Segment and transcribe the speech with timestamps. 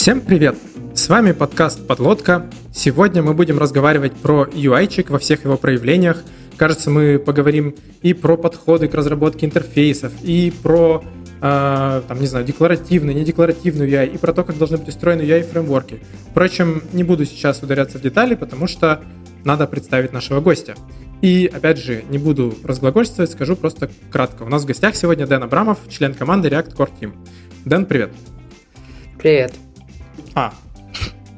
[0.00, 0.56] Всем привет!
[0.94, 2.46] С вами подкаст «Подлодка».
[2.72, 6.24] Сегодня мы будем разговаривать про UI-чик во всех его проявлениях.
[6.56, 11.04] Кажется, мы поговорим и про подходы к разработке интерфейсов, и про,
[11.42, 16.00] э, там, не знаю, декларативную, недекларативную UI, и про то, как должны быть устроены UI-фреймворки.
[16.30, 19.02] Впрочем, не буду сейчас ударяться в детали, потому что
[19.44, 20.76] надо представить нашего гостя.
[21.20, 24.44] И, опять же, не буду разглагольствовать, скажу просто кратко.
[24.44, 27.12] У нас в гостях сегодня Дэн Абрамов, член команды React Core Team.
[27.66, 28.12] Дэн, привет.
[29.18, 29.52] Привет.
[30.34, 30.54] А,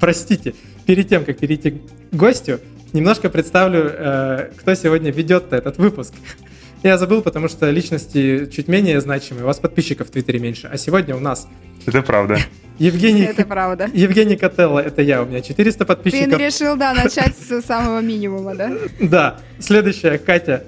[0.00, 0.54] простите,
[0.86, 1.80] перед тем, как перейти к
[2.12, 2.60] гостю,
[2.92, 6.14] немножко представлю, э, кто сегодня ведет этот выпуск.
[6.82, 10.68] Я забыл, потому что личности чуть менее значимые, у вас подписчиков в Твиттере меньше.
[10.72, 11.48] А сегодня у нас...
[11.86, 12.38] Это правда.
[12.78, 13.22] Евгений...
[13.22, 13.88] Это правда.
[13.92, 16.38] Евгений Котелло, это я, у меня 400 подписчиков.
[16.38, 18.72] Ты решил, да, начать с самого минимума, да?
[19.00, 19.40] Да.
[19.60, 20.64] Следующая Катя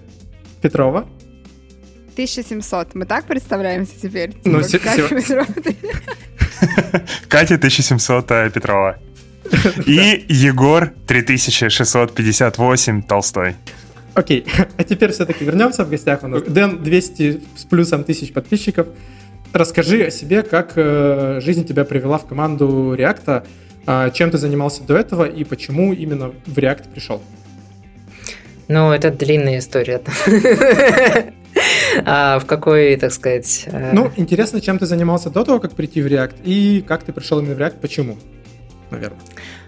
[0.63, 1.09] Петрова.
[2.13, 2.95] 1700.
[2.95, 4.35] Мы так представляемся теперь?
[4.45, 5.47] Ну, Типа, Катя Петрова.
[7.29, 8.99] Катя 1700 Петрова.
[9.87, 13.57] И Егор 3658 Толстой.
[14.15, 16.43] Окей, а теперь все-таки вернемся в гостях у нас.
[16.43, 18.87] Дэн 200 с плюсом тысяч подписчиков.
[19.53, 23.47] Расскажи о себе, как э, жизнь тебя привела в команду React,
[23.87, 27.23] а, чем ты занимался до этого и почему именно в React пришел.
[28.67, 30.01] Ну, это длинная история.
[32.05, 33.65] А в какой, так сказать...
[33.67, 37.13] э, Ну, интересно, чем ты занимался до того, как прийти в React, и как ты
[37.13, 38.17] пришел именно в React, почему,
[38.91, 39.21] наверное.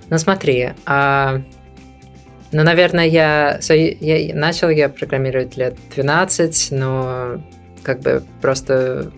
[0.09, 1.43] Ну, смотри, а,
[2.53, 7.43] ну, наверное, я, я начал я программировать лет 12, но
[7.83, 9.11] как бы просто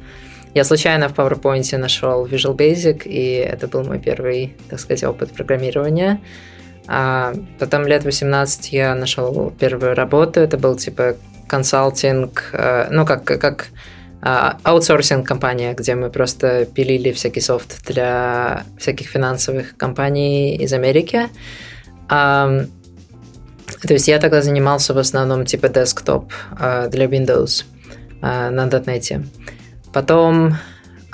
[0.55, 5.31] я случайно в PowerPoint нашел Visual Basic, и это был мой первый, так сказать, опыт
[5.33, 6.21] программирования.
[6.87, 11.17] А потом лет 18 я нашел первую работу, это был типа
[11.49, 13.69] консалтинг, э, ну как, как
[14.21, 21.29] а, аутсорсинг компания, где мы просто пилили всякий софт для всяких финансовых компаний из Америки.
[22.09, 22.67] Ам,
[23.83, 27.65] то есть я тогда занимался в основном типа десктоп а, для Windows
[28.21, 29.25] а, на .NET.
[29.93, 30.57] Потом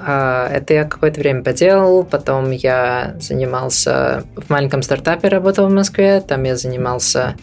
[0.07, 6.43] это я какое-то время поделал, потом я занимался в маленьком стартапе, работал в Москве, там
[6.45, 7.37] я занимался,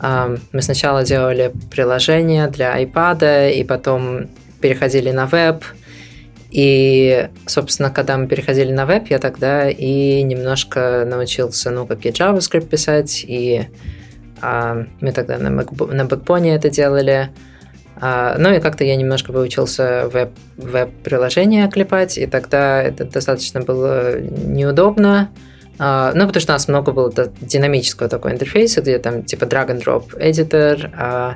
[0.00, 4.28] а, мы сначала делали приложение для iPad, и потом
[4.60, 5.64] переходили на веб,
[6.50, 12.10] и, собственно, когда мы переходили на веб, я тогда и немножко научился, ну, как и
[12.10, 13.68] JavaScript писать, и
[14.40, 17.51] а, мы тогда на, Mac- на Backbone это делали, а,
[18.00, 25.30] ну и как-то я немножко выучился веб, веб-приложения клепать, и тогда это достаточно было неудобно.
[25.78, 30.16] А, ну, потому что у нас много было динамического такого интерфейса, где там типа drag-and-drop
[30.16, 31.34] editor, а,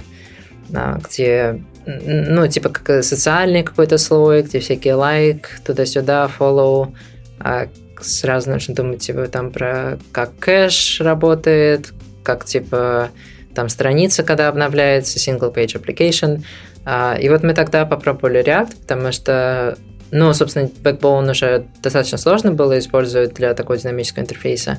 [0.75, 6.95] а, где, ну, типа как социальный какой-то слой, где всякие лайк, туда-сюда, follow,
[7.41, 7.67] а,
[8.01, 13.11] сразу нужно думать типа там про как кэш работает, как типа
[13.57, 16.45] там страница, когда обновляется, single page application.
[16.85, 19.77] А, И вот мы тогда попробовали React, потому что,
[20.13, 24.79] ну, собственно, Backbone уже достаточно сложно было использовать для такого динамического интерфейса.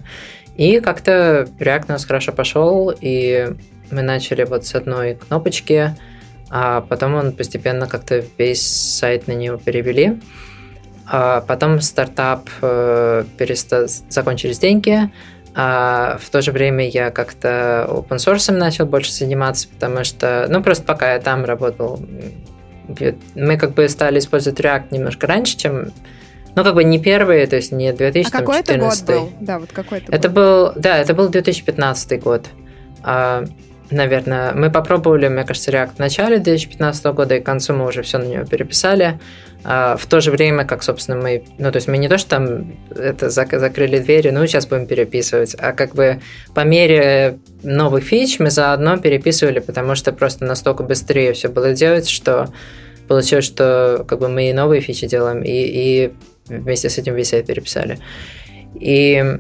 [0.56, 3.50] И как-то React у нас хорошо пошел, и
[3.92, 5.96] мы начали вот с одной кнопочки,
[6.50, 10.20] а потом он постепенно как-то весь сайт на него перевели.
[11.10, 15.10] А потом стартап э, переста- закончились деньги,
[15.56, 20.62] а в то же время я как-то open source начал больше заниматься, потому что, ну,
[20.62, 22.00] просто пока я там работал,
[23.36, 25.92] мы как бы стали использовать React немножко раньше, чем,
[26.56, 28.32] ну, как бы не первые, то есть не А 2014.
[28.32, 29.32] какой это год был?
[29.42, 30.36] Да, вот какой это Это год?
[30.36, 32.46] был, да, это был 2015 год.
[33.90, 38.02] Наверное, мы попробовали, мне кажется, React в начале 2015 года, и к концу мы уже
[38.02, 39.20] все на него переписали.
[39.64, 41.44] А, в то же время, как, собственно, мы...
[41.58, 44.88] Ну, то есть мы не то, что там это зак- закрыли двери, ну, сейчас будем
[44.88, 46.20] переписывать, а как бы
[46.54, 52.10] по мере новых фич мы заодно переписывали, потому что просто настолько быстрее все было делать,
[52.10, 52.50] что
[53.08, 56.14] получилось, что как бы мы и новые фичи делаем, и, и
[56.48, 58.00] вместе с этим весь переписали.
[58.80, 59.40] И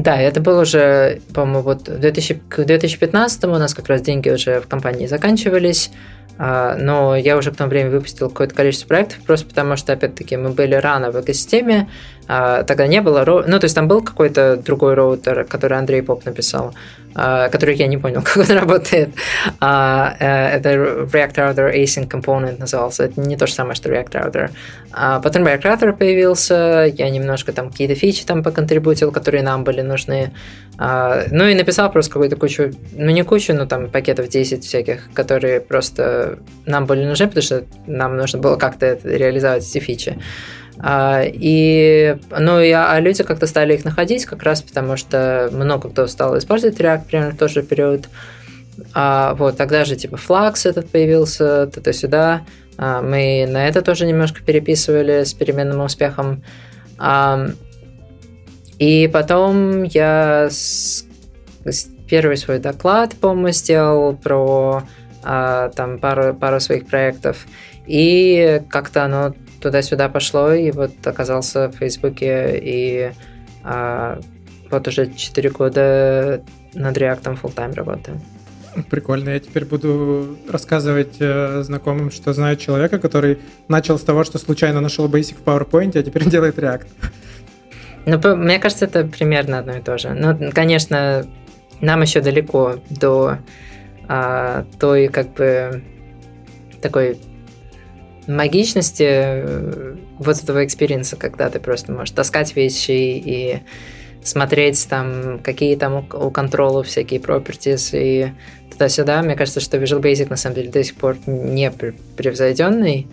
[0.00, 4.30] да, это было уже, по-моему, вот в 2000, к 2015 у нас как раз деньги
[4.30, 5.90] уже в компании заканчивались,
[6.38, 10.36] а, но я уже к тому времени выпустил какое-то количество проектов, просто потому что, опять-таки,
[10.36, 11.88] мы были рано в экосистеме,
[12.32, 16.24] а, тогда не было, ну, то есть там был какой-то другой роутер, который Андрей Поп
[16.24, 16.74] написал,
[17.12, 19.08] а, который я не понял, как он работает.
[19.58, 20.74] А, э, Это
[21.12, 24.50] React Router Async Component назывался, это не то же самое, что React Router.
[25.22, 30.30] Потом React Router появился, я немножко там какие-то фичи там поконтрибутил, которые нам были нужны.
[30.78, 35.60] Ну и написал просто какую-то кучу, ну не кучу, но там пакетов 10 всяких, которые
[35.60, 40.16] просто нам были нужны, потому что нам нужно было как-то реализовать эти фичи.
[40.82, 45.90] А, и, ну, и, а люди как-то стали их находить как раз потому, что много
[45.90, 48.08] кто стал использовать React примерно в тот же период.
[48.94, 52.42] А, вот, тогда же типа Flux этот появился, туда-сюда.
[52.78, 56.42] А, мы на это тоже немножко переписывали с переменным успехом.
[56.98, 57.48] А,
[58.78, 61.04] и потом я с,
[61.66, 64.82] с первый свой доклад, по-моему, сделал про
[65.22, 67.46] а, там пару, пару своих проектов.
[67.86, 73.12] И как-то оно туда-сюда пошло, и вот оказался в Фейсбуке, и
[73.62, 74.20] а,
[74.70, 76.42] вот уже 4 года
[76.74, 78.20] над React full time работаю.
[78.88, 79.30] Прикольно.
[79.30, 84.80] Я теперь буду рассказывать э, знакомым, что знаю человека, который начал с того, что случайно
[84.80, 86.86] нашел Basic в PowerPoint, а теперь делает React.
[88.06, 90.10] Ну, мне кажется, это примерно одно и то же.
[90.10, 91.26] Ну, конечно,
[91.80, 93.38] нам еще далеко до
[94.08, 95.82] а, той, как бы,
[96.80, 97.18] такой
[98.26, 103.62] магичности э, вот этого experience 'а, когда ты просто можешь таскать вещи и
[104.22, 108.32] смотреть там, какие там у контрола всякие properties и
[108.70, 109.22] туда-сюда.
[109.22, 111.70] Мне кажется, что Visual Basic на самом деле до сих пор не
[112.16, 113.08] превзойденный,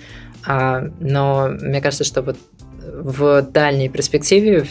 [0.46, 2.38] а, но мне кажется, что вот
[2.86, 4.66] в дальней перспективе,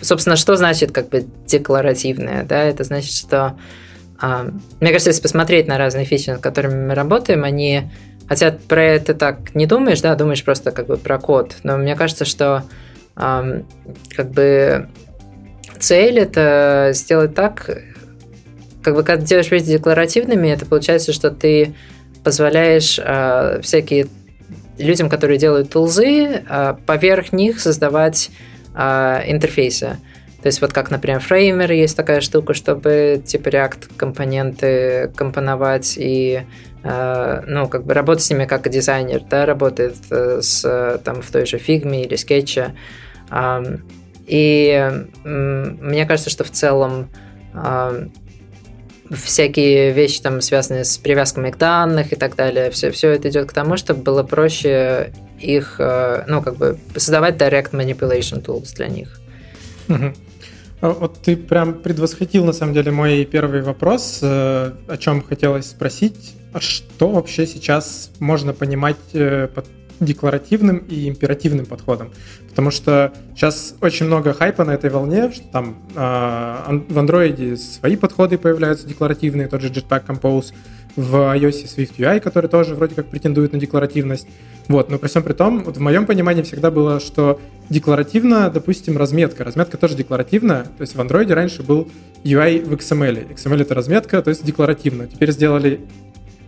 [0.00, 3.58] собственно, что значит как бы декларативное, да, это значит, что
[4.20, 4.46] а,
[4.80, 7.90] мне кажется, если посмотреть на разные фичи, над которыми мы работаем, они
[8.28, 11.56] Хотя про это так не думаешь, да, думаешь просто как бы про код.
[11.62, 12.64] Но мне кажется, что
[13.16, 13.66] эм,
[14.14, 14.88] как бы
[15.78, 17.70] цель это сделать так,
[18.82, 21.74] как бы когда делаешь вещи декларативными, это получается, что ты
[22.22, 24.08] позволяешь э, всякие
[24.78, 28.30] людям, которые делают тулзы, э, поверх них создавать
[28.74, 29.96] э, интерфейсы.
[30.42, 36.42] То есть вот как, например, фреймер есть такая штука, чтобы типа React компоненты компоновать и
[36.82, 41.44] ну, как бы работать с ними как дизайнер, да, работает э, с, там, в той
[41.44, 42.74] же фигме или скетче.
[44.26, 44.90] И
[45.24, 47.08] мне кажется, что в целом
[49.10, 53.48] всякие вещи, там, связанные с привязками к данным и так далее, все, все это идет
[53.48, 58.88] к тому, чтобы было проще их, э, ну, как бы создавать direct manipulation tools для
[58.88, 59.20] них.
[59.88, 60.12] Угу.
[60.80, 66.34] Вот ты прям предвосходил, на самом деле, мой первый вопрос, о чем хотелось спросить.
[66.52, 69.66] А что вообще сейчас можно понимать э, под
[70.00, 72.10] декларативным и императивным подходом?
[72.50, 77.96] Потому что сейчас очень много хайпа на этой волне, что там э, в андроиде свои
[77.96, 80.52] подходы появляются декларативные, тот же Jetpack Compose,
[80.96, 84.26] в iOS Swift UI, который тоже вроде как претендует на декларативность.
[84.66, 87.40] Вот, но при всем при том, вот в моем понимании всегда было, что
[87.70, 89.44] декларативно, допустим, разметка.
[89.44, 90.64] Разметка тоже декларативная.
[90.64, 91.88] То есть в Android раньше был
[92.24, 93.32] UI в XML.
[93.32, 95.06] XML это разметка, то есть декларативно.
[95.06, 95.80] Теперь сделали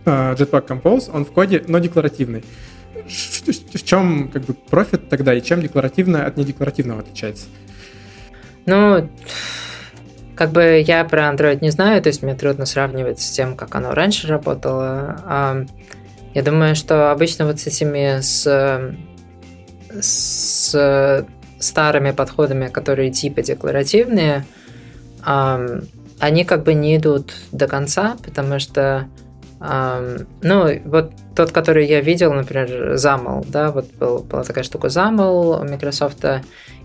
[0.05, 2.43] Э, Jetpack Compose, он в коде, но декларативный.
[3.73, 7.45] В чем как бы профит тогда и чем декларативное от недекларативного отличается?
[8.65, 9.09] Ну,
[10.35, 13.75] как бы я про Android не знаю, то есть мне трудно сравнивать с тем, как
[13.75, 15.67] оно раньше работало.
[16.33, 18.95] Я думаю, что обычно вот с этими с,
[19.99, 21.25] с
[21.59, 24.45] старыми подходами, которые типа декларативные,
[25.23, 29.07] они как бы не идут до конца, потому что
[29.63, 35.61] ну, вот тот, который я видел, например, ZAML, да, вот был, была такая штука ZAML
[35.61, 36.25] у Microsoft,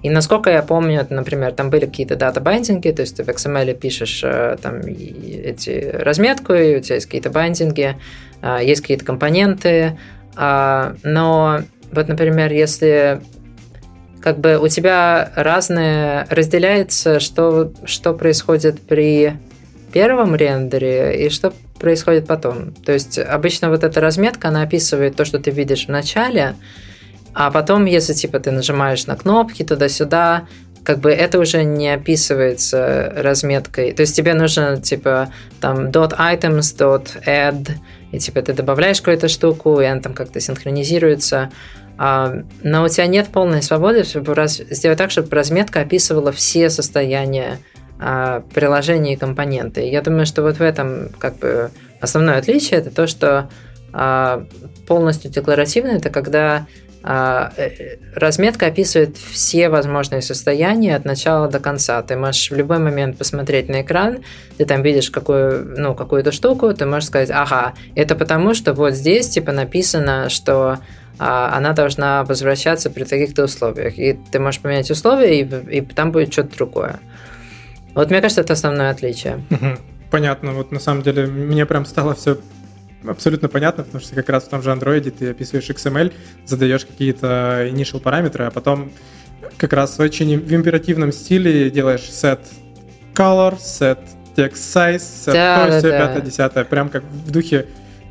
[0.02, 4.20] и насколько я помню, например, там были какие-то дата-байдинги, то есть ты в XML пишешь
[4.22, 7.96] э, там эти разметку, и у тебя есть какие-то байдинги,
[8.42, 9.98] а, есть какие-то компоненты,
[10.36, 13.20] а, но вот, например, если
[14.20, 19.34] как бы у тебя разные разделяется, что, что происходит при
[19.92, 22.72] первом рендере и что происходит потом.
[22.72, 26.54] То есть обычно вот эта разметка, она описывает то, что ты видишь в начале,
[27.34, 30.46] а потом, если типа ты нажимаешь на кнопки туда-сюда,
[30.84, 33.92] как бы это уже не описывается разметкой.
[33.92, 37.70] То есть тебе нужно типа там .items, .add,
[38.12, 41.50] и типа ты добавляешь какую-то штуку, и она там как-то синхронизируется.
[41.98, 47.58] А, но у тебя нет полной свободы раз, сделать так, чтобы разметка описывала все состояния
[47.98, 49.88] приложения и компоненты.
[49.88, 53.48] Я думаю, что вот в этом как бы основное отличие это то, что
[53.98, 54.44] а,
[54.86, 56.66] полностью декларативно это когда
[57.02, 62.02] а, э, разметка описывает все возможные состояния от начала до конца.
[62.02, 64.18] Ты можешь в любой момент посмотреть на экран,
[64.58, 68.92] ты там видишь какую, ну, какую-то штуку, ты можешь сказать, ага, это потому, что вот
[68.92, 70.78] здесь типа написано, что
[71.18, 73.98] она должна возвращаться при таких-то условиях.
[73.98, 77.00] И ты можешь поменять условия, и, и там будет что-то другое.
[77.96, 79.42] Вот мне кажется, это основное отличие.
[80.10, 80.52] Понятно.
[80.52, 82.38] Вот на самом деле мне прям стало все
[83.06, 86.12] абсолютно понятно, потому что как раз в том же Android ты описываешь XML,
[86.44, 88.92] задаешь какие-то initial параметры, а потом
[89.56, 92.40] как раз очень в императивном стиле делаешь set
[93.14, 93.98] color, set
[94.36, 95.98] text size, set да, то, да, все, да.
[95.98, 97.66] пятое, десятое, прям как в духе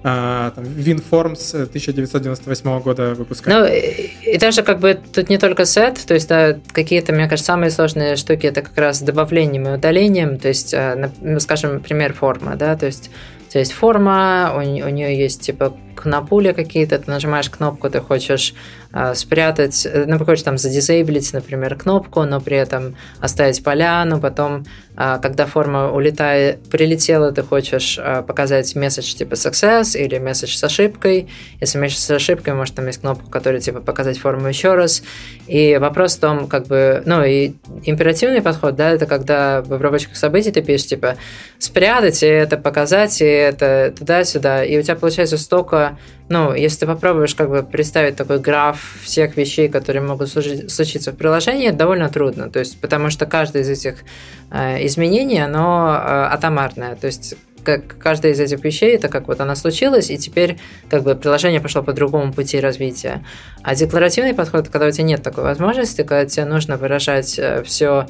[0.07, 3.49] а, там, WinForms 1998 года выпуска.
[3.49, 7.47] Ну, и, даже как бы тут не только сет, то есть да, какие-то, мне кажется,
[7.47, 12.13] самые сложные штуки это как раз добавлением и удалением, то есть, а, ну, скажем, пример
[12.13, 13.09] форма, да, то есть
[13.55, 18.53] тебя есть форма, у, у нее есть типа кнопули какие-то, ты нажимаешь кнопку, ты хочешь
[19.13, 25.17] спрятать, э, ну, хочешь там задизейблить, например, кнопку, но при этом оставить поляну, потом, а,
[25.19, 31.29] когда форма улетает, прилетела, ты хочешь а, показать месседж типа success или месседж с ошибкой,
[31.59, 35.03] если месседж с ошибкой, может, там есть кнопка, которая типа показать форму еще раз,
[35.47, 37.51] и вопрос в том, как бы, ну, и
[37.83, 41.15] императивный подход, да, это когда в обработчиках событий ты пишешь, типа,
[41.59, 45.97] спрятать, и это показать, и это туда-сюда, и у тебя получается столько,
[46.27, 51.15] ну, если ты попробуешь как бы представить такой граф всех вещей, которые могут случиться в
[51.15, 53.97] приложении, довольно трудно, то есть, потому что каждое из этих
[54.51, 59.39] э, изменений, оно э, атомарное, то есть как каждая из этих вещей, это как вот
[59.39, 60.57] она случилась, и теперь
[60.89, 63.23] как бы приложение пошло по другому пути развития.
[63.63, 68.07] А декларативный подход, когда у тебя нет такой возможности, когда тебе нужно выражать все,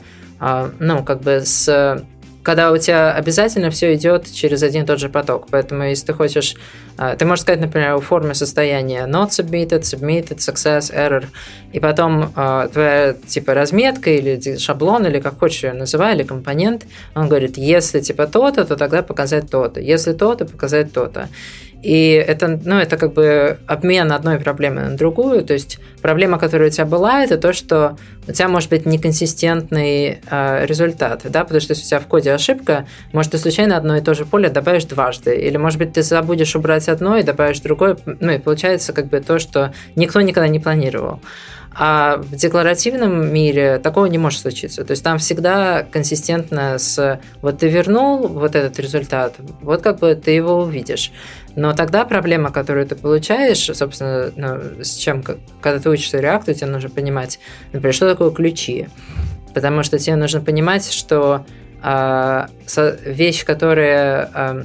[0.80, 2.06] ну, как бы с
[2.46, 5.48] когда у тебя обязательно все идет через один и тот же поток.
[5.50, 6.56] Поэтому, если ты хочешь,
[6.96, 11.26] а, ты можешь сказать, например, у формы состояния not submitted, submitted, success, error,
[11.74, 16.86] и потом а, твоя типа разметка или шаблон, или как хочешь ее называй, или компонент,
[17.16, 21.30] он говорит, если типа то-то, то тогда показать то-то, если то-то, показать то-то.
[21.86, 25.44] И это, ну, это как бы обмен одной проблемы на другую.
[25.46, 27.96] То есть проблема, которая у тебя была, это то, что
[28.28, 32.34] у тебя может быть неконсистентный э, результат, да, потому что если у тебя в коде
[32.34, 36.02] ошибка, может, ты случайно одно и то же поле добавишь дважды, или, может быть, ты
[36.02, 40.48] забудешь убрать одно и добавишь другое, ну, и получается как бы то, что никто никогда
[40.48, 41.20] не планировал.
[41.78, 44.86] А в декларативном мире такого не может случиться.
[44.86, 50.16] То есть там всегда консистентно с вот ты вернул вот этот результат, вот как бы
[50.16, 51.12] ты его увидишь.
[51.58, 55.22] Но тогда проблема, которую ты получаешь, собственно, ну, с чем,
[55.62, 57.40] когда ты учишься реакту, тебе нужно понимать,
[57.74, 58.88] например, что такое ключи.
[59.54, 61.46] Потому что тебе нужно понимать, что
[61.84, 62.48] э,
[63.06, 64.64] вещь, которая э,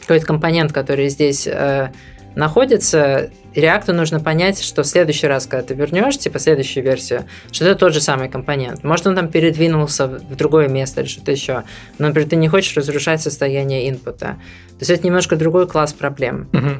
[0.00, 1.90] какой-то компонент, который здесь э,
[2.36, 7.64] находится, реакту нужно понять, что в следующий раз, когда ты вернешь, типа следующую версию, что
[7.64, 8.84] это тот же самый компонент.
[8.84, 11.64] Может, он там передвинулся в другое место или что-то еще.
[11.98, 14.36] Но, например, ты не хочешь разрушать состояние инпута.
[14.70, 16.70] То есть это немножко другой класс проблем, угу.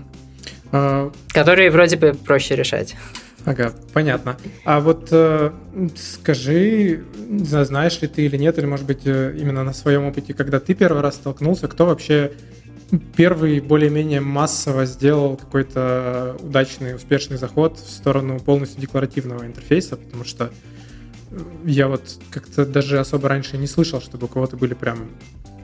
[0.73, 1.11] а...
[1.33, 2.95] которые вроде бы проще решать.
[3.47, 4.37] Ага, понятно.
[4.65, 5.53] А вот э,
[5.97, 7.05] скажи,
[7.41, 11.01] знаешь ли ты или нет, или, может быть, именно на своем опыте, когда ты первый
[11.01, 12.33] раз столкнулся, кто вообще
[13.16, 20.50] первый более-менее массово сделал какой-то удачный, успешный заход в сторону полностью декларативного интерфейса, потому что
[21.64, 25.11] я вот как-то даже особо раньше не слышал, чтобы у кого-то были прям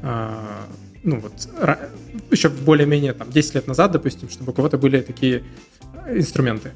[0.02, 0.66] а,
[1.02, 1.32] ну вот
[2.30, 5.44] еще более-менее там 10 лет назад, допустим, чтобы у кого-то были такие
[6.08, 6.72] инструменты.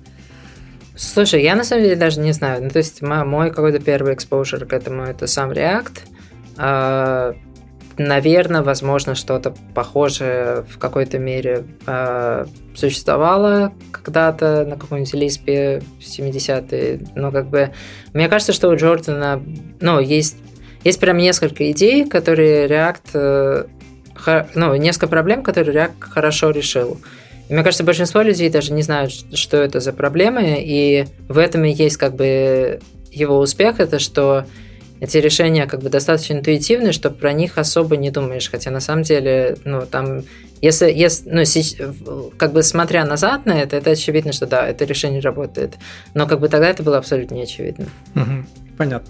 [0.95, 2.63] Слушай, я на самом деле даже не знаю.
[2.63, 5.99] Ну, то есть мой какой-то первый экспозер к этому это сам React.
[7.99, 17.01] Наверное, возможно, что-то похожее в какой-то мере э, существовало когда-то на каком-нибудь Лиспе в 70-е.
[17.15, 17.73] Но как бы
[18.13, 19.43] мне кажется, что у Джордана
[19.81, 20.37] ну, есть,
[20.85, 23.11] есть прям несколько идей, которые React...
[23.15, 23.65] Э,
[24.15, 27.01] хо, ну, несколько проблем, которые React хорошо решил.
[27.49, 31.65] И мне кажется, большинство людей даже не знают, что это за проблемы, и в этом
[31.65, 34.45] и есть как бы его успех, это что
[35.01, 39.03] эти решения как бы достаточно интуитивны, что про них особо не думаешь, хотя на самом
[39.03, 40.23] деле, ну, там,
[40.63, 45.21] если, если ну, как бы смотря назад на это, это очевидно, что да, это решение
[45.21, 45.75] работает,
[46.15, 47.87] но как бы тогда это было абсолютно не очевидно.
[48.15, 48.47] Угу,
[48.79, 49.09] понятно.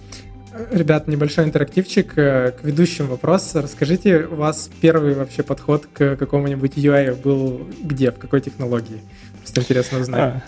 [0.71, 3.51] Ребят, небольшой интерактивчик к ведущим вопрос.
[3.53, 9.01] Расскажите, у вас первый вообще подход к какому-нибудь UI был где, в какой технологии?
[9.39, 10.41] Просто интересно узнать.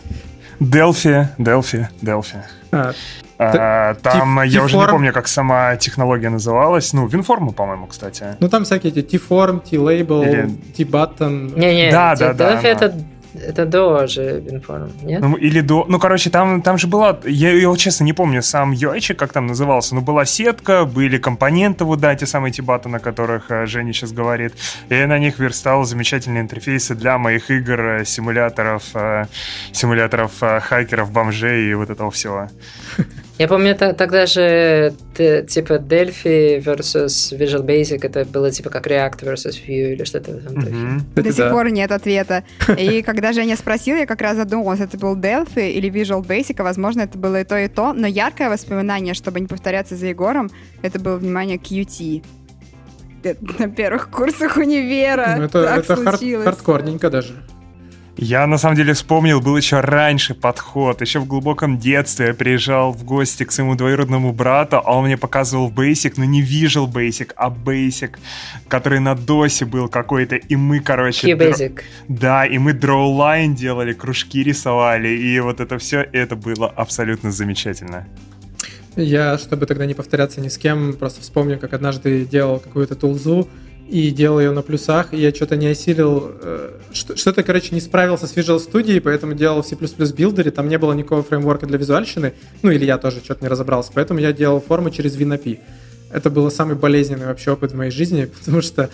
[0.59, 2.41] Delphi, Delphi, Delphi.
[2.71, 2.93] А,
[3.39, 6.91] а, там я уже не помню, как сама технология называлась.
[6.93, 8.35] Ну, WinForm, по-моему, кстати.
[8.39, 10.51] Ну, там всякие эти T-Form, T-Label.
[10.75, 11.57] T-Button.
[11.57, 12.93] Не-не, да, да, да, это
[13.33, 15.21] это до же WinForm, нет?
[15.21, 15.85] Ну, или до...
[15.87, 17.19] Ну, короче, там, там же была...
[17.25, 21.85] Я ее, честно, не помню сам UI, как там назывался, но была сетка, были компоненты,
[21.85, 24.53] вот, да, те самые тибаты, на которых э, Женя сейчас говорит.
[24.89, 29.25] И я на них верстал замечательные интерфейсы для моих игр, э, симуляторов, э,
[29.71, 32.49] симуляторов хакеров, бомжей и вот этого всего.
[33.39, 39.55] Я помню, тогда же типа Delphi versus Visual Basic, это было типа как React versus
[39.65, 42.43] Vue или что-то в этом До сих пор нет ответа.
[42.77, 46.63] И когда Женя спросил, я как раз задумалась, это был Delphi или Visual Basic, а
[46.63, 47.93] возможно, это было и то, и то.
[47.93, 52.21] Но яркое воспоминание, чтобы не повторяться за Егором, это было, внимание, Qt
[53.59, 55.35] на первых курсах универа.
[55.37, 57.35] Ну, это это хард, хардкорненько даже.
[58.21, 60.99] Я на самом деле вспомнил, был еще раньше подход.
[60.99, 65.15] Еще в глубоком детстве я приезжал в гости к своему двоюродному брату, а он мне
[65.15, 68.17] показывал Basic, но не Visual Basic, а Basic,
[68.67, 70.35] который на досе был какой-то.
[70.35, 71.33] И мы, короче...
[71.33, 71.75] Q-Basic.
[71.75, 71.83] Др...
[72.09, 78.05] Да, и мы drawline делали, кружки рисовали, и вот это все, это было абсолютно замечательно.
[78.97, 83.47] Я, чтобы тогда не повторяться ни с кем, просто вспомню, как однажды делал какую-то тулзу,
[83.89, 88.27] и делал ее на плюсах, и я что-то не осилил, э, что-то, короче, не справился
[88.27, 92.33] с Visual Studio, поэтому делал в C++ билдере, там не было никакого фреймворка для визуальщины,
[92.61, 95.59] ну или я тоже что-то не разобрался, поэтому я делал формы через WinAPI.
[96.11, 98.89] Это был самый болезненный вообще опыт в моей жизни, потому что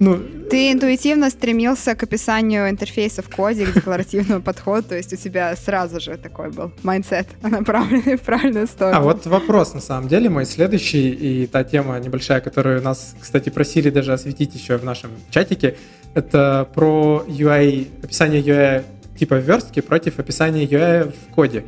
[0.00, 0.18] ну,
[0.50, 5.54] Ты интуитивно стремился к описанию интерфейса в коде, к декларативному подходу, то есть у тебя
[5.56, 8.96] сразу же такой был mindset, направленный в правильную сторону.
[8.96, 13.50] А вот вопрос, на самом деле, мой следующий, и та тема небольшая, которую нас, кстати,
[13.50, 15.76] просили даже осветить еще в нашем чатике,
[16.14, 18.84] это про UI, описание UI
[19.18, 21.66] типа верстки против описания UI в коде.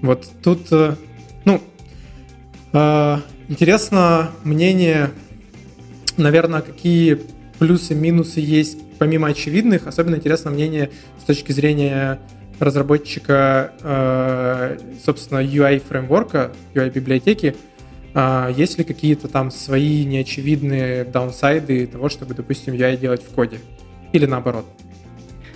[0.00, 0.94] Вот тут, э,
[1.44, 1.60] ну,
[2.72, 3.16] э,
[3.48, 5.10] интересно мнение,
[6.16, 7.20] наверное, какие
[7.58, 9.86] плюсы, минусы есть помимо очевидных.
[9.86, 12.18] Особенно интересно мнение с точки зрения
[12.58, 17.56] разработчика, э, собственно, UI-фреймворка, UI-библиотеки.
[18.14, 23.58] Э, есть ли какие-то там свои неочевидные даунсайды того, чтобы, допустим, UI делать в коде?
[24.12, 24.66] Или наоборот?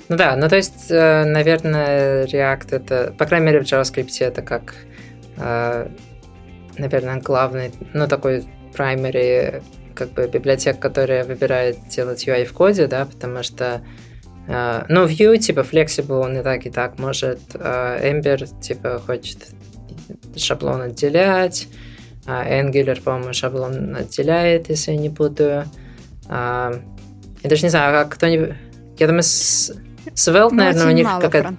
[0.08, 4.42] Ну да, ну то есть, э, наверное, React это, по крайней мере, в JavaScript это
[4.42, 4.74] как,
[6.76, 8.44] наверное, главный, ну такой
[8.76, 9.62] primary
[9.94, 13.82] как бы библиотек, которая выбирает делать UI в коде, да, потому что
[14.50, 17.38] Uh, ну, Vue, типа, Flexible, он и так, и так может.
[17.54, 19.38] Uh, Ember, типа, хочет
[20.34, 21.68] шаблон отделять.
[22.26, 25.66] Uh, Angular, по-моему, шаблон отделяет, если я не путаю.
[26.26, 26.82] Uh,
[27.42, 28.54] я даже не знаю, а кто-нибудь...
[28.98, 29.72] Я думаю, с...
[30.14, 31.54] Svelte, наверное, у них какая-то...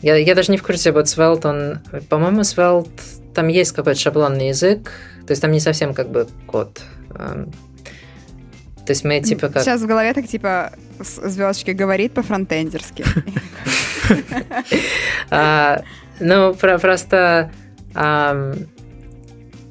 [0.00, 2.02] Я, я даже не в курсе, вот Svelte, он...
[2.08, 2.88] По-моему, Svelte...
[3.34, 4.92] Там есть какой-то шаблонный язык,
[5.32, 6.82] то есть там не совсем как бы код.
[7.14, 7.50] Эм,
[8.84, 9.62] то есть мы типа как...
[9.62, 13.04] Сейчас в голове так типа звездочки говорит по-фронтендерски.
[15.30, 15.84] А,
[16.20, 17.50] ну, просто...
[17.94, 18.50] Я,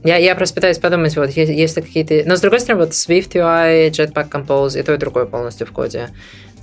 [0.04, 2.24] я просто пытаюсь подумать, вот, есть, есть ли какие-то...
[2.28, 5.72] Но, с другой стороны, вот Swift UI, Jetpack Compose, и то, и другое полностью в
[5.72, 6.10] коде.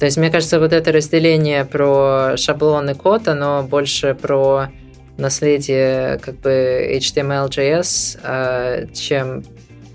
[0.00, 4.70] То есть, мне кажется, вот это разделение про шаблоны код, оно больше про
[5.18, 9.44] наследие как бы HTML, JS, а, чем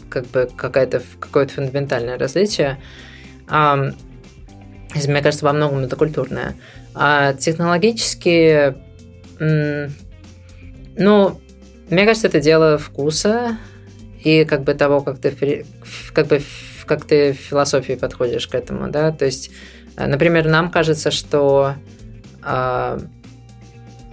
[0.09, 2.77] как бы какое-то какое-то фундаментальное различие.
[3.49, 6.55] Мне кажется, во многом это культурное.
[6.93, 8.75] А технологически,
[9.39, 11.41] ну,
[11.89, 13.57] мне кажется, это дело вкуса
[14.23, 15.65] и как бы того, как ты
[16.13, 16.41] как бы
[16.85, 19.11] как ты в философии подходишь к этому, да.
[19.11, 19.51] То есть,
[19.97, 21.75] например, нам кажется, что
[22.41, 22.99] а,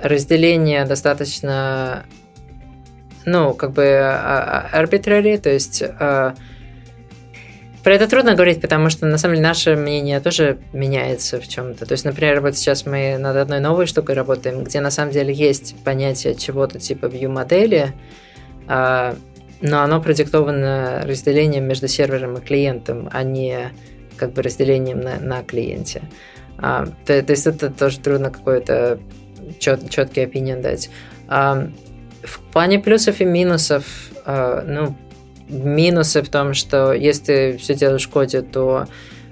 [0.03, 2.05] разделение достаточно,
[3.25, 6.35] ну, как бы а, а, arbitrary, то есть а,
[7.83, 11.87] про это трудно говорить, потому что на самом деле наше мнение тоже меняется в чем-то.
[11.87, 15.33] То есть, например, вот сейчас мы над одной новой штукой работаем, где на самом деле
[15.33, 17.95] есть понятие чего-то типа view модели,
[18.67, 23.73] но оно продиктовано разделением между сервером и клиентом, а не
[24.19, 26.03] как бы разделением на, на клиенте.
[26.59, 29.01] то, то есть это тоже трудно какое-то
[29.59, 30.91] чет, четкий opinion дать.
[31.29, 31.69] А,
[32.23, 33.85] в плане плюсов и минусов,
[34.25, 34.97] а, ну,
[35.49, 38.87] минусы в том, что если ты все делаешь в коде, то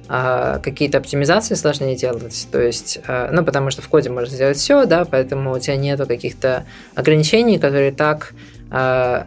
[0.09, 2.49] а, какие-то оптимизации сложнее делать.
[2.51, 5.77] То есть, а, ну, потому что в коде можно сделать все, да, поэтому у тебя
[5.77, 8.33] нету каких-то ограничений, которые так
[8.71, 9.27] а,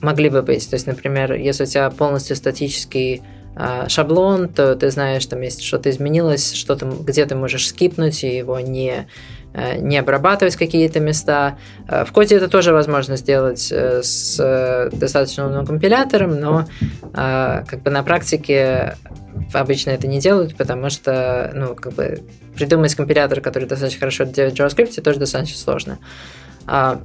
[0.00, 0.68] могли бы быть.
[0.68, 3.22] То есть, например, если у тебя полностью статический
[3.56, 8.36] а, шаблон, то ты знаешь, там есть что-то изменилось, что-то где ты можешь скипнуть и
[8.36, 9.08] его не
[9.52, 11.58] не обрабатывать какие-то места.
[11.88, 16.66] Э, в коде это тоже возможно сделать э, с достаточно умным компилятором, но
[17.12, 18.94] как бы на практике
[19.52, 22.22] обычно это не делают, потому что, ну, как бы
[22.54, 25.98] придумать компилятор, который достаточно хорошо делает в JavaScript, тоже достаточно сложно.
[26.66, 27.00] А,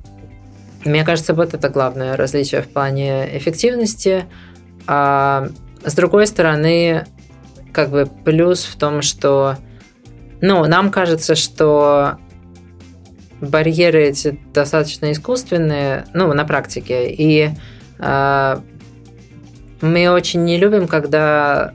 [0.84, 4.25] мне кажется, вот это главное различие в плане эффективности.
[4.88, 5.47] А
[5.84, 7.05] с другой стороны,
[7.71, 9.58] как бы плюс в том, что
[10.41, 12.17] ну, нам кажется, что
[13.45, 17.10] барьеры эти достаточно искусственные, ну, на практике.
[17.10, 17.49] И
[17.99, 18.58] э,
[19.81, 21.73] мы очень не любим, когда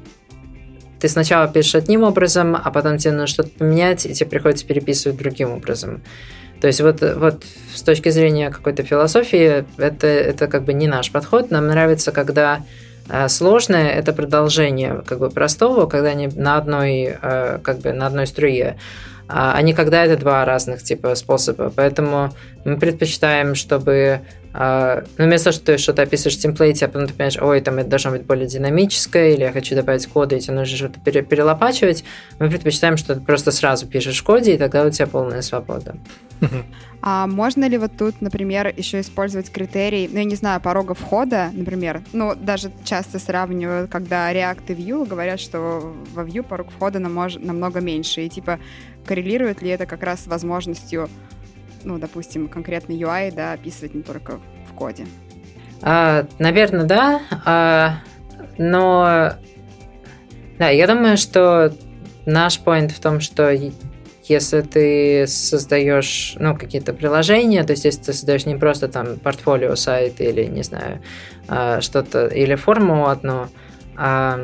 [1.01, 5.19] ты сначала пишешь одним образом, а потом тебе нужно что-то поменять, и тебе приходится переписывать
[5.19, 6.03] другим образом.
[6.61, 7.43] То есть вот, вот
[7.75, 11.51] с точки зрения какой-то философии это, это как бы не наш подход.
[11.51, 12.61] Нам нравится, когда
[13.09, 18.07] э, сложное– это продолжение как бы простого, когда они на одной, э, как бы на
[18.07, 18.77] одной струе
[19.33, 21.73] а не когда это два разных типа способа.
[21.75, 22.31] Поэтому
[22.65, 24.21] мы предпочитаем, чтобы
[24.53, 27.61] а, ну, вместо того, что ты что-то описываешь в темплейте, а потом ты понимаешь, ой,
[27.61, 30.99] там это должно быть более динамическое, или я хочу добавить коды, и тебе нужно что-то
[31.01, 32.05] перелопачивать,
[32.41, 35.95] мы предпочитаем, что ты просто сразу пишешь в коде, и тогда у тебя полная свобода.
[37.03, 41.49] А можно ли вот тут, например, еще использовать критерий, ну, я не знаю, порога входа,
[41.55, 46.99] например, ну, даже часто сравнивают, когда React и Vue говорят, что во Vue порог входа
[46.99, 48.59] намного меньше, и типа
[49.11, 51.11] коррелирует ли это как раз с возможностью
[51.83, 55.05] ну, допустим, конкретный UI, да, описывать не только в коде?
[55.83, 57.21] А, наверное, да.
[57.45, 57.97] А,
[58.57, 59.33] но
[60.59, 61.75] да, я думаю, что
[62.25, 63.51] наш point в том, что
[64.29, 69.75] если ты создаешь, ну, какие-то приложения, то есть если ты создаешь не просто там портфолио
[69.75, 71.03] сайт или, не знаю,
[71.49, 73.49] а, что-то, или форму одну,
[73.97, 74.39] а,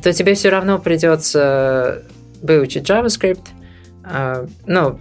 [0.00, 2.02] то тебе все равно придется
[2.42, 3.48] выучить JavaScript.
[4.04, 4.98] А, ну,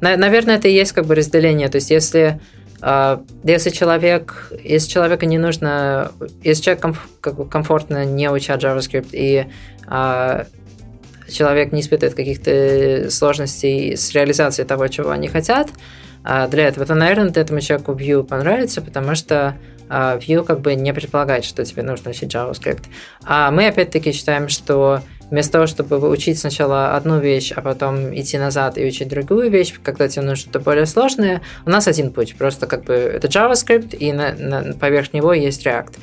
[0.00, 1.68] Наверное, это и есть как бы разделение.
[1.68, 2.40] То есть, если
[2.80, 8.62] а, если человек, если человеку не нужно, если человек комф, как бы комфортно не учат
[8.62, 9.46] JavaScript и
[9.86, 10.46] а,
[11.28, 15.68] человек не испытывает каких-то сложностей с реализацией того, чего они хотят,
[16.22, 19.56] а, для этого, то, наверное, этому человеку Vue понравится, потому что
[19.88, 22.84] Vue как бы не предполагает, что тебе нужно учить JavaScript.
[23.24, 25.00] А мы опять-таки считаем, что
[25.30, 29.74] Вместо того, чтобы учить сначала одну вещь, а потом идти назад и учить другую вещь,
[29.82, 32.34] когда тебе нужно что-то более сложное, у нас один путь.
[32.36, 35.98] Просто как бы это JavaScript, и на, на, поверх него есть React.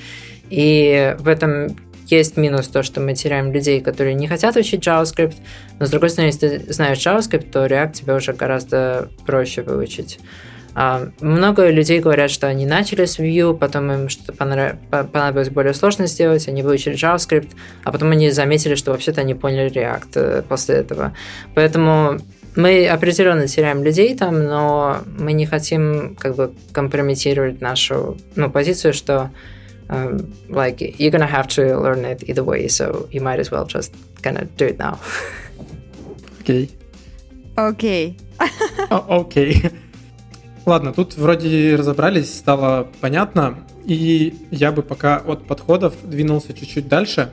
[0.50, 1.76] И в этом
[2.08, 5.36] есть минус то, что мы теряем людей, которые не хотят учить JavaScript,
[5.80, 10.20] но с другой стороны, если ты знаешь JavaScript, то React тебе уже гораздо проще выучить.
[10.78, 16.06] А, много людей говорят, что они начали с Vue, потом им что-то понадобилось более сложно
[16.06, 17.52] сделать, они выучили JavaScript,
[17.86, 21.16] а потом они заметили, что вообще-то они поняли React э, после этого.
[21.54, 22.20] Поэтому
[22.58, 28.94] мы определенно теряем людей там, но мы не хотим как бы компрометировать нашу ну, позицию,
[28.94, 29.32] что
[29.88, 33.66] um, like you're gonna have to learn it either way, so you might as well
[33.66, 35.00] just kind of do it now.
[36.42, 36.70] Окей.
[37.56, 38.18] Окей.
[38.90, 39.72] Окей.
[40.66, 43.60] Ладно, тут вроде разобрались, стало понятно.
[43.86, 47.30] И я бы пока от подходов двинулся чуть-чуть дальше.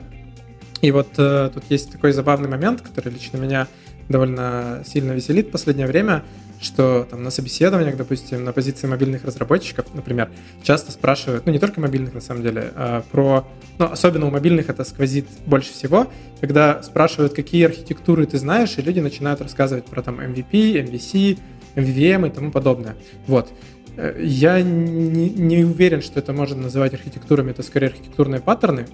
[0.81, 3.67] И вот э, тут есть такой забавный момент, который лично меня
[4.07, 6.23] довольно сильно веселит в последнее время,
[6.61, 10.29] что там на собеседованиях, допустим, на позиции мобильных разработчиков, например,
[10.61, 13.47] часто спрашивают, ну не только мобильных на самом деле, а про,
[13.79, 18.81] ну особенно у мобильных это сквозит больше всего, когда спрашивают, какие архитектуры ты знаешь, и
[18.81, 21.39] люди начинают рассказывать про там MVP, MVC,
[21.75, 22.95] MVVM и тому подобное.
[23.27, 23.51] Вот.
[23.95, 28.87] Э, я не, не уверен, что это можно называть архитектурами, это скорее архитектурные паттерны.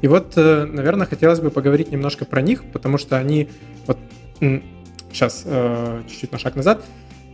[0.00, 3.48] И вот, э, наверное, хотелось бы поговорить немножко про них, потому что они
[3.86, 3.98] вот
[5.12, 6.84] сейчас э, чуть-чуть на шаг назад.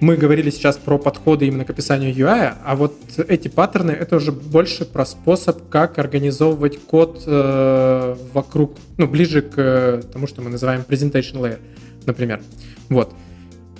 [0.00, 2.94] Мы говорили сейчас про подходы именно к описанию UI, а вот
[3.26, 10.28] эти паттерны это уже больше про способ, как организовывать код вокруг, ну, ближе к тому,
[10.28, 11.58] что мы называем presentation layer,
[12.06, 12.42] например.
[12.88, 13.12] Вот.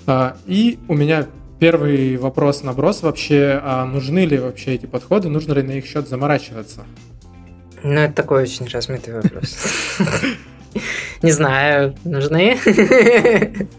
[0.09, 1.27] А, и у меня
[1.61, 6.09] первый вопрос наброс вообще, а нужны ли вообще эти подходы, нужно ли на их счет
[6.09, 6.87] заморачиваться?
[7.83, 9.59] Ну, это такой очень размытый вопрос.
[11.23, 12.57] Не знаю, нужны?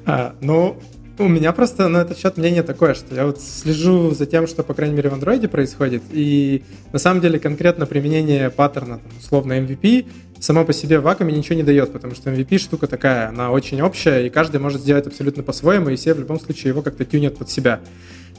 [0.05, 0.77] А, ну,
[1.19, 4.63] у меня просто на этот счет мнение такое, что я вот слежу за тем, что,
[4.63, 9.53] по крайней мере, в андроиде происходит, и на самом деле конкретно применение паттерна, там, условно,
[9.59, 10.05] MVP,
[10.39, 13.81] само по себе в вакууме ничего не дает, потому что MVP штука такая, она очень
[13.81, 17.37] общая, и каждый может сделать абсолютно по-своему, и все в любом случае его как-то тюнят
[17.37, 17.81] под себя.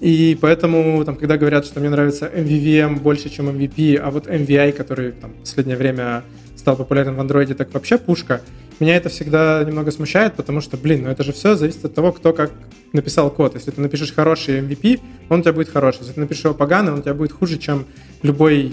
[0.00, 4.72] И поэтому, там, когда говорят, что мне нравится MVVM больше, чем MVP, а вот MVI,
[4.72, 6.24] который там, в последнее время
[6.56, 8.40] стал популярен в андроиде, так вообще пушка,
[8.80, 12.12] меня это всегда немного смущает, потому что, блин, ну это же все зависит от того,
[12.12, 12.50] кто как
[12.92, 13.54] написал код.
[13.54, 16.00] Если ты напишешь хороший MVP, он у тебя будет хороший.
[16.00, 17.86] Если ты напишешь его поганый, он у тебя будет хуже, чем
[18.22, 18.72] любой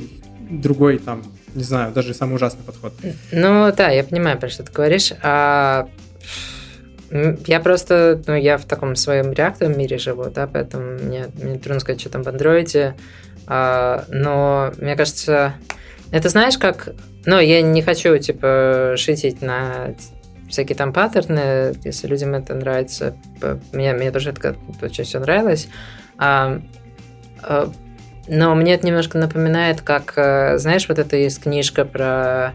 [0.49, 1.23] другой там,
[1.55, 2.93] не знаю, даже самый ужасный подход.
[3.31, 5.11] Ну да, я понимаю, про что ты говоришь.
[5.21, 5.87] А...
[7.09, 11.79] Я просто, ну, я в таком своем реактовом мире живу, да, поэтому мне, мне трудно
[11.79, 12.95] сказать, что там в андроиде.
[13.45, 15.53] А, но мне кажется,
[16.11, 16.89] это знаешь, как...
[17.27, 19.93] Ну, я не хочу, типа, шитить на
[20.49, 23.15] всякие там паттерны, если людям это нравится,
[23.73, 25.67] мне, мне тоже это очень все нравилось.
[26.17, 26.61] А,
[27.43, 27.69] а,
[28.29, 32.53] но мне это немножко напоминает, как, э, знаешь, вот это есть книжка про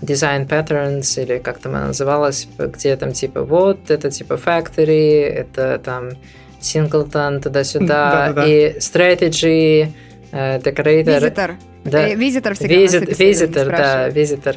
[0.00, 5.80] Design Patterns, или как там она называлась, где там типа вот, это типа Factory, это
[5.84, 6.10] там
[6.60, 9.88] Singleton, туда-сюда, и Strategy,
[10.34, 11.20] uh, Decorator.
[11.20, 11.54] Visitor.
[11.84, 12.08] Да.
[12.12, 14.56] Visitor всегда Visit, Visitor, да, Visitor.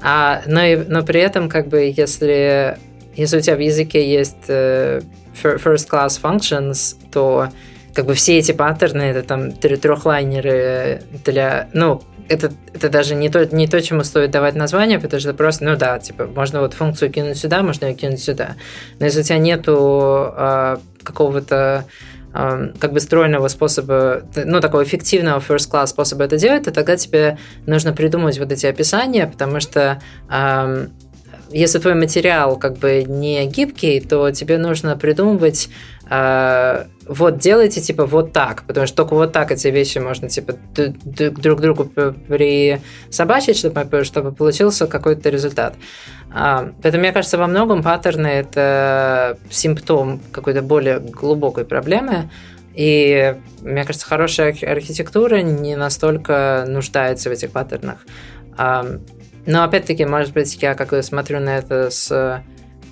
[0.00, 2.76] А, но, и, но при этом, как бы, если,
[3.14, 5.02] если у тебя в языке есть uh,
[5.42, 7.48] first class functions, то
[7.94, 13.46] как бы все эти паттерны, это там трехлайнеры для, ну, это, это даже не то,
[13.46, 17.10] не то, чему стоит давать название, потому что просто, ну да, типа, можно вот функцию
[17.12, 18.56] кинуть сюда, можно ее кинуть сюда.
[18.98, 21.84] Но если у тебя нету э, какого-то
[22.34, 26.96] э, как бы стройного способа, ну, такого эффективного first class способа это делать, то тогда
[26.96, 30.86] тебе нужно придумать вот эти описания, потому что э,
[31.54, 35.68] если твой материал как бы не гибкий, то тебе нужно придумывать
[36.10, 40.54] э, вот делайте типа вот так, потому что только вот так эти вещи можно типа
[40.74, 45.74] друг другу присобачить, чтобы, чтобы получился какой-то результат.
[46.32, 52.30] А, поэтому, мне кажется, во многом паттерны– это симптом какой-то более глубокой проблемы,
[52.74, 57.98] и, мне кажется, хорошая архитектура не настолько нуждается в этих паттернах.
[59.46, 62.42] Но, опять-таки, может быть, я как бы смотрю на это с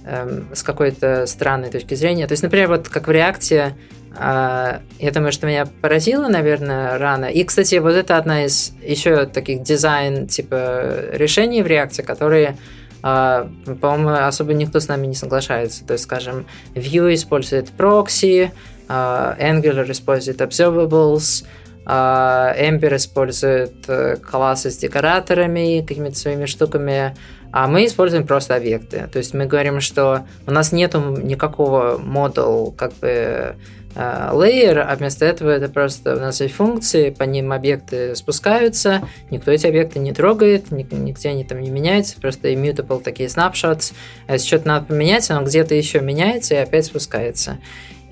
[0.04, 2.26] эм, с какой-то странной точки зрения.
[2.26, 3.74] То есть, например, вот как в реакте
[4.14, 7.26] а, я думаю, что меня поразило, наверное, рано.
[7.26, 12.56] И, кстати, вот это одна из еще таких дизайн типа решений в реакте, которые
[13.02, 15.84] а, по-моему, особо никто с нами не соглашается.
[15.84, 18.52] То есть, скажем, Vue использует прокси,
[18.88, 21.44] а, Angular использует observables,
[21.84, 27.16] Ember использует э, классы с декораторами, какими-то своими штуками,
[27.52, 29.08] а мы используем просто объекты.
[29.12, 33.56] То есть мы говорим, что у нас нету никакого модул, как бы
[33.94, 39.06] Э, layer, а вместо этого это просто у нас есть функции, по ним объекты спускаются,
[39.30, 43.92] никто эти объекты не трогает, нигде они там не меняются, просто immutable такие snapshots.
[44.26, 47.58] А если что-то надо поменять, оно где-то еще меняется и опять спускается.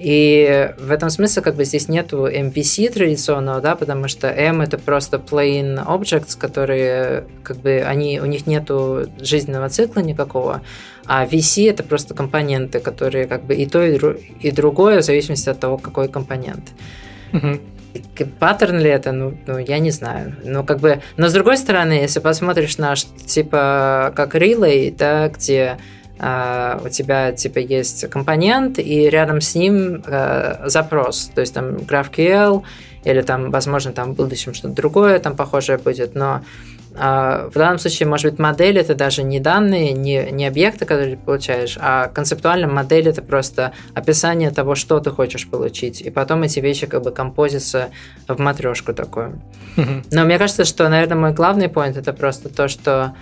[0.01, 4.79] И в этом смысле как бы здесь нету MVC традиционного, да, потому что M это
[4.79, 10.63] просто plain objects, которые как бы они, у них нету жизненного цикла никакого,
[11.05, 15.05] а VC это просто компоненты, которые как бы и то, и, дру, и другое в
[15.05, 16.71] зависимости от того, какой компонент.
[18.39, 19.13] Паттерн ли это?
[19.13, 20.35] Ну, ну, я не знаю.
[20.45, 21.03] Ну, как бы...
[21.19, 25.77] Но с другой стороны, если посмотришь на типа как Relay, да, где
[26.21, 32.63] у тебя типа есть компонент и рядом с ним uh, запрос, то есть там GraphQL
[33.05, 36.43] или там, возможно, там в будущем что-то другое там похожее будет, но
[36.93, 41.17] uh, в данном случае, может быть, модель это даже не данные, не, не объекты, которые
[41.17, 46.43] ты получаешь, а концептуально модель это просто описание того, что ты хочешь получить, и потом
[46.43, 47.89] эти вещи как бы композятся
[48.29, 49.41] в матрешку такую.
[50.11, 53.15] Но мне кажется, что, наверное, мой главный point это просто то, что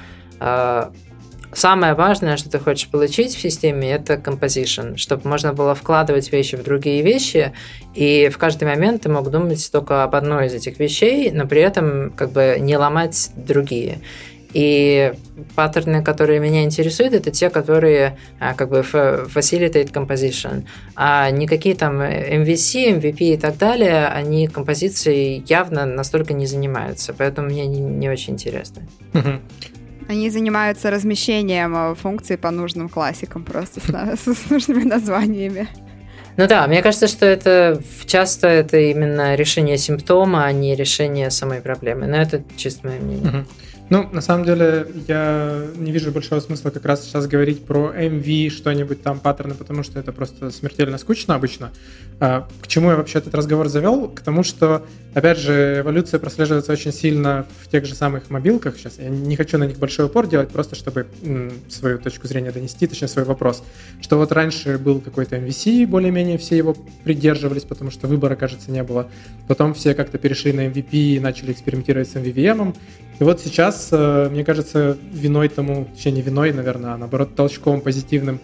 [1.53, 6.57] Самое важное, что ты хочешь получить в системе, это composition, чтобы можно было вкладывать вещи
[6.57, 7.53] в другие вещи,
[7.95, 11.61] и в каждый момент ты мог думать только об одной из этих вещей, но при
[11.63, 13.99] этом как бы не ломать другие.
[14.55, 15.13] И
[15.55, 20.65] паттерны, которые меня интересуют, это те, которые а, как бы facilitate composition.
[20.97, 27.13] А никакие там MVC, MVP и так далее, они композицией явно настолько не занимаются.
[27.13, 28.83] Поэтому мне не, не очень интересно.
[30.09, 35.69] Они занимаются размещением э, функций по нужным классикам просто с, с нужными названиями.
[36.39, 41.61] Ну да, мне кажется, что это часто это именно решение симптома, а не решение самой
[41.61, 42.07] проблемы.
[42.07, 43.29] Но это чисто мое мнение.
[43.29, 43.47] Угу.
[43.91, 48.51] Ну, на самом деле, я не вижу большого смысла как раз сейчас говорить про MV,
[48.51, 51.71] что-нибудь там, паттерны, потому что это просто смертельно скучно обычно.
[52.21, 54.09] А, к чему я вообще этот разговор завел?
[54.09, 58.77] К тому, что, опять же, эволюция прослеживается очень сильно в тех же самых мобилках.
[58.77, 61.07] Сейчас я не хочу на них большой упор делать, просто чтобы
[61.71, 63.63] свою точку зрения донести, точнее, свой вопрос.
[64.03, 68.83] Что вот раньше был какой-то MVC, более-менее все его придерживались, потому что выбора, кажется, не
[68.83, 69.09] было.
[69.47, 72.75] Потом все как-то перешли на MVP и начали экспериментировать с MVVM.
[73.19, 77.81] И вот сейчас, э, мне кажется, виной тому, точнее не виной, наверное, а наоборот толчком
[77.81, 78.41] позитивным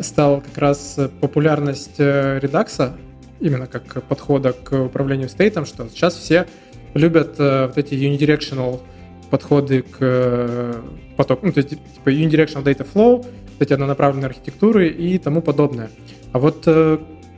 [0.00, 2.96] стал как раз популярность э, редакса,
[3.40, 6.46] именно как подхода к управлению стейтом, что сейчас все
[6.94, 8.80] любят э, вот эти unidirectional
[9.28, 10.76] подходы к
[11.16, 13.26] потоку, ну, то есть типа unidirectional data flow, вот
[13.58, 15.90] эти однонаправленные архитектуры и тому подобное.
[16.32, 16.66] А вот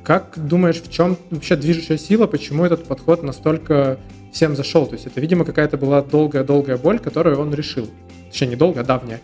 [0.04, 3.98] как думаешь, в чем вообще движущая сила, почему этот подход настолько
[4.32, 4.86] всем зашел.
[4.86, 7.88] То есть это, видимо, какая-то была долгая-долгая боль, которую он решил.
[8.30, 9.20] Точнее, не долгая, а давняя.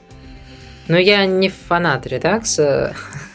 [0.89, 2.95] Ну, я не фанат редакса.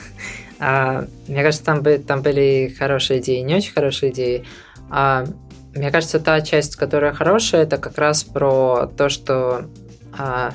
[0.59, 4.45] а, мне кажется, там, бы, там были хорошие идеи, не очень хорошие идеи.
[4.89, 5.25] А,
[5.75, 9.65] мне кажется, та часть, которая хорошая, это как раз про то, что
[10.17, 10.53] а,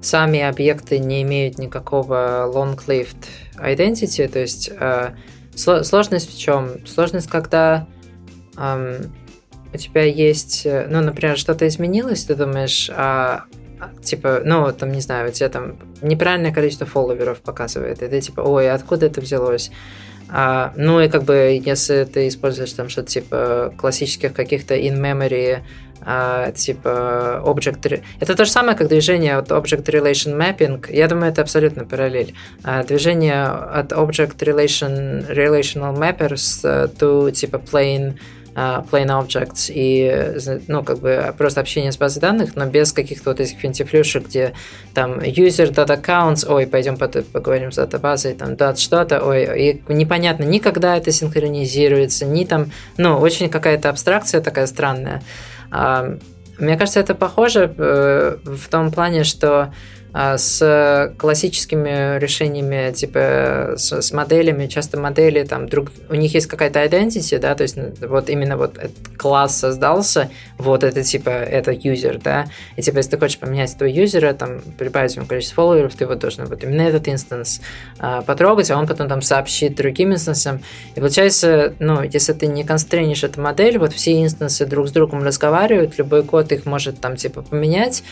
[0.00, 3.26] сами объекты не имеют никакого long-lived
[3.58, 5.14] identity, то есть а,
[5.54, 6.86] сложность в чем?
[6.86, 7.86] Сложность, когда
[8.56, 9.00] а,
[9.76, 13.44] у тебя есть, ну, например, что-то изменилось, ты думаешь, а,
[14.02, 18.40] типа, ну, там, не знаю, у тебя там неправильное количество фолловеров показывает, и ты типа,
[18.40, 19.70] ой, откуда это взялось?
[20.28, 25.60] А, ну и как бы, если ты используешь там что-то типа классических каких-то in-memory
[26.00, 28.02] а, типа Object...
[28.20, 30.92] Это то же самое, как движение от Object Relation Mapping.
[30.92, 32.34] Я думаю, это абсолютно параллель.
[32.64, 38.14] А, движение от Object Relation Relational Mappers to типа uh,
[38.56, 43.40] plain objects и, ну, как бы просто общение с базой данных, но без каких-то вот
[43.40, 44.54] этих финтифлюшек, где
[44.94, 50.44] там user data accounts, ой, пойдем поговорим с датабазой, там dot что-то, ой, и непонятно
[50.44, 55.22] никогда это синхронизируется, ни там, ну, очень какая-то абстракция такая странная.
[55.70, 56.18] Uh,
[56.58, 59.72] мне кажется, это похоже э, в том плане, что а,
[60.16, 66.82] с классическими решениями, типа с, с моделями, часто модели там друг, у них есть какая-то
[66.82, 68.78] identity, да, то есть вот именно вот
[69.18, 73.88] класс создался, вот это типа это юзер, да, и типа если ты хочешь поменять этого
[73.88, 77.60] юзера, там прибавить ему количество фолловеров, ты вот должен вот именно этот инстанс
[77.98, 80.62] а, потрогать, а он потом там сообщит другим инстансам,
[80.94, 85.22] и получается, ну, если ты не констрейнишь эту модель, вот все инстансы друг с другом
[85.22, 88.02] разговаривают, любой код их может там типа поменять,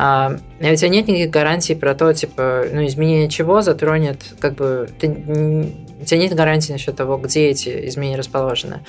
[0.00, 4.88] а, у тебя нет никаких гарантий про то, типа, ну, изменение чего затронет, как бы,
[5.00, 8.84] ты, у тебя нет гарантии насчет того, где эти изменения расположены.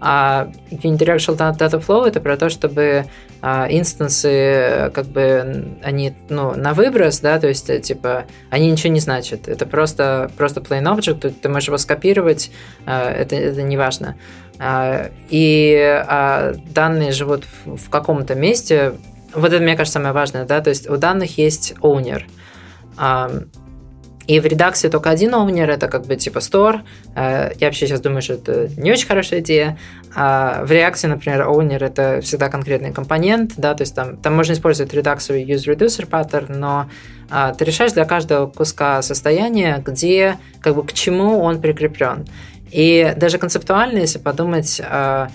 [0.00, 3.04] А Unidirectional Data Flow это про то, чтобы
[3.42, 9.00] а, инстансы, как бы, они, ну, на выброс, да, то есть, типа, они ничего не
[9.00, 9.48] значат.
[9.48, 12.50] Это просто, просто plain object, ты можешь его скопировать,
[12.86, 14.16] а, это, это не важно.
[14.58, 15.76] А, и
[16.08, 18.94] а, данные живут в, в каком-то месте,
[19.34, 22.24] вот это, мне кажется, самое важное, да, то есть у данных есть owner.
[24.26, 26.80] И в редакции только один owner, это как бы типа store.
[27.14, 29.78] Э, я вообще сейчас думаю, что это не очень хорошая идея.
[30.14, 34.52] А в реакции, например, owner это всегда конкретный компонент, да, то есть там, там можно
[34.54, 36.88] использовать редакцию use-reducer pattern, но
[37.30, 42.26] а, ты решаешь для каждого куска состояния, где, как бы, к чему он прикреплен.
[42.70, 45.28] И даже концептуально, если подумать, а,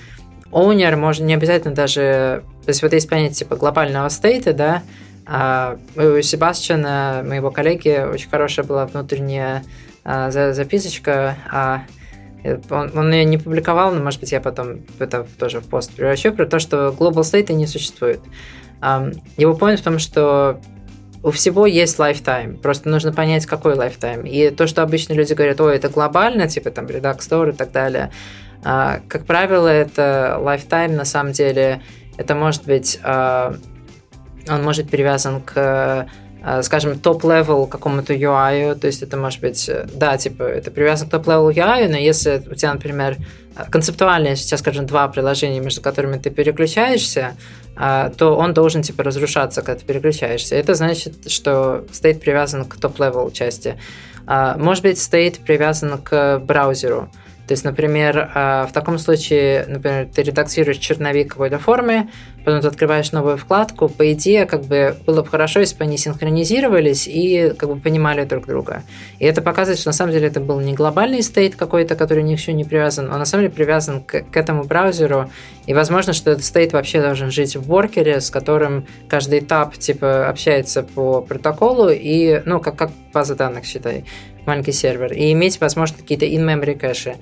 [0.51, 2.43] Owner можно не обязательно даже...
[2.65, 4.83] То есть вот есть понятие типа глобального стейта, да,
[5.25, 9.63] а у Себастьяна, моего коллеги, очень хорошая была внутренняя
[10.03, 11.83] а, записочка, а
[12.69, 16.31] он, он ее не публиковал, но, может быть, я потом это тоже в пост превращу,
[16.31, 18.21] про то, что global state не существует.
[19.37, 20.61] Его point в том, что
[21.21, 24.27] у всего есть lifetime, просто нужно понять, какой lifetime.
[24.27, 27.71] И то, что обычно люди говорят, ой, это глобально, типа там Redux Store и так
[27.71, 28.11] далее,
[28.63, 31.81] а, как правило, это lifetime, на самом деле,
[32.17, 33.55] это может быть, а,
[34.49, 36.07] он может быть привязан к
[36.41, 41.11] а, скажем, top-level какому-то UI, то есть это может быть, да, типа, это привязано к
[41.11, 43.17] top-level UI, но если у тебя, например,
[43.69, 47.35] концептуально, сейчас, скажем, два приложения, между которыми ты переключаешься,
[47.75, 50.55] то он должен, типа, разрушаться, когда ты переключаешься.
[50.55, 53.77] Это значит, что state привязан к top-level части.
[54.25, 57.09] Может быть, state привязан к браузеру.
[57.49, 62.07] То есть, например, а, в таком случае, например, ты редактируешь черновик какой-то формы,
[62.49, 65.97] потом ты открываешь новую вкладку, по идее, как бы было бы хорошо, если бы они
[65.97, 68.81] синхронизировались и как бы понимали друг друга.
[69.19, 72.35] И это показывает, что на самом деле это был не глобальный стейт какой-то, который ни
[72.35, 75.29] к чему не привязан, а на самом деле привязан к, к этому браузеру.
[75.67, 80.27] И возможно, что этот стейт вообще должен жить в воркере, с которым каждый этап типа
[80.27, 84.05] общается по протоколу и, ну, как, как база данных, считай
[84.47, 87.17] маленький сервер, и иметь, возможно, какие-то in-memory кэши.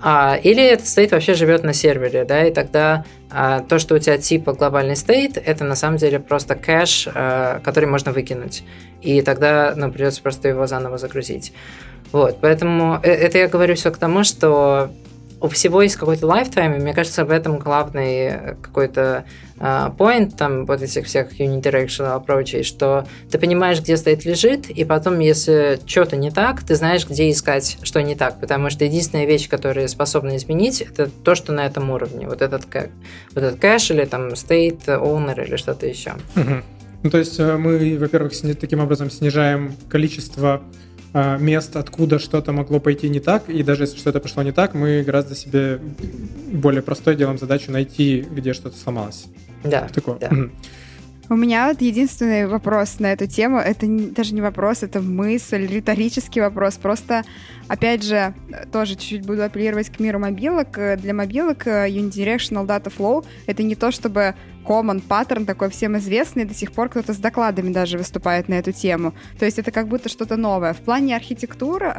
[0.00, 3.98] А, или этот стейт вообще живет на сервере, да, и тогда а, то, что у
[3.98, 8.62] тебя типа глобальный стейт, это на самом деле просто кэш, а, который можно выкинуть.
[9.02, 11.52] И тогда ну, придется просто его заново загрузить.
[12.12, 14.90] Вот, поэтому э, это я говорю все к тому, что
[15.40, 19.24] у всего есть какой-то lifetime, и мне кажется, в этом главный какой-то
[19.58, 24.84] uh, point там вот этих всех unidirectional approach, что ты понимаешь, где стоит лежит, и
[24.84, 29.26] потом, если что-то не так, ты знаешь, где искать, что не так, потому что единственная
[29.26, 32.64] вещь, которая способна изменить, это то, что на этом уровне, вот этот,
[33.34, 36.14] вот этот кэш или там state owner или что-то еще.
[36.34, 36.62] Угу.
[37.02, 40.62] Ну, то есть э, мы, во-первых, таким образом снижаем количество а,
[41.38, 45.02] мест, откуда что-то могло пойти не так, и даже если что-то пошло не так, мы
[45.02, 45.80] гораздо себе
[46.52, 49.26] более простой делаем задачу найти, где что-то сломалось.
[49.64, 49.88] Да.
[49.92, 50.18] Такое.
[50.18, 50.30] Да.
[51.28, 55.66] У меня вот единственный вопрос на эту тему, это не, даже не вопрос, это мысль,
[55.66, 56.76] риторический вопрос.
[56.76, 57.24] Просто,
[57.66, 58.32] опять же,
[58.70, 60.78] тоже чуть-чуть буду апеллировать к миру мобилок.
[60.98, 66.44] Для мобилок э, Unidirectional Data Flow— это не то, чтобы common паттерн такой всем известный,
[66.44, 69.12] до сих пор кто-то с докладами даже выступает на эту тему.
[69.40, 70.74] То есть это как будто что-то новое.
[70.74, 71.92] В плане архитектуры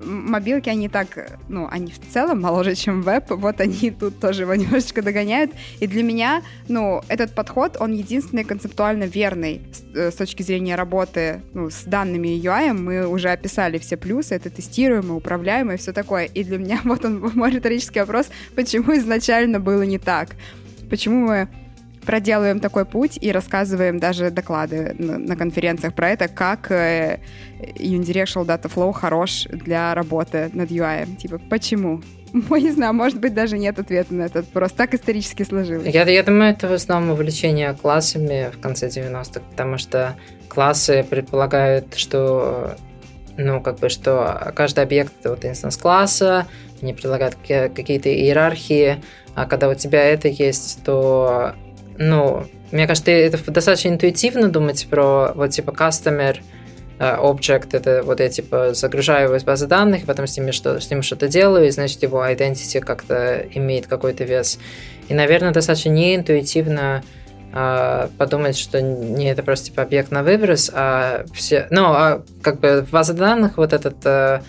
[0.00, 4.54] мобилки, они так, ну, они в целом моложе, чем веб, вот они тут тоже его
[4.56, 5.52] немножечко догоняют.
[5.80, 10.74] И для меня, ну, этот подход, он единственный концептуально верный с, э, с точки зрения
[10.74, 12.72] работы ну, с данными UI.
[12.72, 16.24] Мы уже описали все плюсы, это тестируемо, управляемо и все такое.
[16.24, 20.30] И для меня вот он мой риторический вопрос, почему изначально было не так?
[20.88, 21.48] Почему мы
[22.04, 27.20] проделываем такой путь и рассказываем даже доклады на, на конференциях про это, как э,
[27.76, 31.16] Unidirectional Data Flow хорош для работы над UI.
[31.16, 32.00] Типа, почему?
[32.50, 34.72] Ой, не знаю, может быть, даже нет ответа на этот вопрос.
[34.72, 35.92] Так исторически сложилось.
[35.92, 40.16] Я, я думаю, это в основном увлечение классами в конце 90-х, потому что
[40.48, 42.76] классы предполагают, что
[43.36, 46.46] ну, как бы, что каждый объект это вот инстанс класса,
[46.82, 49.02] они предлагают какие-то иерархии,
[49.34, 51.54] а когда у тебя это есть, то
[52.00, 56.38] ну, мне кажется, это достаточно интуитивно думать про вот типа customer
[56.98, 60.80] э, object, это вот я типа загружаю его из базы данных, потом с, ними что,
[60.80, 64.58] с ним что-то делаю, и значит его identity как-то имеет какой-то вес.
[65.10, 67.02] И, наверное, достаточно неинтуитивно
[67.52, 71.66] э, подумать, что не это просто типа объект на выброс, а все...
[71.68, 74.40] Ну, а как бы в базе данных вот этот э,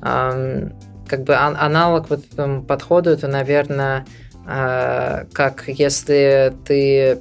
[0.00, 0.68] э,
[1.06, 4.06] как бы аналог вот этому подходу, это, наверное,
[4.44, 7.18] как если ты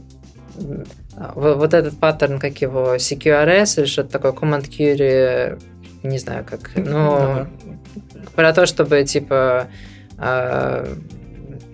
[1.35, 5.61] вот этот паттерн, как его, CQRS или что-то такое, Command Query,
[6.03, 7.47] не знаю как, ну,
[8.35, 9.67] про то, чтобы, типа,
[10.17, 10.87] а,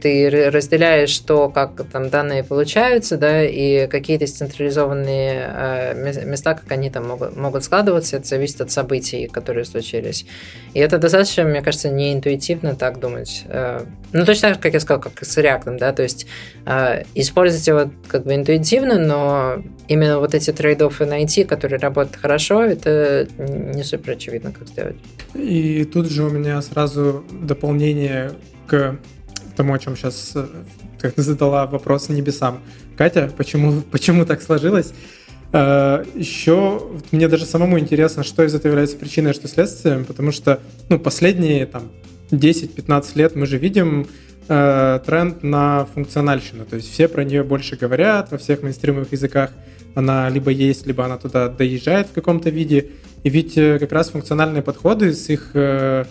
[0.02, 6.90] ты разделяешь то, как там данные получаются, да, и какие-то централизованные э, места, как они
[6.90, 10.26] там могут, могут складываться, это зависит от событий, которые случились.
[10.74, 13.44] И это достаточно, мне кажется, неинтуитивно так думать.
[13.48, 16.26] Э, ну, точно так же, как я сказал, как с React, да, то есть
[16.66, 22.64] э, использовать его как бы интуитивно, но именно вот эти трейд-оффы найти, которые работают хорошо,
[22.64, 24.96] это не супер очевидно, как сделать.
[25.34, 28.32] И тут же у меня сразу дополнение
[28.68, 28.98] к
[29.60, 30.48] тому, о чем сейчас э,
[31.02, 32.62] ты задала вопрос небесам.
[32.96, 34.94] Катя, почему, почему так сложилось?
[35.52, 36.82] Э, Еще
[37.12, 41.66] мне даже самому интересно, что из этого является причиной, что следствием, потому что ну, последние
[41.66, 41.92] там,
[42.32, 44.08] 10-15 лет мы же видим
[44.48, 49.52] э, тренд на функциональщину, то есть все про нее больше говорят во всех мейнстримовых языках,
[49.94, 52.92] она либо есть, либо она туда доезжает в каком-то виде,
[53.24, 56.06] и ведь э, как раз функциональные подходы с их Э,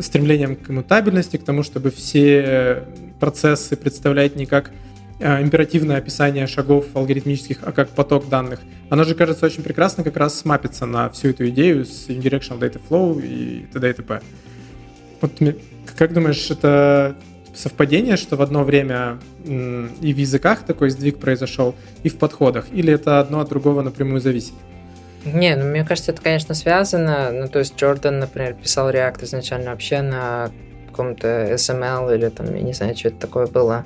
[0.00, 2.84] стремлением к иммутабельности, к тому, чтобы все
[3.20, 4.70] процессы представлять не как
[5.18, 8.60] э, императивное описание шагов алгоритмических, а как поток данных.
[8.90, 12.80] Оно же, кажется, очень прекрасно как раз смапится на всю эту идею с Unidirectional Data
[12.88, 13.90] Flow и т.д.
[13.90, 14.20] и т.п.
[15.20, 15.32] Вот
[15.96, 17.16] как думаешь, это
[17.54, 22.66] совпадение, что в одно время и в языках такой сдвиг произошел, и в подходах?
[22.72, 24.54] Или это одно от другого напрямую зависит?
[25.26, 27.30] Не, ну мне кажется, это, конечно, связано.
[27.32, 30.50] Ну, то есть Джордан, например, писал React изначально вообще на
[30.86, 33.84] каком-то SML или там, я не знаю, что это такое было.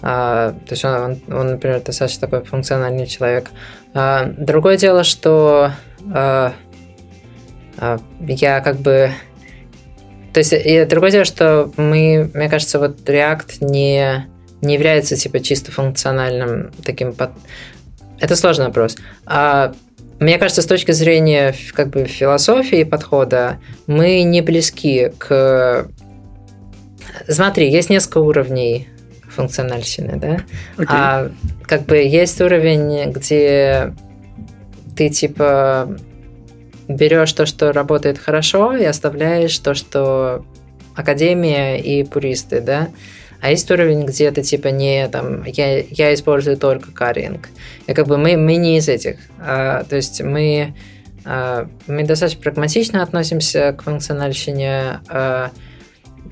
[0.00, 3.50] А, то есть он, он, он, например, достаточно такой функциональный человек.
[3.92, 5.72] А, другое дело, что
[6.14, 6.52] а,
[7.76, 9.10] а, я как бы...
[10.32, 14.26] То есть, и другое дело, что мы, мне кажется, вот React не,
[14.60, 17.12] не является типа чисто функциональным таким...
[17.12, 17.30] Под...
[18.20, 18.96] Это сложный вопрос.
[19.26, 19.74] А
[20.20, 25.88] мне кажется, с точки зрения как бы философии подхода, мы не близки к...
[27.28, 28.88] Смотри, есть несколько уровней
[29.28, 30.40] функциональщины, да?
[30.76, 30.86] Okay.
[30.88, 31.30] А
[31.62, 33.94] как бы есть уровень, где
[34.96, 35.96] ты типа
[36.88, 40.44] берешь то, что работает хорошо, и оставляешь то, что
[40.96, 42.88] академия и пуристы, да?
[43.40, 47.48] А есть уровень, где это типа не там, я, я использую только каринг.
[47.86, 49.16] И как бы мы, мы не из этих.
[49.38, 50.74] А, то есть мы,
[51.24, 55.00] а, мы достаточно прагматично относимся к функциональщине.
[55.08, 55.50] А,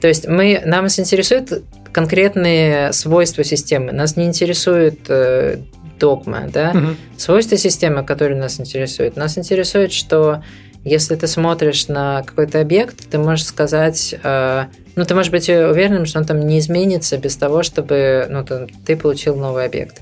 [0.01, 3.93] то есть мы, нам интересуют конкретные свойства системы.
[3.93, 5.59] Нас не интересует э,
[5.99, 6.73] догма, да?
[6.75, 6.97] Угу.
[7.17, 9.17] Свойства системы, которые нас интересуют.
[9.17, 10.43] Нас интересует, что
[10.87, 16.07] если ты смотришь на какой-то объект, ты можешь сказать, э, ну, ты можешь быть уверенным,
[16.07, 20.01] что он там не изменится без того, чтобы ну, ты, ты получил новый объект.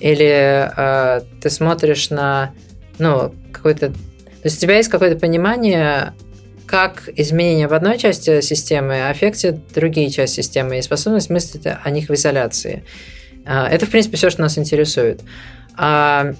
[0.00, 2.52] Или э, ты смотришь на,
[2.98, 3.90] ну, какой-то...
[3.90, 6.14] То есть у тебя есть какое-то понимание,
[6.64, 12.08] как изменения в одной части системы аффектят другие части системы и способность мыслить о них
[12.08, 12.84] в изоляции.
[13.44, 15.20] Э, это, в принципе, все, что нас интересует.
[15.76, 16.34] А,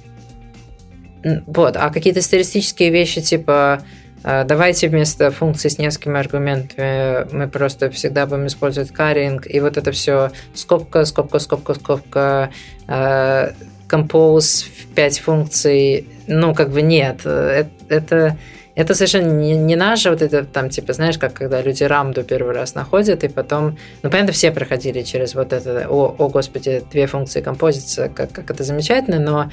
[1.46, 3.82] вот, а какие-то стилистические вещи, типа
[4.24, 9.76] а, давайте вместо функции с несколькими аргументами мы просто всегда будем использовать каринг, и вот
[9.76, 12.50] это все скобка, скобка, скобка, скобка,
[12.86, 13.52] а,
[13.88, 17.26] compose, 5 функций, ну, как бы нет.
[17.26, 18.38] Это, это,
[18.74, 22.54] это совершенно не, не наше, вот это там, типа, знаешь, как когда люди рамду первый
[22.54, 27.06] раз находят, и потом, ну, понятно, все проходили через вот это, о, о господи, две
[27.06, 29.50] функции композиция, как, как это замечательно, но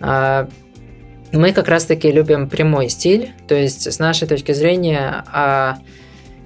[0.00, 0.48] а,
[1.32, 5.78] мы как раз-таки любим прямой стиль, то есть с нашей точки зрения, а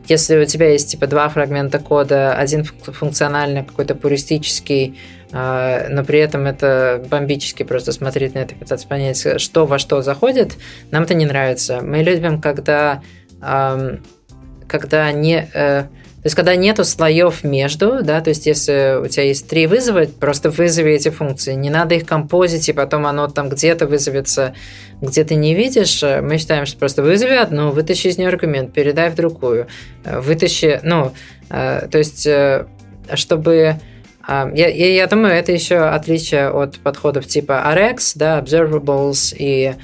[0.09, 4.99] если у тебя есть типа два фрагмента кода, один функциональный, какой-то пуристический,
[5.33, 10.03] а, но при этом это бомбически просто смотреть на это, пытаться понять, что во что
[10.03, 10.57] заходит,
[10.91, 11.81] нам это не нравится.
[11.83, 13.03] Мы любим, когда,
[13.41, 15.85] когда не э,
[16.23, 20.05] то есть, когда нету слоев между, да, то есть, если у тебя есть три вызова,
[20.05, 21.55] просто вызови эти функции.
[21.55, 24.55] Не надо их композить, и потом оно там где-то вызовется,
[25.01, 26.01] где ты не видишь.
[26.01, 29.67] Мы считаем, что просто вызови одну, вытащи из нее аргумент, передай в другую.
[30.05, 31.13] Вытащи, ну,
[31.51, 32.67] э, то есть, э,
[33.15, 33.81] чтобы...
[34.25, 39.75] А, я, я, я думаю, это еще отличие от подходов типа RX, да, Observables и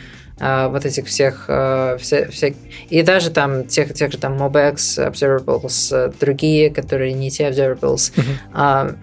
[0.40, 2.54] а, вот этих всех, а, все, все,
[2.88, 8.12] и даже там тех, тех же там MobX, Observables, а, другие, которые не те Observables,
[8.14, 8.96] mm-hmm.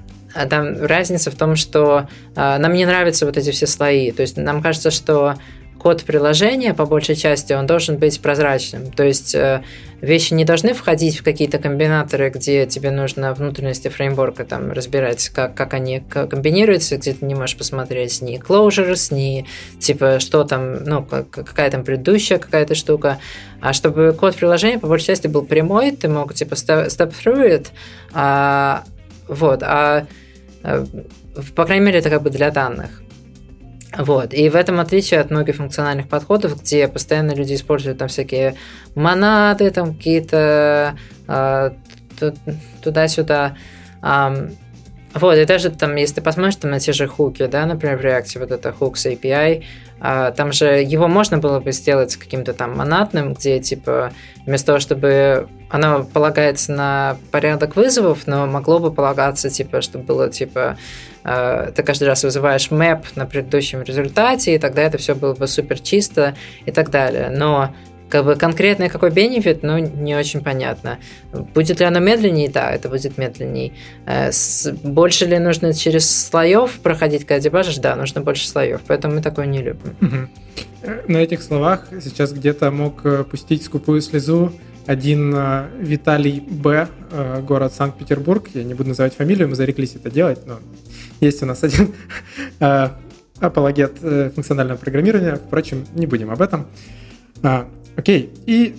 [0.49, 4.61] там разница в том, что нам не нравятся вот эти все слои, то есть нам
[4.61, 5.35] кажется, что
[5.85, 8.91] код приложения, по большей части, он должен быть прозрачным.
[8.91, 9.61] То есть э,
[10.01, 15.53] вещи не должны входить в какие-то комбинаторы, где тебе нужно внутренности фреймворка там разбирать, как,
[15.53, 19.45] как они комбинируются, где ты не можешь посмотреть ни closures, ни
[19.79, 23.19] типа что там, ну, какая там предыдущая какая-то штука.
[23.61, 27.67] А чтобы код приложения, по большей части, был прямой, ты мог типа step, through it,
[28.11, 28.85] а,
[29.27, 30.07] вот, а
[30.63, 30.83] э,
[31.55, 33.03] по крайней мере, это как бы для данных.
[33.97, 34.33] Вот.
[34.33, 38.55] И в этом отличие от многих функциональных подходов, где постоянно люди используют там всякие
[38.95, 41.71] монады, там какие-то э,
[42.81, 43.57] туда-сюда.
[44.01, 44.49] Э,
[45.15, 48.01] вот, и даже там, если ты посмотришь там на те же хуки, да, например, в
[48.01, 49.63] React, вот это hooks API,
[50.01, 54.11] а, там же его можно было бы сделать каким-то там монадным, где, типа,
[54.45, 60.29] вместо того, чтобы оно полагается на порядок вызовов, но могло бы полагаться, типа, чтобы было,
[60.29, 60.77] типа,
[61.23, 65.47] а, ты каждый раз вызываешь мэп на предыдущем результате, и тогда это все было бы
[65.47, 66.35] супер чисто
[66.65, 67.29] и так далее.
[67.29, 67.73] Но
[68.09, 70.99] как бы конкретный какой бенефит, ну, не очень понятно.
[71.33, 72.49] Будет ли оно медленнее?
[72.49, 73.73] Да, это будет медленнее.
[74.05, 74.29] Э,
[74.83, 77.77] больше ли нужно через слоев проходить, когда дебажишь?
[77.77, 79.95] Да, нужно больше слоев, поэтому мы такое не любим.
[80.01, 81.01] Угу.
[81.07, 84.53] На этих словах сейчас где-то мог э, пустить скупую слезу
[84.85, 85.35] один
[85.79, 86.87] Виталий Б,
[87.47, 88.49] город Санкт-Петербург.
[88.53, 90.59] Я не буду называть фамилию, мы зареклись это делать, но
[91.19, 91.93] есть у нас один
[93.39, 95.35] апологет функционального программирования.
[95.35, 96.67] Впрочем, не будем об этом.
[97.95, 98.75] Окей, и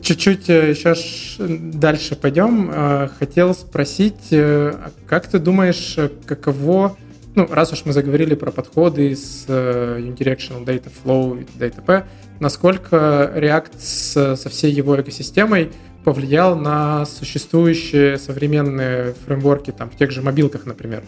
[0.00, 0.94] чуть-чуть еще
[1.38, 2.70] э, дальше пойдем.
[2.72, 4.74] Э, хотел спросить, э,
[5.06, 6.96] как ты думаешь, каково,
[7.34, 12.04] ну, раз уж мы заговорили про подходы с Unidirectional Data Flow и DataP,
[12.40, 15.70] насколько React с, со всей его экосистемой
[16.04, 21.04] повлиял на существующие современные фреймворки, там, в тех же мобилках, например?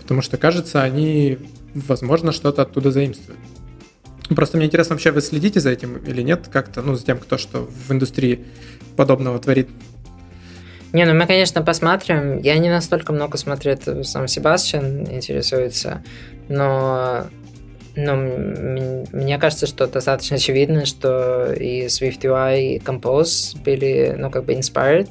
[0.00, 1.38] Потому что, кажется, они,
[1.74, 3.38] возможно, что-то оттуда заимствуют.
[4.28, 7.38] Просто мне интересно, вообще вы следите за этим или нет как-то, ну, за тем, кто
[7.38, 8.44] что в индустрии
[8.96, 9.68] подобного творит?
[10.92, 12.38] Не, ну мы, конечно, посмотрим.
[12.38, 16.02] Я не настолько много смотрю, это сам Себастьян интересуется,
[16.48, 17.26] но
[17.94, 24.54] но мне кажется, что достаточно очевидно, что и SwiftUI, и Compose были, ну, как бы
[24.54, 25.10] inspired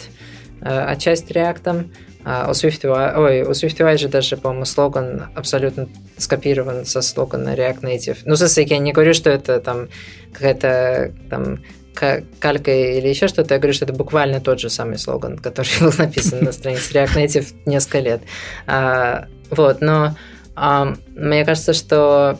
[0.62, 1.90] э, отчасти React.
[2.24, 7.82] А у SwiftUI, ой, у SwiftUI же даже, по-моему, слоган абсолютно скопирован со слогана React
[7.82, 8.18] Native.
[8.26, 9.90] Ну, в смысле, я не говорю, что это там
[10.34, 11.60] какая-то там
[11.94, 15.94] калька или еще что-то, я говорю, что это буквально тот же самый слоган, который был
[15.98, 18.22] написан на странице React Native несколько лет.
[18.68, 20.16] А, вот, но
[20.56, 22.40] а, мне кажется, что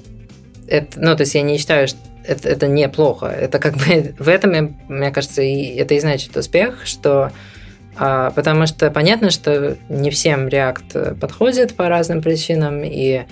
[0.68, 3.26] это, ну, то есть я не считаю, что это, это неплохо.
[3.26, 7.32] Это как бы в этом, мне кажется, и это и значит успех, что
[7.98, 13.24] а, потому что понятно, что не всем React подходит по разным причинам, и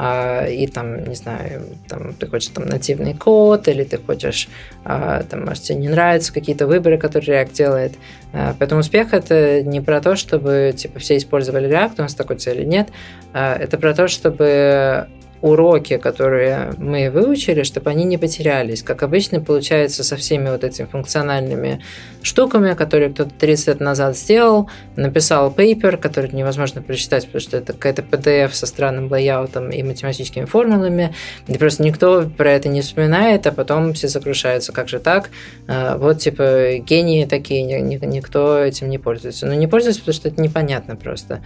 [0.00, 4.48] и там, не знаю, там ты хочешь там нативный код, или ты хочешь,
[4.84, 7.92] а, там, может, тебе не нравятся какие-то выборы, которые React делает.
[8.32, 12.64] Поэтому успех это не про то, чтобы типа все использовали React, у нас такой цели
[12.64, 12.90] нет.
[13.32, 15.08] Это про то, чтобы
[15.40, 18.82] уроки, которые мы выучили, чтобы они не потерялись.
[18.82, 21.80] Как обычно получается со всеми вот этими функциональными
[22.22, 27.72] штуками, которые кто-то 30 лет назад сделал, написал пейпер, который невозможно прочитать, потому что это
[27.72, 31.14] какая-то PDF со странным лейаутом и математическими формулами,
[31.46, 35.30] и просто никто про это не вспоминает, а потом все сокрушаются, как же так?
[35.68, 39.46] А, вот, типа, гении такие, никто этим не пользуется.
[39.46, 41.42] Но не пользуется, потому что это непонятно просто.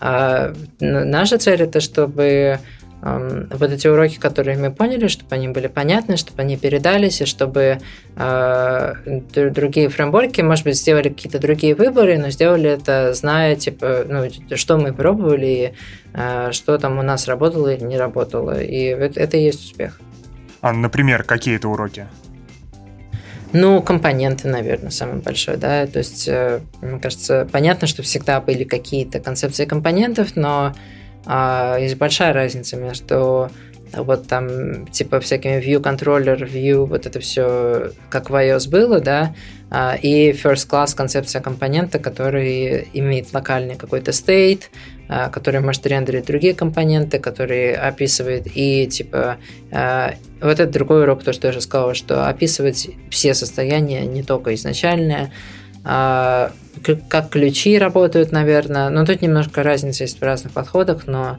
[0.00, 2.58] А наша цель это, чтобы
[3.50, 7.78] вот эти уроки, которые мы поняли, чтобы они были понятны, чтобы они передались, и чтобы
[8.16, 8.94] э,
[9.34, 14.78] другие фреймворки, может быть, сделали какие-то другие выборы, но сделали это, зная, типа, ну, что
[14.78, 15.72] мы пробовали, и
[16.14, 18.60] э, что там у нас работало или не работало.
[18.60, 20.00] И это, это и есть успех.
[20.60, 22.06] А, например, какие это уроки?
[23.52, 25.86] Ну, компоненты, наверное, самый большой, да.
[25.86, 30.74] То есть, э, мне кажется, понятно, что всегда были какие-то концепции компонентов, но
[31.26, 33.50] а, есть большая разница между
[33.92, 39.34] вот там типа всякими view controller, view, вот это все как в iOS было, да,
[39.70, 44.64] а, и first class концепция компонента, который имеет локальный какой-то state,
[45.08, 49.36] а, который может рендерить другие компоненты, который описывает и типа
[50.40, 54.54] вот это другой урок, то, что я уже сказал, что описывать все состояния, не только
[54.54, 55.32] изначальное,
[55.86, 58.90] как ключи работают, наверное.
[58.90, 61.38] Но тут немножко разница есть в разных подходах, но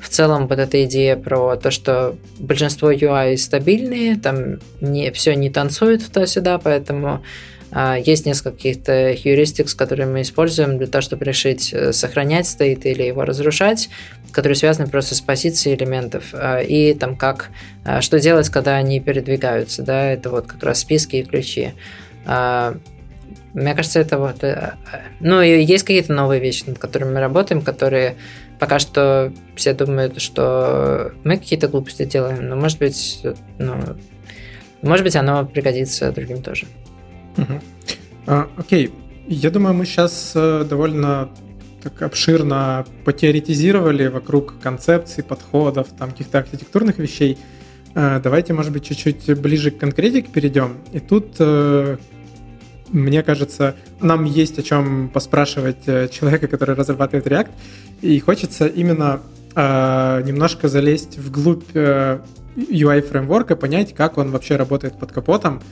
[0.00, 5.50] в целом вот эта идея про то, что большинство UI стабильные, там не, все не
[5.50, 7.22] танцует туда-сюда, поэтому
[7.70, 12.86] а, есть несколько каких-то heuristics, которые мы используем для того, чтобы решить, э, сохранять стоит
[12.86, 13.90] или его разрушать,
[14.32, 16.24] которые связаны просто с позицией элементов.
[16.32, 17.50] А, и там как,
[17.84, 21.74] а, что делать, когда они передвигаются, да, это вот как раз списки и ключи.
[23.58, 24.44] Мне кажется, это вот...
[24.44, 28.16] Э, э, ну, и есть какие-то новые вещи, над которыми мы работаем, которые
[28.58, 33.24] пока что все думают, что мы какие-то глупости делаем, но может быть,
[33.58, 33.74] ну,
[34.82, 36.66] может быть, оно пригодится другим тоже.
[37.36, 37.60] Угу.
[38.26, 38.92] А, окей,
[39.26, 41.30] я думаю, мы сейчас э, довольно
[41.82, 47.38] так обширно потеоретизировали вокруг концепций, подходов, там каких-то архитектурных вещей.
[47.94, 50.78] Давайте, может быть, чуть-чуть ближе к конкретике перейдем.
[50.92, 51.36] И тут
[52.90, 57.50] мне кажется, нам есть о чем поспрашивать э, человека, который разрабатывает React,
[58.02, 59.20] и хочется именно
[59.54, 62.20] э, немножко залезть вглубь э,
[62.56, 65.62] UI-фреймворка, понять, как он вообще работает под капотом.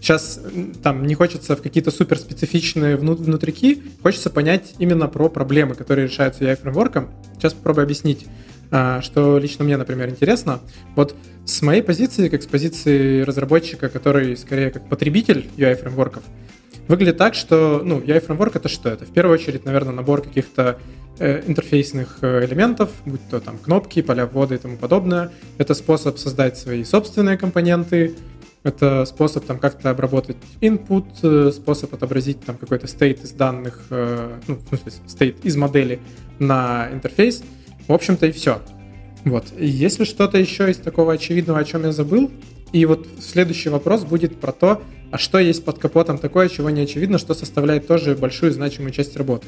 [0.00, 0.40] Сейчас
[0.82, 7.08] там не хочется в какие-то суперспецифичные внутрики, хочется понять именно про проблемы, которые решаются UI-фреймворком.
[7.34, 8.26] Сейчас попробую объяснить,
[8.70, 10.60] э, что лично мне, например, интересно.
[10.94, 11.14] Вот
[11.44, 16.22] с моей позиции, как с позиции разработчика, который скорее как потребитель UI-фреймворков,
[16.88, 18.88] Выглядит так, что, ну, UI фреймворк это что?
[18.88, 20.78] Это в первую очередь, наверное, набор каких-то
[21.18, 25.32] э, интерфейсных э, элементов, будь то там кнопки, поля ввода и тому подобное.
[25.58, 28.14] Это способ создать свои собственные компоненты,
[28.62, 34.56] это способ там как-то обработать input, э, способ отобразить там какой-то state из данных, ну,
[34.56, 35.98] в смысле, state из модели
[36.38, 37.42] на интерфейс.
[37.88, 38.60] В общем-то и все.
[39.24, 39.46] Вот.
[39.58, 42.30] И если что-то еще из такого очевидного, о чем я забыл,
[42.72, 46.82] и вот следующий вопрос будет про то, а что есть под капотом такое, чего не
[46.82, 49.46] очевидно, что составляет тоже большую значимую часть работы.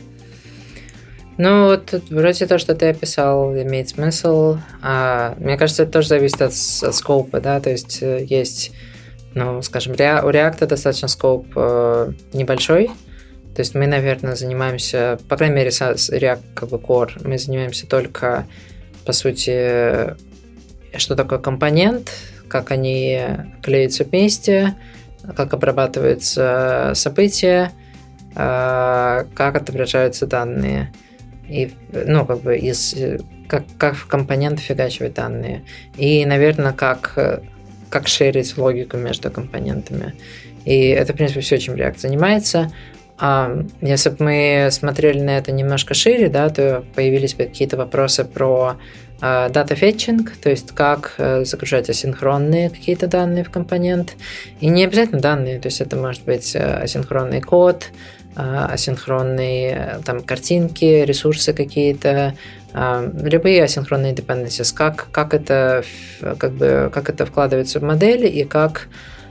[1.36, 4.59] Ну, вот вроде то, что ты описал, имеет смысл.
[4.82, 8.72] А, мне кажется, это тоже зависит от, от скопа, да, то есть э, есть,
[9.34, 12.90] ну, скажем, у React достаточно скоп э, небольшой,
[13.54, 17.86] то есть мы, наверное, занимаемся, по крайней мере, с React как бы Core, мы занимаемся
[17.86, 18.46] только,
[19.04, 20.16] по сути,
[20.96, 22.11] что такое компонент,
[22.48, 23.20] как они
[23.62, 24.74] клеятся вместе,
[25.37, 27.72] как обрабатываются события,
[28.35, 30.93] а, как отображаются данные.
[31.49, 32.95] И, ну, как бы из
[33.49, 35.64] как, как в компоненты фигачивать данные.
[35.97, 37.43] И, наверное, как,
[37.89, 40.14] как шерить логику между компонентами.
[40.64, 42.70] И это, в принципе, все, чем React занимается.
[43.18, 48.24] А если бы мы смотрели на это немножко шире, да, то появились бы какие-то вопросы
[48.24, 48.76] про
[49.21, 54.14] дата фетчинг, то есть как э, загружать асинхронные какие-то данные в компонент.
[54.61, 57.89] И не обязательно данные, то есть это может быть э, асинхронный код,
[58.37, 62.35] э, асинхронные там картинки, ресурсы какие-то,
[62.75, 65.83] любые асинхронные dependencies, как, как, это,
[66.21, 68.89] как, бы, как это вкладывается в модели и как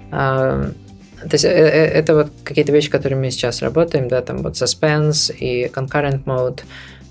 [0.09, 5.65] то есть это вот какие-то вещи, которые мы сейчас работаем, да, там вот suspense и
[5.67, 6.61] concurrent mode,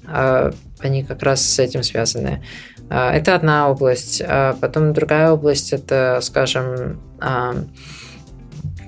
[0.08, 2.42] они как раз с этим связаны.
[2.88, 4.22] А, это одна область.
[4.24, 7.00] А потом другая область это, скажем,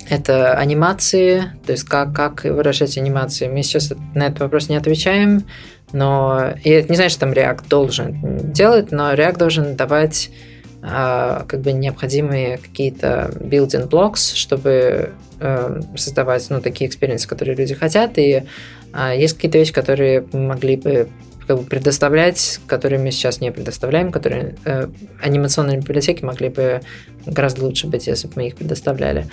[0.09, 3.49] это анимации, то есть как, как выражать анимации.
[3.49, 5.45] Мы сейчас на этот вопрос не отвечаем,
[5.93, 10.48] но это не значит, что там React должен делать, но React должен давать а,
[10.81, 15.11] как бы необходимые какие-то building blocks, чтобы
[15.41, 18.45] э, создавать ну, такие экспириенсы, которые люди хотят, и
[18.93, 21.09] а, есть какие-то вещи, которые могли бы
[21.47, 24.89] как бы предоставлять, которые мы сейчас не предоставляем, которые э,
[25.23, 26.83] анимационные библиотеки могли бы
[27.25, 29.27] гораздо лучше быть, если бы мы их предоставляли.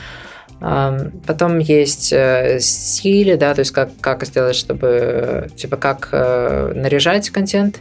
[0.62, 6.72] Э, потом есть э, стили, да, то есть как, как сделать, чтобы, типа, как э,
[6.74, 7.80] наряжать контент,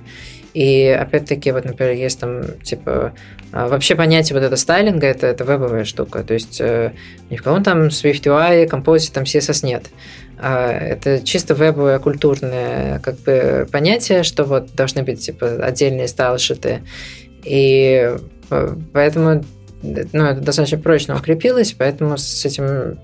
[0.54, 3.12] и опять-таки, вот, например, есть там, типа,
[3.52, 6.22] а, вообще понятие вот это стайлинга, это, это вебовая штука.
[6.22, 6.92] То есть э,
[7.28, 9.86] ни в каком там Swift UI, Composite, там CSS нет.
[10.38, 16.82] А, это чисто вебовое культурное как бы понятие, что вот должны быть типа отдельные стайлшиты.
[17.42, 18.16] И
[18.50, 19.44] э, поэтому
[19.82, 22.98] ну, это достаточно прочно укрепилось, поэтому с этим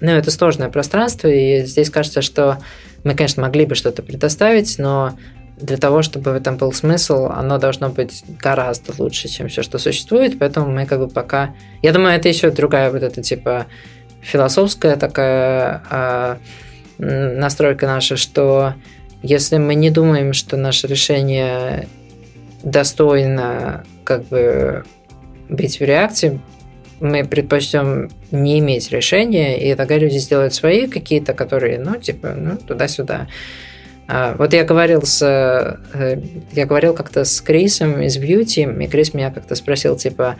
[0.00, 2.58] ну, это сложное пространство, и здесь кажется, что
[3.04, 5.16] мы, конечно, могли бы что-то предоставить, но
[5.56, 9.78] для того, чтобы в этом был смысл, оно должно быть гораздо лучше, чем все, что
[9.78, 11.54] существует, поэтому мы как бы пока...
[11.82, 13.66] Я думаю, это еще другая вот эта типа
[14.20, 16.36] философская такая э,
[16.98, 18.74] настройка наша, что
[19.22, 21.88] если мы не думаем, что наше решение
[22.62, 24.84] достойно как бы
[25.48, 26.40] быть в реакции,
[27.00, 32.56] мы предпочтем не иметь решения, и тогда люди сделают свои какие-то, которые, ну, типа, ну,
[32.56, 33.28] туда-сюда.
[34.08, 35.22] А, вот я говорил с...
[35.22, 36.20] Э,
[36.52, 40.36] я говорил как-то с Крисом из Beauty, и Крис меня как-то спросил, типа,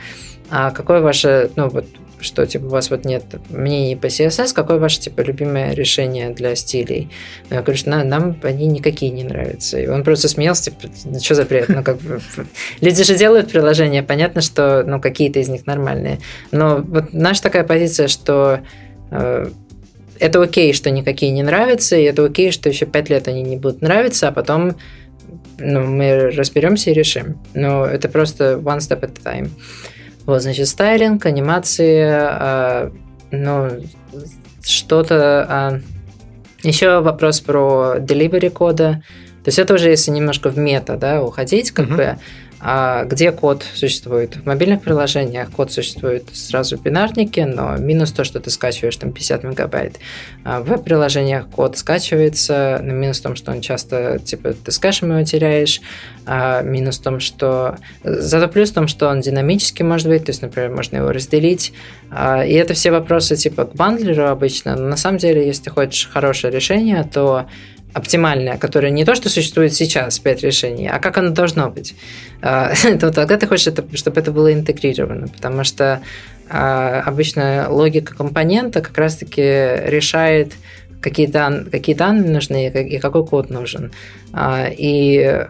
[0.51, 1.87] а какое ваше, ну вот,
[2.21, 6.55] что типа у вас вот нет мнений по CSS, какое ваше типа любимое решение для
[6.55, 7.11] стилей?
[7.51, 9.79] Я говорю, что нам, они никакие не нравятся.
[9.79, 11.69] И он просто смеялся, типа, что за бред?
[11.69, 12.21] Ну, как бы,
[12.81, 16.21] люди же делают приложения, понятно, что ну, какие-то из них нормальные.
[16.53, 18.61] Но вот наша такая позиция, что
[19.11, 19.49] э,
[20.19, 23.57] это окей, что никакие не нравятся, и это окей, что еще пять лет они не
[23.57, 24.77] будут нравиться, а потом
[25.59, 27.39] ну, мы разберемся и решим.
[27.55, 29.51] Но это просто one step at a time.
[30.27, 32.93] Вот, значит, стайлинг, анимации, а,
[33.31, 33.71] ну,
[34.63, 35.47] что-то...
[35.49, 35.81] А,
[36.63, 39.03] еще вопрос про delivery кода.
[39.45, 41.97] То есть это уже если немножко в мета, да, уходить, как uh-huh.
[41.97, 42.19] бы
[42.61, 44.37] где код существует?
[44.37, 49.13] В мобильных приложениях код существует сразу в бинарнике, но минус то, что ты скачиваешь там
[49.13, 49.99] 50 мегабайт.
[50.45, 54.79] А в веб-приложениях код скачивается, но минус в том, что он часто, типа, ты с
[54.79, 55.81] кэшем его теряешь,
[56.25, 57.77] а минус в том, что...
[58.03, 61.73] Зато плюс в том, что он динамически может быть, то есть, например, можно его разделить.
[62.11, 65.71] А, и это все вопросы, типа, к бандлеру обычно, но на самом деле, если ты
[65.71, 67.47] хочешь хорошее решение, то
[67.97, 71.95] оптимальное, которое не то, что существует сейчас, пять решений, а как оно должно быть.
[72.43, 76.03] А, то тогда ты хочешь, чтобы это было интегрировано, потому что
[76.51, 80.53] а, обычно логика компонента как раз-таки решает,
[81.01, 83.93] какие, дан, какие данные нужны и какой код нужен.
[84.35, 85.47] А, и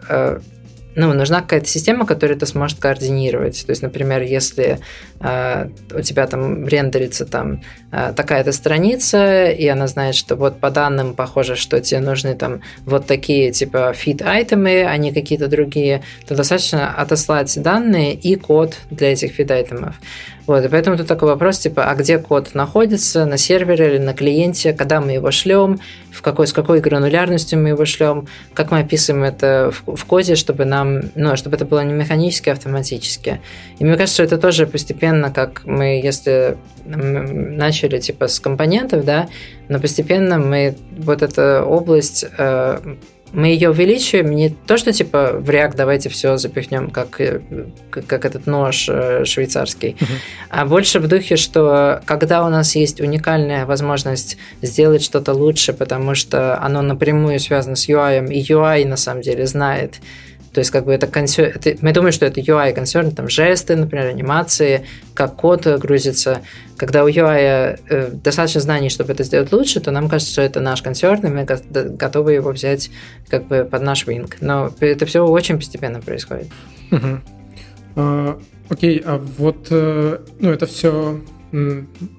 [0.97, 3.64] ну, нужна какая-то система, которая это сможет координировать.
[3.66, 4.78] То есть, например, если
[5.20, 7.61] э, у тебя там рендерится там
[7.92, 12.62] э, такая-то страница, и она знает, что вот по данным похоже, что тебе нужны там
[12.86, 19.12] вот такие типа фид-айтемы, а не какие-то другие, то достаточно отослать данные и код для
[19.12, 19.97] этих фид-айтемов.
[20.47, 24.14] Вот, и поэтому тут такой вопрос, типа, а где код находится, на сервере или на
[24.14, 25.80] клиенте, когда мы его шлем,
[26.12, 30.36] в какой, с какой гранулярностью мы его шлем, как мы описываем это в, в коде,
[30.36, 33.40] чтобы нам, ну, чтобы это было не механически, а автоматически.
[33.78, 39.28] И мне кажется, что это тоже постепенно, как мы, если начали, типа, с компонентов, да,
[39.68, 42.97] но постепенно мы вот эта область э,
[43.33, 47.41] мы ее увеличиваем не то, что типа в React давайте все запихнем, как, э,
[47.91, 50.07] как этот нож э, швейцарский, uh-huh.
[50.51, 56.14] а больше в духе, что когда у нас есть уникальная возможность сделать что-то лучше, потому
[56.14, 59.97] что оно напрямую связано с UI, и UI на самом деле знает,
[60.57, 61.52] то есть, как бы это, консер...
[61.54, 66.40] это мы думаем, что это UI консерн, там жесты, например, анимации, как код грузится.
[66.78, 70.61] Когда у UI э, достаточно знаний, чтобы это сделать лучше, то нам кажется, что это
[70.61, 72.88] наш консерн, и мы готовы его взять
[73.28, 74.38] как бы под наш винг.
[74.40, 76.46] Но это все очень постепенно происходит.
[76.90, 77.20] Угу.
[77.96, 78.40] А,
[78.70, 81.20] окей, а вот, э, ну, это все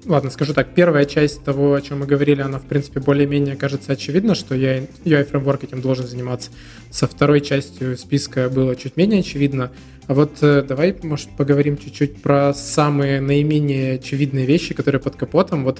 [0.06, 3.92] Ладно, скажу так, первая часть того, о чем мы говорили, она, в принципе, более-менее кажется
[3.92, 6.50] очевидно, что я UI-фреймворк этим должен заниматься.
[6.90, 9.70] Со второй частью списка было чуть менее очевидно.
[10.08, 15.62] А вот э, давай, может, поговорим чуть-чуть про самые наименее очевидные вещи, которые под капотом.
[15.64, 15.78] Вот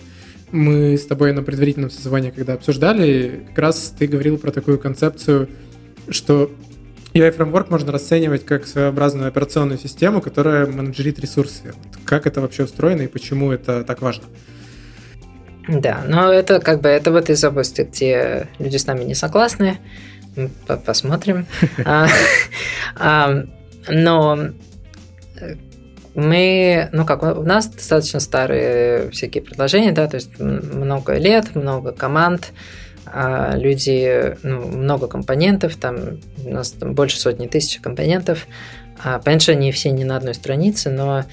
[0.52, 5.48] мы с тобой на предварительном созвоне, когда обсуждали, как раз ты говорил про такую концепцию,
[6.10, 6.50] что
[7.14, 11.74] UI фреймворк можно расценивать как своеобразную операционную систему, которая менеджерит ресурсы.
[12.04, 14.24] Как это вообще устроено и почему это так важно?
[15.68, 19.78] Да, но это как бы это вот из области, где люди с нами не согласны.
[20.84, 21.46] Посмотрим.
[23.00, 23.44] А,
[23.88, 24.50] но
[26.14, 31.92] мы, ну как, у нас достаточно старые всякие предложения, да, то есть много лет, много
[31.92, 32.52] команд,
[33.12, 35.96] а люди, ну, много компонентов, там
[36.44, 38.46] у нас там больше сотни тысяч компонентов.
[39.02, 41.24] А, понятно, что они все не на одной странице, но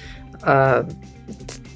[0.42, 0.88] а,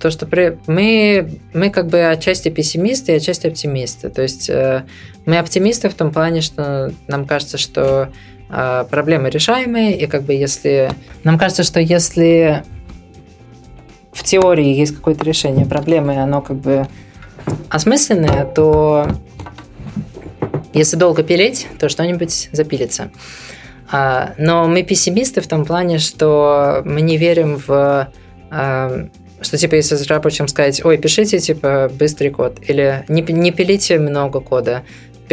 [0.01, 0.59] то, что при...
[0.66, 4.09] мы, мы как бы отчасти пессимисты и отчасти оптимисты.
[4.09, 4.84] То есть э,
[5.26, 8.09] мы оптимисты в том плане, что нам кажется, что
[8.48, 10.90] э, проблемы решаемые, и как бы если...
[11.22, 12.64] Нам кажется, что если
[14.12, 16.88] в теории есть какое-то решение проблемы, оно как бы
[17.68, 19.07] осмысленное, то
[20.73, 23.11] если долго пилить, то что-нибудь запилится.
[23.91, 28.09] А, но мы пессимисты в том плане, что мы не верим в
[28.51, 29.09] а,
[29.43, 34.41] что, типа, если разработчикам сказать, ой, пишите, типа, быстрый код, или не, не пилите много
[34.41, 34.83] кода,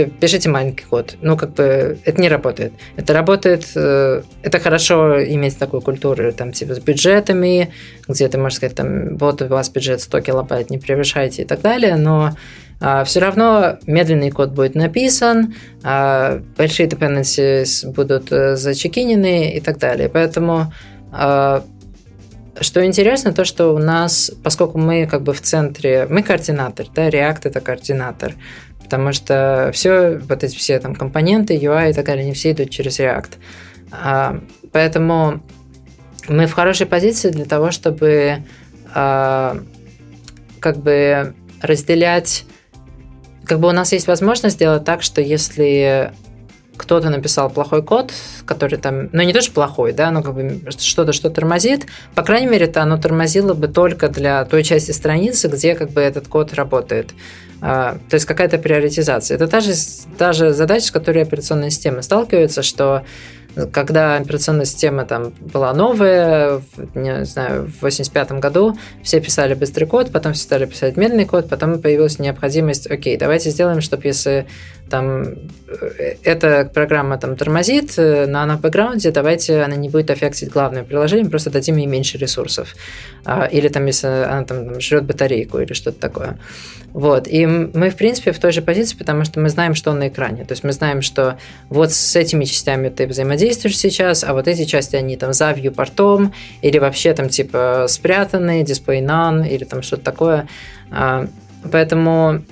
[0.06, 1.16] пишите маленький код.
[1.22, 2.74] Ну, как бы, это не работает.
[2.96, 7.74] Это работает, э, это хорошо иметь такую культуру, там, типа, с бюджетами,
[8.08, 11.62] где ты можешь сказать, там, вот у вас бюджет 100 килобайт, не превышайте и так
[11.62, 12.36] далее, но
[12.80, 20.10] все равно медленный код будет написан, а, большие dependencies будут э, зачекинены и так далее.
[20.10, 20.72] Поэтому
[21.12, 21.64] а,
[22.60, 27.10] что интересно, то, что у нас, поскольку мы как бы в центре, мы координатор, да,
[27.10, 28.34] React это координатор,
[28.84, 32.70] потому что все, вот эти все там компоненты, UI и так далее, они все идут
[32.70, 33.32] через React.
[33.92, 34.40] А,
[34.72, 35.42] поэтому
[36.28, 38.44] мы в хорошей позиции для того, чтобы
[38.94, 39.58] а,
[40.60, 42.46] как бы разделять
[43.48, 46.12] как бы у нас есть возможность сделать так, что если
[46.76, 48.12] кто-то написал плохой код,
[48.46, 52.22] который там, ну не то, что плохой, да, но как бы что-то, что тормозит, по
[52.22, 56.28] крайней мере, это оно тормозило бы только для той части страницы, где как бы этот
[56.28, 57.12] код работает.
[57.60, 59.36] А, то есть какая-то приоритизация.
[59.36, 59.74] Это та же,
[60.18, 63.04] та же задача, с которой операционные системы сталкиваются, что
[63.72, 66.62] когда операционная система там была новая,
[66.94, 71.50] не знаю, в 85 году все писали быстрый код, потом все стали писать медленный код,
[71.50, 74.48] потом появилась необходимость, окей, давайте сделаем, чтобы если
[74.90, 75.24] там
[75.68, 80.50] э, эта программа там тормозит, э, но она в бэкграунде, давайте она не будет аффектить
[80.50, 82.76] главное приложение, просто дадим ей меньше ресурсов.
[83.26, 86.38] А, или там, если она там, там жрет батарейку или что-то такое.
[86.94, 87.28] Вот.
[87.28, 90.46] И мы, в принципе, в той же позиции, потому что мы знаем, что на экране.
[90.46, 91.38] То есть мы знаем, что
[91.70, 96.34] вот с этими частями ты взаимодействуешь сейчас, а вот эти части, они там за портом,
[96.62, 100.48] или вообще там типа спрятаны, display none, или там что-то такое.
[100.90, 101.28] А,
[101.72, 102.44] поэтому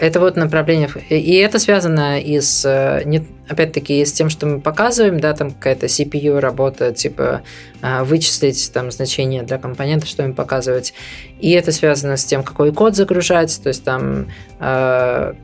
[0.00, 0.88] это вот направление.
[1.08, 5.50] И это связано и с, э, опять-таки, и с тем, что мы показываем, да, там
[5.50, 7.42] какая-то CPU работа, типа
[7.80, 10.94] а, вычислить там значение для компонента, что им показывать.
[11.40, 14.28] И это связано с тем, какой код загружать, то есть там
[14.60, 15.34] э,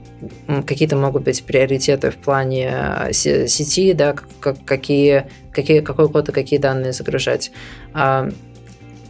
[0.66, 6.58] какие-то могут быть приоритеты в плане сети, да, как, какие, какие, какой код и какие
[6.58, 7.52] данные загружать.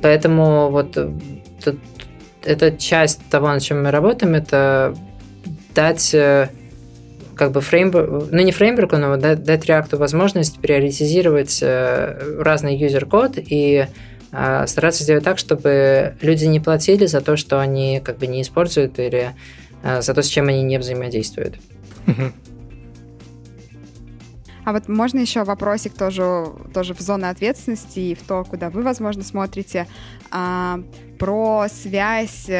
[0.02, 1.78] Поэтому вот тут
[2.44, 4.94] это часть того, над чем мы работаем, это
[5.78, 6.48] дать э,
[7.36, 13.34] как бы фреймворк, ну не фреймворку, но дать, дать React возможность приоритизировать э, разный юзер-код
[13.36, 13.86] и
[14.32, 18.42] э, стараться сделать так, чтобы люди не платили за то, что они как бы не
[18.42, 19.36] используют или
[20.00, 21.54] за то, с чем они не взаимодействуют.
[24.64, 28.82] А вот можно еще вопросик тоже, тоже в зону ответственности и в то, куда вы,
[28.82, 29.86] возможно, смотрите,
[30.32, 30.80] а,
[31.18, 32.50] про связь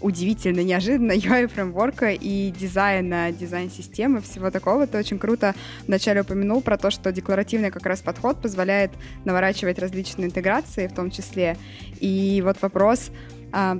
[0.00, 4.84] удивительно, неожиданно UI-фреймворка и дизайна, дизайн-системы, всего такого.
[4.84, 5.54] Это очень круто.
[5.86, 8.92] Вначале упомянул про то, что декларативный как раз подход позволяет
[9.24, 11.56] наворачивать различные интеграции в том числе.
[12.00, 13.10] И вот вопрос,
[13.52, 13.78] а,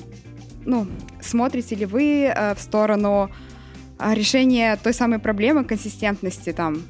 [0.65, 0.87] ну,
[1.21, 3.31] смотрите ли вы а, в сторону
[3.99, 6.83] а, решения той самой проблемы консистентности там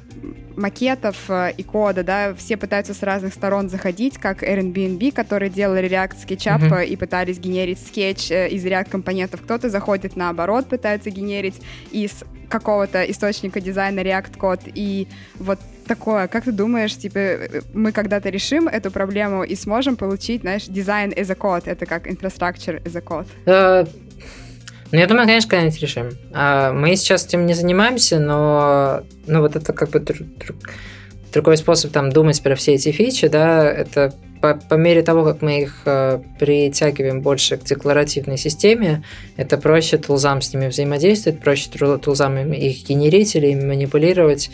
[0.55, 5.89] макетов э, и кода, да, все пытаются с разных сторон заходить, как Airbnb, которые делали
[5.89, 6.85] React Sketch.app mm-hmm.
[6.87, 9.41] и пытались генерить скетч э, из React компонентов.
[9.41, 11.61] Кто-то заходит наоборот, пытается генерить
[11.91, 16.27] из какого-то источника дизайна React код и вот такое.
[16.27, 21.31] Как ты думаешь, типа, мы когда-то решим эту проблему и сможем получить, знаешь, design as
[21.31, 23.89] a code, это как infrastructure as a code?
[24.91, 26.09] Ну, я думаю, конечно, когда-нибудь решим.
[26.33, 30.57] А, мы сейчас этим не занимаемся, но ну, вот это как бы друг, друг,
[31.31, 35.41] другой способ там думать про все эти фичи, да, это по, по мере того, как
[35.41, 39.03] мы их э, притягиваем больше к декларативной системе,
[39.37, 44.49] это проще тулзам с ними взаимодействовать, проще тулзам их генерить или манипулировать.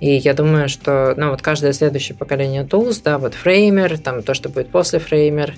[0.00, 4.34] И я думаю, что ну, вот каждое следующее поколение tools, да, вот фреймер, там то,
[4.34, 5.54] что будет после фреймер,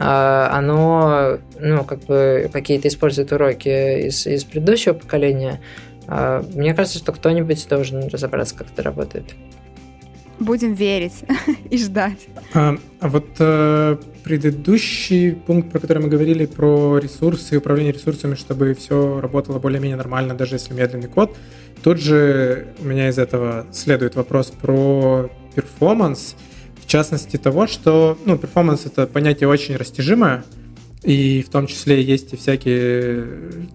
[0.00, 5.60] оно, ну, как бы какие-то использует уроки из, из предыдущего поколения.
[6.06, 9.34] А, мне кажется, что кто-нибудь должен разобраться, как это работает.
[10.40, 11.22] Будем верить
[11.70, 12.28] и ждать.
[12.54, 18.74] А, а вот э, предыдущий пункт, про который мы говорили, про ресурсы, управление ресурсами, чтобы
[18.74, 21.36] все работало более-менее нормально, даже если медленный код,
[21.82, 26.49] тут же у меня из этого следует вопрос про перформанс, в
[26.90, 30.44] частности того, что, ну, перформанс это понятие очень растяжимое,
[31.02, 33.26] и в том числе есть и всякие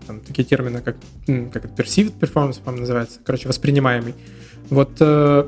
[0.06, 4.14] там, такие термины, как, как perceived performance, по-моему, называется, короче, воспринимаемый.
[4.70, 5.46] Вот э,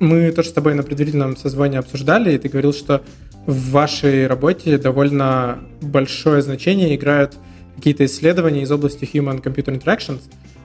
[0.00, 3.02] мы тоже с тобой на предварительном созвоне обсуждали, и ты говорил, что
[3.46, 7.36] в вашей работе довольно большое значение играют
[7.76, 10.22] какие-то исследования из области Human-Computer Interactions,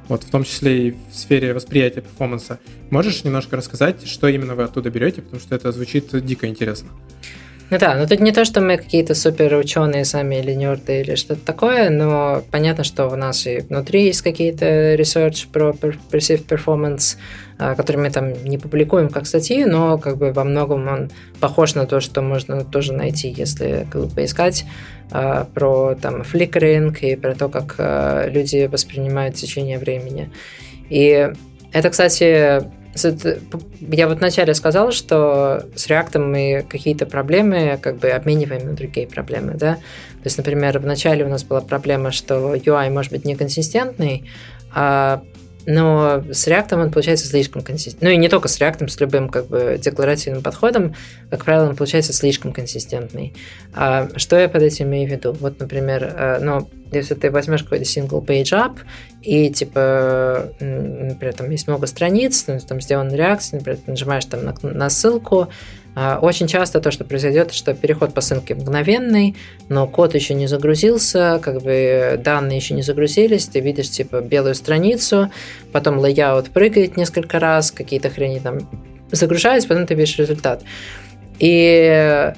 [0.08, 2.60] вот в том числе и в сфере восприятия перформанса.
[2.90, 6.90] Можешь немножко рассказать, что именно вы оттуда берете, потому что это звучит дико интересно.
[7.72, 11.16] Ну да, но тут не то, что мы какие-то супер ученые сами или нерды или
[11.16, 17.18] что-то такое, но понятно, что у нас и внутри есть какие-то research про perceived performance,
[17.58, 21.74] а, который мы там не публикуем как статьи, но как бы во многом он похож
[21.74, 24.66] на то, что можно тоже найти, если как бы, поискать
[25.10, 30.32] про там фликеринг и про то, как а, люди воспринимают течение времени.
[30.90, 31.32] И
[31.72, 32.64] это, кстати,
[33.82, 39.08] я вот вначале сказал, что с React мы какие-то проблемы как бы обмениваем на другие
[39.08, 39.76] проблемы, да.
[39.76, 44.30] То есть, например, вначале у нас была проблема, что UI может быть неконсистентный,
[44.74, 45.22] а
[45.66, 48.12] но с React он получается слишком консистентным.
[48.12, 50.96] Ну и не только с React, с любым как бы декларативным подходом,
[51.30, 53.34] как правило, он получается слишком консистентный.
[53.74, 55.34] А что я под этим имею в виду?
[55.34, 58.78] Вот, например, э, ну, если ты возьмешь какой-то single page app,
[59.22, 64.46] и типа, например, там есть много страниц, ну, там сделан React, например, ты нажимаешь там
[64.46, 65.50] на, на ссылку,
[65.96, 69.36] очень часто то, что произойдет, что переход по ссылке мгновенный,
[69.70, 74.56] но код еще не загрузился, как бы данные еще не загрузились, ты видишь типа белую
[74.56, 75.32] страницу,
[75.72, 78.68] потом layout прыгает несколько раз, какие-то хрени там
[79.12, 80.64] загружаются, потом ты видишь результат.
[81.40, 82.34] И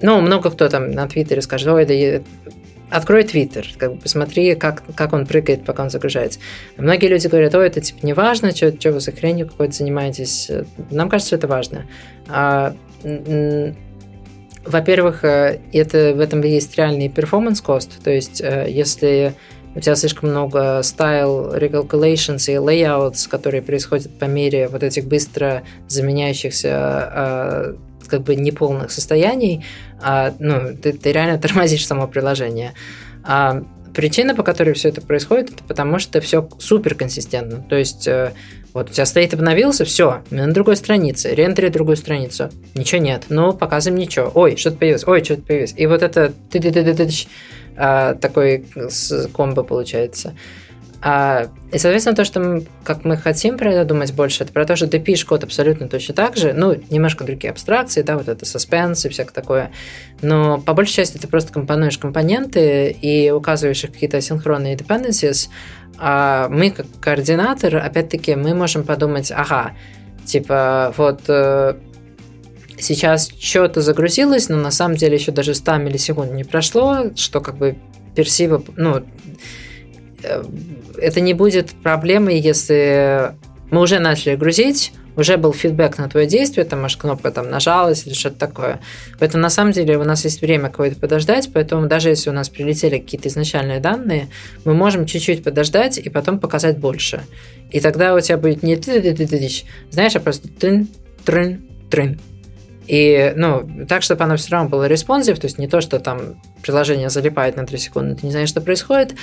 [0.00, 2.22] ну, много кто там на Твиттере скажет, ой, да
[2.90, 6.38] открой Твиттер, как бы посмотри, как, как он прыгает, пока он загружается.
[6.76, 10.50] Многие люди говорят, ой, это типа не важно, что, что вы за хренью какой-то занимаетесь.
[10.90, 11.86] Нам кажется, это важно.
[12.28, 12.74] А,
[14.64, 19.34] во-первых, э, это, в этом есть реальный performance cost, то есть э, если
[19.76, 25.62] у тебя слишком много style recalculations и layouts, которые происходят по мере вот этих быстро
[25.86, 27.76] заменяющихся
[28.06, 29.64] как бы неполных состояний,
[30.00, 32.74] а, ну, ты, ты реально тормозишь само приложение.
[33.22, 33.62] А,
[33.94, 37.64] причина, по которой все это происходит, это потому что все супер консистентно.
[37.68, 38.32] То есть э,
[38.74, 43.54] вот у тебя стоит обновился, все, на другой странице, рендери другую страницу, ничего нет, ну,
[43.54, 45.74] показываем ничего, ой, что-то появилось, ой, что-то появилось.
[45.76, 46.34] И вот это
[47.76, 48.66] а, такой
[49.32, 50.34] комбо получается.
[51.08, 54.64] А, и, соответственно, то, что мы, как мы хотим про это думать больше, это про
[54.64, 58.26] то, что ты пишешь код абсолютно точно так же, ну, немножко другие абстракции, да, вот
[58.26, 59.70] это suspense и всякое такое,
[60.20, 65.48] но по большей части ты просто компонуешь компоненты и указываешь их какие-то синхронные dependencies,
[65.96, 69.74] а мы, как координатор, опять-таки, мы можем подумать, ага,
[70.24, 71.74] типа, вот э,
[72.80, 77.58] сейчас что-то загрузилось, но на самом деле еще даже 100 миллисекунд не прошло, что как
[77.58, 77.76] бы
[78.16, 79.04] персива, ну,
[80.98, 83.32] это не будет проблемой, если
[83.70, 88.06] мы уже начали грузить, уже был фидбэк на твое действие, там, может, кнопка там нажалась
[88.06, 88.80] или что-то такое.
[89.18, 92.48] Поэтому, на самом деле, у нас есть время какое-то подождать, поэтому даже если у нас
[92.48, 94.28] прилетели какие-то изначальные данные,
[94.64, 97.22] мы можем чуть-чуть подождать и потом показать больше.
[97.70, 99.50] И тогда у тебя будет не ты ты ты ты
[99.90, 100.88] знаешь, а просто трын,
[101.24, 102.20] трын, трын.
[102.86, 106.40] И, ну, так, чтобы оно все равно было responsive, то есть не то, что там
[106.62, 109.14] приложение залипает на 3 секунды, ты не знаешь, что происходит,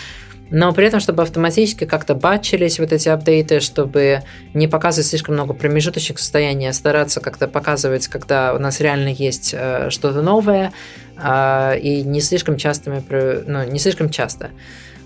[0.50, 4.22] но при этом, чтобы автоматически как-то батчились вот эти апдейты, чтобы
[4.54, 9.56] не показывать слишком много промежуточных состояний, а стараться как-то показывать, когда у нас реально есть
[9.58, 10.72] э, что-то новое,
[11.18, 13.04] э, и не слишком частыми,
[13.48, 14.52] ну, не слишком часто.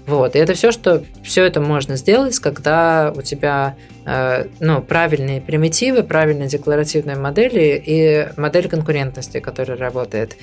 [0.08, 5.42] Вот, и это все, что все это можно сделать, когда у тебя э, ну, правильные
[5.42, 10.38] примитивы, правильные декларативные модели и модель конкурентности, которая работает.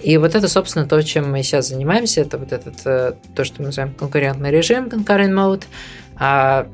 [0.00, 3.62] И вот это, собственно, то, чем мы сейчас занимаемся, это вот этот, э, то, что
[3.62, 5.64] мы называем конкурентный режим, concurrent mode.
[6.18, 6.66] А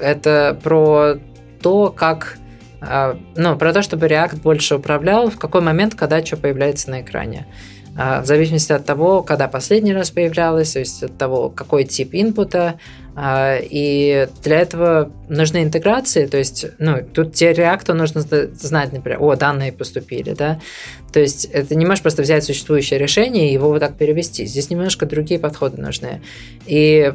[0.00, 1.18] это про
[1.62, 2.38] то, как
[2.80, 7.00] а, ну, про то, чтобы React больше управлял, в какой момент, когда что появляется на
[7.02, 7.46] экране.
[7.98, 12.78] В зависимости от того, когда последний раз появлялось, то есть от того, какой тип инпута.
[13.20, 19.20] А, и для этого нужны интеграции, то есть, ну, тут тебе React нужно знать, например,
[19.20, 20.60] о, данные поступили, да,
[21.12, 24.46] то есть это не можешь просто взять существующее решение и его вот так перевести.
[24.46, 26.22] Здесь немножко другие подходы нужны.
[26.66, 27.12] И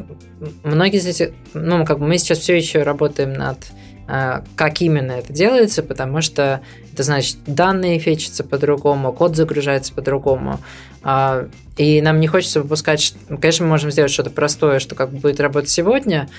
[0.66, 3.60] многие из этих, ну, как бы мы сейчас все еще работаем над
[4.06, 6.60] а, как именно это делается, потому что
[6.94, 10.60] это значит, данные фетчатся по-другому, код загружается по-другому.
[11.02, 13.16] А, и нам не хочется выпускать...
[13.28, 16.30] Конечно, мы можем сделать что-то простое, что как бы будет работать сегодня,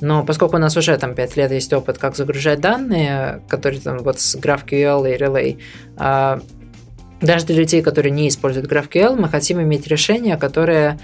[0.00, 3.98] но поскольку у нас уже там 5 лет есть опыт, как загружать данные, которые там
[3.98, 5.60] вот с GraphQL и Relay,
[5.96, 6.40] а,
[7.20, 10.98] даже для людей, которые не используют GraphQL, мы хотим иметь решение, которое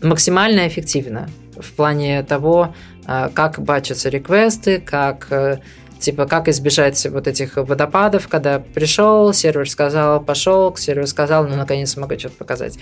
[0.00, 1.28] максимально эффективно
[1.60, 2.74] в плане того,
[3.10, 5.60] а, как бачатся реквесты, как э,
[5.98, 11.96] типа как избежать вот этих водопадов, когда пришел, сервер сказал, пошел, сервер сказал, ну наконец
[11.96, 12.78] могу что-то показать.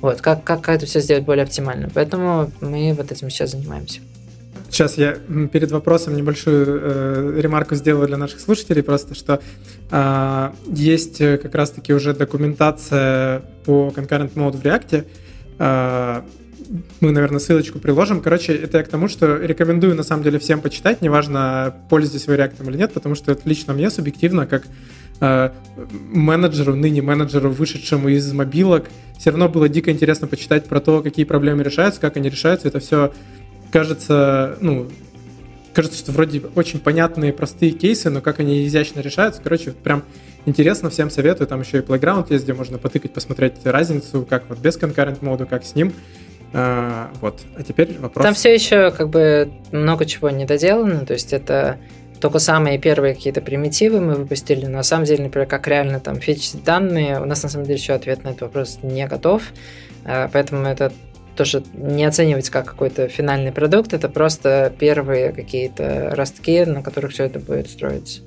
[0.00, 1.90] Вот, как, как это все сделать более оптимально.
[1.92, 4.00] Поэтому мы вот этим сейчас занимаемся.
[4.70, 5.16] Сейчас я
[5.52, 9.40] перед вопросом небольшую э, ремарку сделаю для наших слушателей, просто что
[9.90, 15.06] а, э, есть как раз-таки уже документация по concurrent mode в React,
[15.58, 16.22] э,
[17.00, 18.20] мы, наверное, ссылочку приложим.
[18.20, 22.36] Короче, это я к тому, что рекомендую, на самом деле, всем почитать, неважно, пользуетесь вы
[22.36, 24.66] реактом или нет, потому что это лично мне субъективно, как
[25.20, 25.50] э,
[25.90, 31.24] менеджеру, ныне менеджеру, вышедшему из мобилок, все равно было дико интересно почитать про то, какие
[31.24, 32.68] проблемы решаются, как они решаются.
[32.68, 33.12] Это все
[33.70, 34.88] кажется, ну,
[35.74, 39.42] кажется, что вроде очень понятные, простые кейсы, но как они изящно решаются.
[39.42, 40.04] Короче, прям
[40.46, 41.48] интересно, всем советую.
[41.48, 45.46] Там еще и Playground есть, где можно потыкать, посмотреть разницу, как вот без concurrent моду,
[45.46, 45.92] как с ним.
[46.52, 47.40] А, вот.
[47.56, 48.24] А теперь вопрос.
[48.24, 51.78] Там все еще как бы много чего не доделано, то есть это
[52.20, 56.20] только самые первые какие-то примитивы мы выпустили, но на самом деле, например, как реально там
[56.20, 59.42] фичить данные, у нас на самом деле еще ответ на этот вопрос не готов,
[60.04, 60.92] а, поэтому это
[61.36, 67.24] тоже не оценивать как какой-то финальный продукт, это просто первые какие-то ростки, на которых все
[67.24, 68.20] это будет строиться.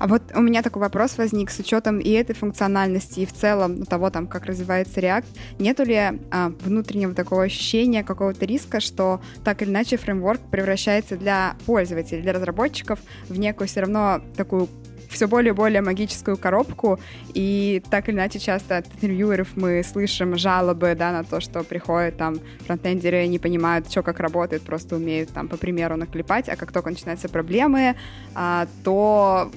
[0.00, 3.84] А вот у меня такой вопрос возник с учетом и этой функциональности, и в целом
[3.84, 5.26] того, там, как развивается React.
[5.58, 5.94] Нету ли
[6.30, 12.32] а, внутреннего такого ощущения, какого-то риска, что так или иначе фреймворк превращается для пользователей, для
[12.32, 12.98] разработчиков
[13.28, 14.70] в некую все равно такую
[15.10, 16.98] все более и более магическую коробку,
[17.34, 22.16] и так или иначе часто от интервьюеров мы слышим жалобы, да, на то, что приходят
[22.16, 26.72] там фронтендеры, не понимают, что как работает, просто умеют там по примеру наклепать, а как
[26.72, 27.96] только начинаются проблемы,
[28.34, 29.50] а, то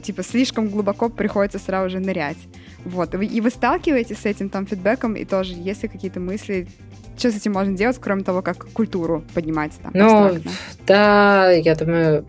[0.00, 2.38] типа, слишком глубоко приходится сразу же нырять.
[2.84, 6.68] Вот, и вы сталкиваетесь с этим там фидбэком, и тоже есть ли какие-то мысли,
[7.16, 9.90] что с этим можно делать, кроме того, как культуру поднимать там?
[9.94, 10.50] Ну, абстрактно?
[10.86, 12.26] да, я думаю,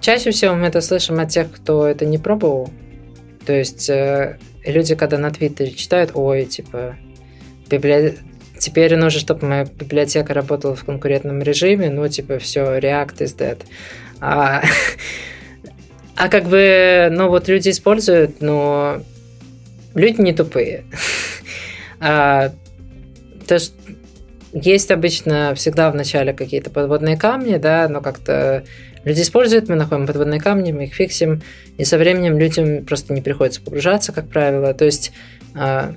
[0.00, 2.70] чаще всего мы это слышим от тех, кто это не пробовал.
[3.46, 6.96] То есть э, люди, когда на Твиттере читают, ой, типа,
[7.70, 8.18] библи...
[8.58, 13.58] теперь нужно, чтобы моя библиотека работала в конкурентном режиме, ну, типа, все, React is dead.
[14.20, 14.62] А,
[16.18, 19.02] А как бы, ну вот люди используют, но
[19.94, 20.82] люди не тупые.
[22.00, 22.50] а,
[23.46, 23.72] то, что
[24.52, 28.64] есть обычно всегда в начале какие-то подводные камни, да, но как-то
[29.04, 31.40] люди используют, мы находим подводные камни, мы их фиксим,
[31.76, 34.74] и со временем людям просто не приходится погружаться, как правило.
[34.74, 35.12] То есть
[35.54, 35.94] а,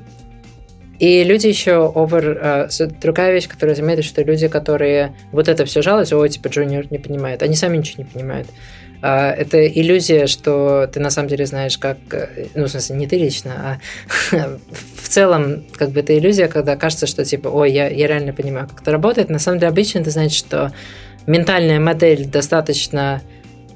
[1.00, 2.38] и люди еще over...
[2.40, 2.70] А,
[3.02, 7.00] другая вещь, которую заметили, что люди, которые вот это все жалуются, ой, типа, джуниор не
[7.00, 8.48] понимает, они сами ничего не понимают.
[9.02, 13.08] А, это иллюзия, что ты на самом деле знаешь, как, э, ну, в смысле, не
[13.08, 13.80] ты лично,
[14.32, 14.38] а
[15.02, 18.68] в целом, как бы это иллюзия, когда кажется, что типа, ой, я, я реально понимаю,
[18.68, 19.30] как это работает.
[19.30, 20.72] На самом деле, обычно это значит, что
[21.26, 23.22] ментальная модель достаточно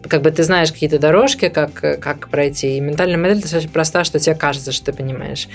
[0.07, 4.19] как бы ты знаешь какие-то дорожки, как, как пройти, и ментальная модель достаточно проста, что
[4.19, 5.47] тебе кажется, что ты понимаешь.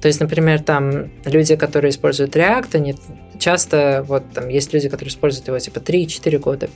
[0.00, 2.94] То есть, например, там люди, которые используют React, они
[3.38, 6.68] часто, вот там есть люди, которые используют его типа 3-4 года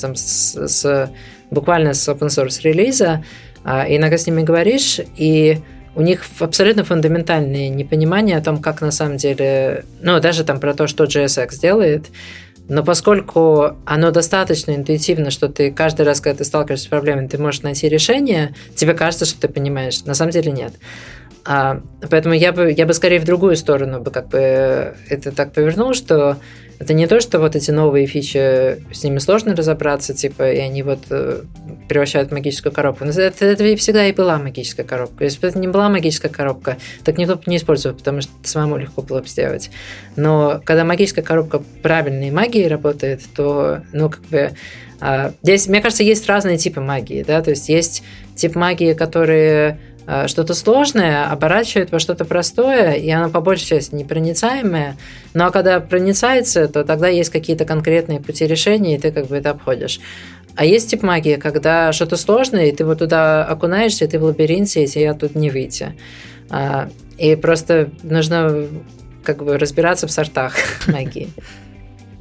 [0.00, 1.10] там, с, с,
[1.50, 3.24] буквально с open source релиза,
[3.64, 5.58] а, и иногда с ними говоришь, и
[5.94, 10.74] у них абсолютно фундаментальное непонимание о том, как на самом деле, ну, даже там про
[10.74, 12.06] то, что JSX делает,
[12.68, 17.38] но поскольку оно достаточно интуитивно, что ты каждый раз, когда ты сталкиваешься с проблемой, ты
[17.38, 20.04] можешь найти решение, тебе кажется, что ты понимаешь.
[20.04, 20.74] На самом деле нет.
[21.44, 25.52] А, поэтому я бы, я бы скорее в другую сторону бы как бы это так
[25.52, 26.36] повернул, что
[26.78, 30.84] это не то, что вот эти новые фичи, с ними сложно разобраться, типа, и они
[30.84, 31.42] вот э,
[31.88, 33.04] превращают в магическую коробку.
[33.04, 35.24] Но это, это всегда и была магическая коробка.
[35.24, 38.76] Если бы это не была магическая коробка, так никто бы не использовал, потому что самому
[38.76, 39.70] легко было бы сделать.
[40.14, 44.52] Но когда магическая коробка правильной магии работает, то, ну, как бы,
[45.00, 48.04] а, здесь, мне кажется, есть разные типы магии, да, то есть есть
[48.36, 49.87] тип магии, которые Э,
[50.26, 54.96] что-то сложное оборачивает во что-то простое, и оно по большей части непроницаемое.
[55.34, 59.36] Ну а когда проницается, то тогда есть какие-то конкретные пути решения, и ты как бы
[59.36, 60.00] это обходишь.
[60.56, 64.24] А есть тип магии, когда что-то сложное, и ты вот туда окунаешься, и ты в
[64.24, 65.94] лабиринте, и тебе оттуда не выйти.
[66.50, 68.66] А, и просто нужно
[69.22, 70.54] как бы разбираться в сортах
[70.86, 71.28] магии.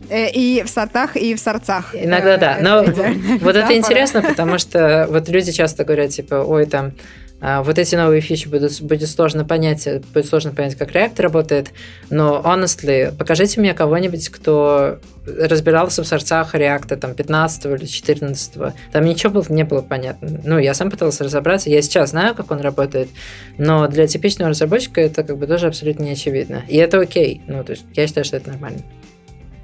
[0.10, 1.96] Э, и в сортах, и в сорцах.
[1.96, 2.58] Иногда Э, да.
[2.62, 6.94] Но идеальная вот это интересно, потому что вот люди часто говорят, типа, ой, там,
[7.40, 11.70] вот эти новые фичи будут, будет сложно понять, будет сложно понять, как React работает,
[12.10, 18.54] но, honestly, покажите мне кого-нибудь, кто разбирался в сорцах React там 15 или 14
[18.92, 20.42] там ничего было, не было понятно.
[20.44, 23.10] Ну, я сам пытался разобраться, я сейчас знаю, как он работает,
[23.58, 26.64] но для типичного разработчика это как бы тоже абсолютно не очевидно.
[26.68, 27.42] И это окей.
[27.48, 28.80] Ну, то есть я считаю, что это нормально.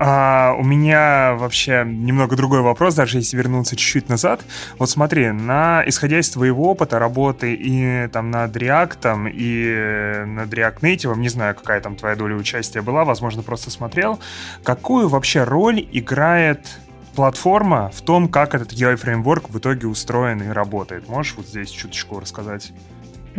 [0.05, 4.41] А, у меня вообще немного другой вопрос, даже если вернуться чуть-чуть назад.
[4.77, 10.53] Вот смотри, на, исходя из твоего опыта работы и там над React, и э, над
[10.53, 14.19] React Native, не знаю, какая там твоя доля участия была, возможно, просто смотрел,
[14.65, 16.67] какую вообще роль играет
[17.15, 21.07] платформа в том, как этот UI-фреймворк в итоге устроен и работает?
[21.07, 22.73] Можешь вот здесь чуточку рассказать?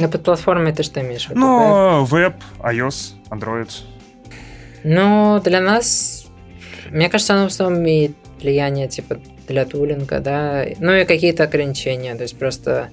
[0.00, 1.40] А под платформой ты что имеешь в виду?
[1.40, 3.70] Ну, веб, iOS, Android.
[4.82, 6.23] Ну, для нас,
[6.94, 9.18] мне кажется, оно в основном имеет влияние, типа,
[9.48, 12.90] для тулинга, да, ну и какие-то ограничения, то есть просто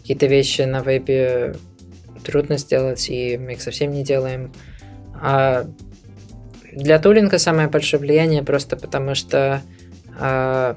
[0.00, 1.56] какие-то вещи на вебе
[2.24, 4.52] трудно сделать, и мы их совсем не делаем.
[5.20, 5.66] А
[6.72, 9.62] для тулинга самое большое влияние просто потому, что
[10.18, 10.76] а,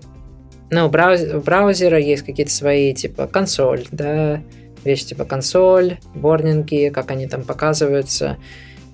[0.69, 4.41] ну, у, у браузера есть какие-то свои, типа, консоль, да,
[4.85, 8.37] вещи типа консоль, ворнинги, как они там показываются.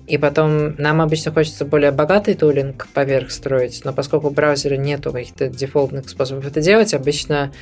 [0.08, 5.12] И потом нам обычно хочется более богатый тулинг поверх строить, но поскольку у браузера нету
[5.12, 7.52] каких-то дефолтных способов это делать, обычно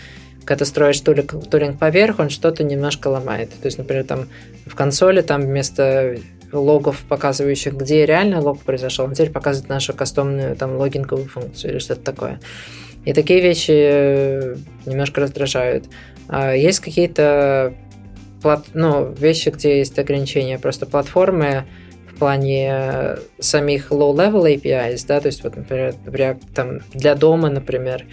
[0.44, 3.50] когда ты строишь тулинг, тулинг поверх, он что-то немножко ломает.
[3.50, 4.28] То есть, например, там
[4.64, 6.18] в консоли там вместо
[6.52, 11.78] логов, показывающих, где реально лог произошел, он теперь показывает нашу кастомную там логинговую функцию или
[11.80, 12.40] что-то такое.
[13.04, 14.56] И такие вещи э,
[14.86, 15.86] немножко раздражают.
[16.28, 17.74] А Есть какие-то
[18.40, 20.58] плат- ну, вещи, где есть ограничения.
[20.58, 21.64] Просто платформы
[22.16, 27.50] в плане э, самих low-level APIs, да, то есть вот, например, React, там, для дома,
[27.50, 28.06] например,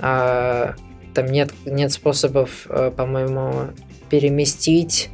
[0.00, 0.74] а,
[1.14, 3.68] там нет, нет способов, э, по-моему,
[4.08, 5.10] переместить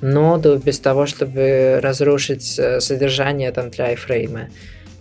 [0.00, 4.48] ноду без того, чтобы разрушить э, содержание там для iframe.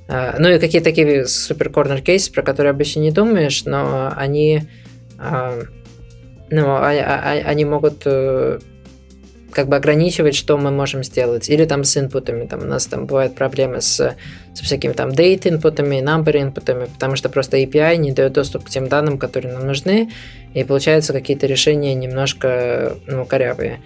[0.08, 4.62] А, Ну и какие такие супер корнер кейсы, про которые обычно не думаешь, но они,
[5.18, 5.58] а,
[6.52, 8.06] ну, а- а- а- они могут
[9.56, 11.50] как бы ограничивать, что мы можем сделать.
[11.50, 12.46] Или там с инпутами.
[12.46, 14.16] Там у нас там бывают проблемы с,
[14.54, 18.70] со всякими там date инпутами, number инпутами, потому что просто API не дает доступ к
[18.70, 20.12] тем данным, которые нам нужны,
[20.54, 23.80] и получаются какие-то решения немножко ну, корявые.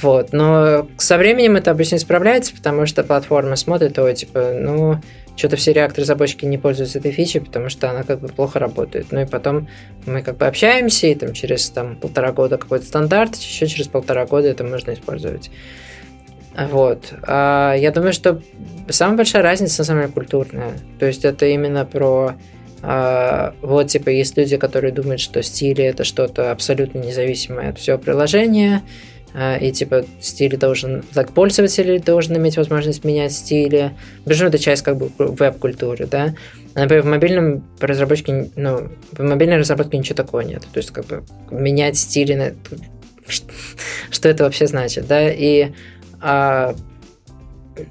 [0.00, 4.98] Вот, но со временем это обычно исправляется, потому что платформа смотрит, ой, типа, ну,
[5.36, 9.06] что-то все реактор-разработчики не пользуются этой фичей, потому что она как бы плохо работает.
[9.10, 9.68] Ну и потом
[10.06, 14.26] мы как бы общаемся, и там через там, полтора года какой-то стандарт, еще через полтора
[14.26, 15.50] года это можно использовать.
[16.54, 17.12] Вот.
[17.22, 18.42] А я думаю, что
[18.88, 20.72] самая большая разница на самом деле культурная.
[20.98, 22.34] То есть это именно про
[22.82, 27.96] а, вот, типа, есть люди, которые думают, что стили это что-то абсолютно независимое от всего
[27.96, 28.82] приложения,
[29.34, 33.92] и типа стиль должен, так пользователь должен иметь возможность менять стили.
[34.24, 36.34] Причем это часть как бы веб-культуры, да.
[36.74, 40.62] Например, в мобильном разработке, ну, в мобильной разработке ничего такого нет.
[40.72, 42.52] То есть, как бы менять стили, на-
[44.10, 45.72] что это вообще значит, да, и
[46.20, 46.74] а,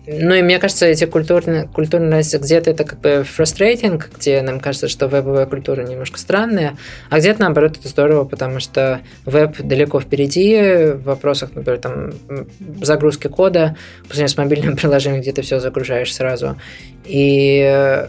[0.08, 4.60] ну и мне кажется, эти культурные, культурные разницы, где-то это как бы frustrating, где нам
[4.60, 6.78] кажется, что вебовая культура немножко странная,
[7.10, 12.12] а где-то наоборот это здорово, потому что веб далеко впереди в вопросах, например, там
[12.82, 16.58] загрузки кода, по сравнению с мобильным приложением, где ты все загружаешь сразу.
[17.06, 18.08] И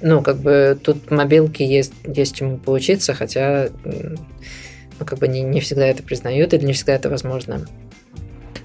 [0.00, 5.60] ну, как бы тут мобилки есть, есть чему поучиться, хотя ну, как бы не, не
[5.60, 7.66] всегда это признают или не всегда это возможно.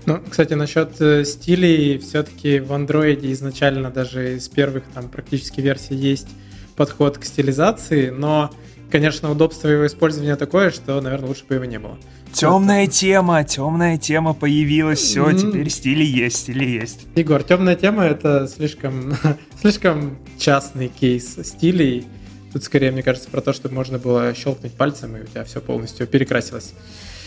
[0.05, 5.95] Ну, кстати, насчет э, стилей, все-таки в андроиде изначально даже из первых там практически версий
[5.95, 6.27] есть
[6.75, 8.51] подход к стилизации, но,
[8.91, 11.97] конечно, удобство его использования такое, что, наверное, лучше бы его не было.
[12.33, 15.37] Темная тема, темная тема появилась, все, М.
[15.37, 17.05] теперь стили есть, стили есть.
[17.15, 19.15] Егор, темная тема это слишком,
[19.61, 22.07] слишком частный кейс стилей.
[22.51, 25.61] Тут скорее, мне кажется, про то, чтобы можно было щелкнуть пальцем, и у тебя все
[25.61, 26.73] полностью перекрасилось.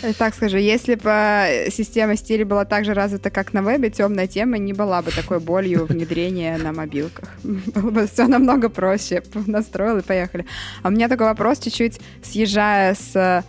[0.07, 4.27] Э, Так скажу, если бы система стиля была так же развита, как на вебе, темная
[4.27, 7.29] тема не была бы такой болью внедрения на мобилках.
[7.43, 9.23] Было бы все намного проще.
[9.47, 10.47] Настроил и поехали.
[10.83, 13.43] А у меня такой вопрос, чуть-чуть съезжая с э,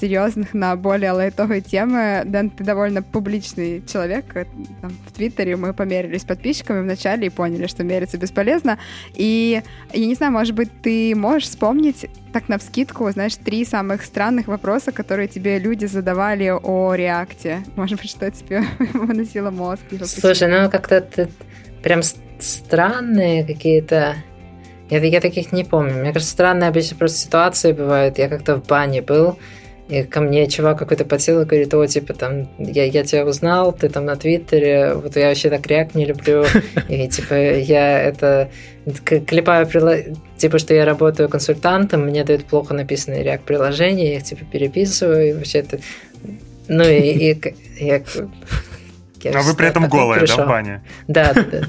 [0.00, 2.22] серьезных на более лайтовые темы.
[2.24, 4.24] Дэн, ты довольно публичный человек.
[4.34, 4.46] э,
[4.80, 8.78] Там, в Твиттере мы померились с подписчиками вначале и поняли, что мериться бесполезно.
[9.14, 9.62] И
[9.92, 14.46] я не знаю, может быть, ты можешь вспомнить так на вскидку, знаешь, три самых странных
[14.48, 17.64] вопроса, которые тебе люди задавали о реакте.
[17.76, 18.62] Может быть, что тебе
[18.94, 19.82] выносило мозг?
[20.04, 21.28] Слушай, ну как-то ты
[21.82, 22.02] прям
[22.38, 24.16] странные какие-то.
[24.90, 25.94] Я, я таких не помню.
[25.94, 28.18] Мне кажется, странная обычно просто ситуации бывает.
[28.18, 29.38] Я как-то в бане был,
[29.88, 33.72] и ко мне чувак какой-то подсел и говорит, о, типа, там, я, я тебя узнал,
[33.72, 36.44] ты там на Твиттере, вот я вообще так React не люблю,
[36.88, 38.50] и, типа, я это
[39.04, 39.68] клепаю,
[40.36, 45.32] типа, что я работаю консультантом, мне дают плохо написанные React-приложения, я их, типа, переписываю, и
[45.34, 45.78] вообще это...
[46.68, 47.54] Ну, и, и
[47.84, 48.02] я...
[49.22, 50.82] я а вы при этом голая, да, в бане?
[51.06, 51.62] Да, да, да.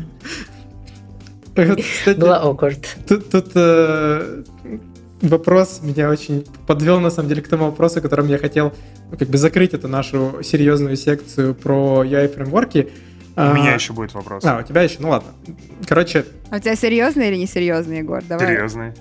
[1.76, 2.86] Кстати, Была awkward.
[3.08, 4.44] Тут, тут э,
[5.22, 8.74] вопрос меня очень подвел, на самом деле, к тому вопросу, которым я хотел
[9.12, 12.90] ну, как бы закрыть эту нашу серьезную секцию про UI-фреймворки.
[13.36, 14.44] У а, меня еще будет вопрос.
[14.46, 14.98] А, у тебя еще?
[15.00, 15.30] Ну ладно.
[15.86, 16.26] Короче...
[16.50, 18.24] А у тебя серьезный или несерьезный, Егор?
[18.24, 18.48] Давай.
[18.48, 18.94] Серьезный.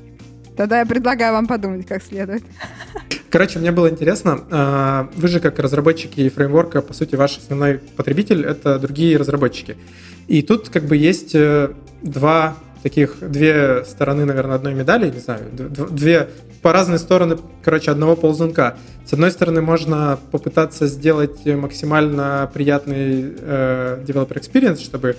[0.57, 2.43] Тогда я предлагаю вам подумать как следует.
[3.31, 8.45] Короче, мне было интересно, а, вы же как разработчики фреймворка, по сути, ваш основной потребитель—
[8.47, 9.77] это другие разработчики.
[10.29, 11.71] И тут как бы есть э,
[12.03, 16.29] два таких две стороны, наверное, одной медали, не знаю, две
[16.63, 18.77] по разные стороны, короче, одного ползунка.
[19.05, 25.17] С одной стороны, можно попытаться сделать максимально приятный э, developer experience, чтобы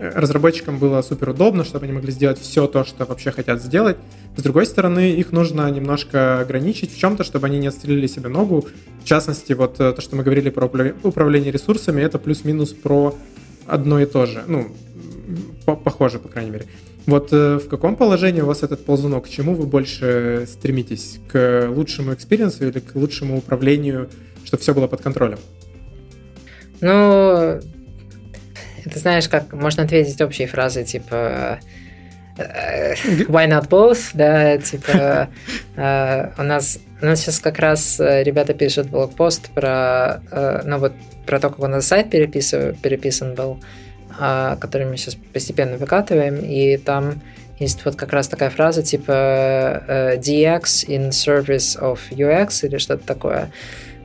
[0.00, 3.98] разработчикам было супер удобно, чтобы они могли сделать все то, что вообще хотят сделать.
[4.36, 8.66] С другой стороны, их нужно немножко ограничить в чем-то, чтобы они не отстрелили себе ногу.
[9.02, 10.66] В частности, вот э, то, что мы говорили про
[11.02, 13.14] управление ресурсами, это плюс-минус про
[13.66, 14.42] одно и то же.
[14.46, 14.68] Ну,
[15.66, 16.66] похоже, по крайней мере.
[17.06, 19.26] Вот э, в каком положении у вас этот ползунок?
[19.26, 21.18] К чему вы больше стремитесь?
[21.30, 24.10] К лучшему экспириенсу или к лучшему управлению,
[24.44, 25.38] чтобы все было под контролем?
[26.80, 27.60] Ну,
[28.84, 31.58] это знаешь, как можно ответить общей фразой, типа
[32.38, 32.94] э,
[33.28, 35.28] why not both, да, типа
[35.76, 40.20] э, у нас у нас сейчас как раз ребята пишут блокпост про,
[40.64, 40.92] ну вот,
[41.24, 43.58] про то, как у нас сайт переписан, был,
[44.18, 47.20] который мы сейчас постепенно выкатываем, и там
[47.58, 53.06] есть вот как раз такая фраза типа э, DX in service of UX или что-то
[53.06, 53.50] такое.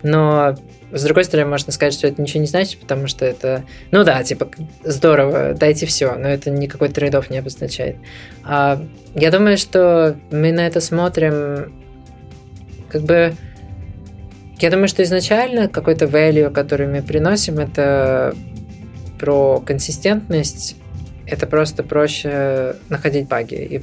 [0.03, 0.55] Но
[0.91, 4.23] с другой стороны, можно сказать, что это ничего не значит, потому что это, ну да,
[4.23, 4.49] типа,
[4.83, 7.97] здорово, дайте все, но это никакой трейдов не обозначает.
[8.43, 8.81] А,
[9.15, 11.73] я думаю, что мы на это смотрим
[12.89, 13.33] как бы...
[14.59, 18.33] Я думаю, что изначально какой-то value, который мы приносим, это
[19.25, 20.75] про консистентность,
[21.25, 23.81] это просто проще находить баги и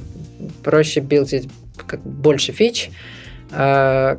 [0.63, 1.49] проще билдить
[1.85, 2.91] как больше фич,
[3.51, 4.15] э,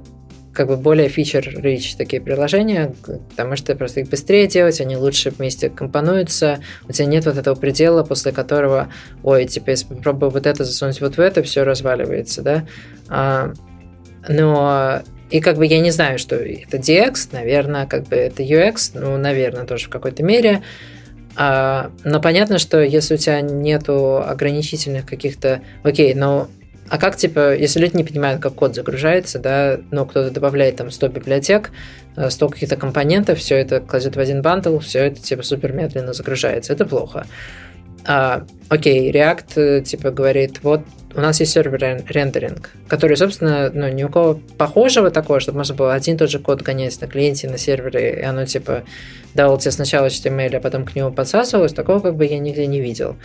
[0.53, 2.95] как бы более feature-rich такие приложения,
[3.31, 7.55] потому что просто их быстрее делать, они лучше вместе компонуются, у тебя нет вот этого
[7.55, 8.89] предела, после которого,
[9.23, 12.67] ой, типа, если попробую вот это засунуть вот в это, все разваливается, да.
[13.09, 13.55] А,
[14.29, 18.91] но и как бы я не знаю, что это DX, наверное, как бы это UX,
[18.95, 20.63] ну, наверное, тоже в какой-то мере.
[21.37, 25.63] А, но понятно, что если у тебя нету ограничительных каких-то...
[25.83, 26.49] Окей, но
[26.89, 30.91] а как, типа, если люди не понимают, как код загружается, да, но кто-то добавляет там
[30.91, 31.71] 100 библиотек,
[32.29, 36.13] 100 э, каких-то компонентов, все это кладет в один бандл, все это, типа, супер медленно
[36.13, 36.75] загружается.
[36.75, 37.27] Это плохо.
[38.07, 40.83] А, окей, React, э, типа, говорит, вот
[41.17, 45.75] у нас есть server rendering, который, собственно, ну, ни у кого похожего такого, чтобы можно
[45.75, 48.85] было один и тот же код гонять на клиенте, на сервере, и оно, типа,
[49.35, 52.81] давал тебе сначала HTML, а потом к нему подсасывалось, такого как бы я нигде не
[52.81, 53.17] видел.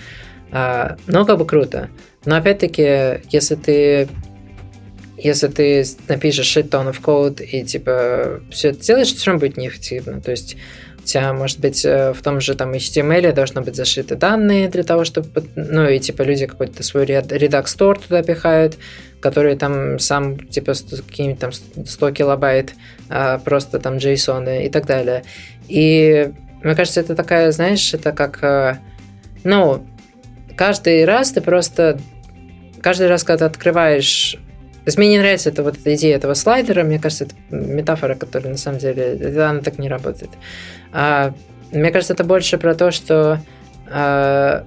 [0.51, 1.89] А, но как бы круто.
[2.25, 4.07] Но опять-таки, если ты
[5.21, 9.57] если ты напишешь shit ton of code и типа все это делаешь, все равно будет
[9.57, 10.21] неэффективно.
[10.21, 10.55] То есть
[11.03, 15.03] тебя, может быть, э, в том же там HTML должно быть зашиты данные для того,
[15.05, 18.77] чтобы, ну, и типа люди какой-то свой Redux Store туда пихают,
[19.21, 20.73] который там сам, типа,
[21.07, 22.73] какими-нибудь там 100 килобайт,
[23.09, 25.23] а просто там JSON и так далее.
[25.67, 26.31] И
[26.63, 28.77] мне кажется, это такая, знаешь, это как, э,
[29.43, 29.85] ну,
[30.55, 31.99] каждый раз ты просто,
[32.81, 34.37] каждый раз, когда ты открываешь
[34.89, 38.15] то есть мне не нравится эта вот эта идея этого слайдера, мне кажется, это метафора,
[38.15, 40.31] которая на самом деле, она так не работает.
[40.91, 41.33] А,
[41.71, 43.39] мне кажется, это больше про то, что
[43.89, 44.65] а,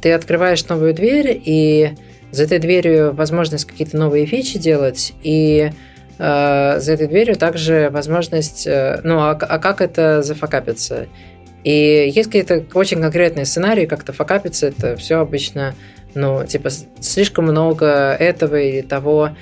[0.00, 1.94] ты открываешь новую дверь, и
[2.32, 5.70] за этой дверью возможность какие-то новые фичи делать, и
[6.18, 11.06] э, за этой дверью также возможность, э, ну, а, а как это зафакапиться?
[11.62, 15.74] И есть какие-то очень конкретные сценарии, как-то факапиться, это все обычно,
[16.14, 16.70] ну, типа,
[17.00, 17.86] слишком много
[18.18, 19.36] этого или того, а,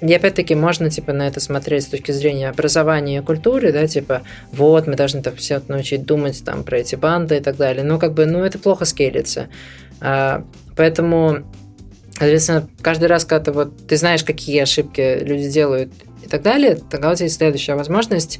[0.00, 4.22] и опять-таки можно типа на это смотреть с точки зрения образования и культуры, да, типа
[4.52, 7.84] вот мы должны так все научить думать там про эти банды и так далее.
[7.84, 9.48] Но как бы, ну это плохо скейлится.
[10.00, 10.44] А,
[10.76, 11.44] поэтому
[12.16, 15.92] Соответственно, каждый раз, когда ты, вот, ты знаешь, какие ошибки люди делают
[16.24, 18.38] и так далее, тогда у тебя есть следующая возможность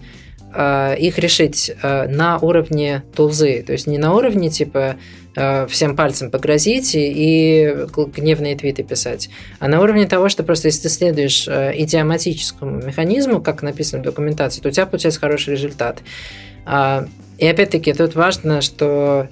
[0.55, 3.65] э, их решить на уровне тулзы.
[3.67, 4.95] То есть не на уровне типа
[5.35, 7.87] всем пальцем погрозить и,
[8.17, 13.41] гневные твиты писать, а на уровне того, что просто если ты следуешь э, идиоматическому механизму,
[13.41, 16.03] как написано в документации, то у тебя получается хороший результат.
[16.67, 17.07] Э,
[17.39, 19.29] и опять-таки тут важно, что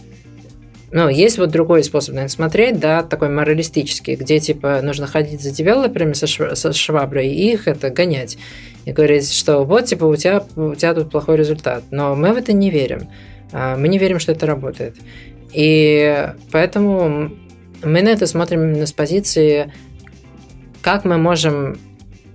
[0.92, 5.40] ну, есть вот другой способ на это смотреть, да, такой моралистический, где, типа, нужно ходить
[5.40, 8.36] за девелоперами со, шв- со шваброй и их это гонять.
[8.84, 11.84] И говорить, что вот, типа, у тебя, у тебя тут плохой результат.
[11.90, 13.08] Но мы в это не верим.
[13.52, 14.96] А, мы не верим, что это работает.
[15.52, 17.30] И поэтому
[17.82, 19.72] мы на это смотрим именно с позиции,
[20.82, 21.78] как мы можем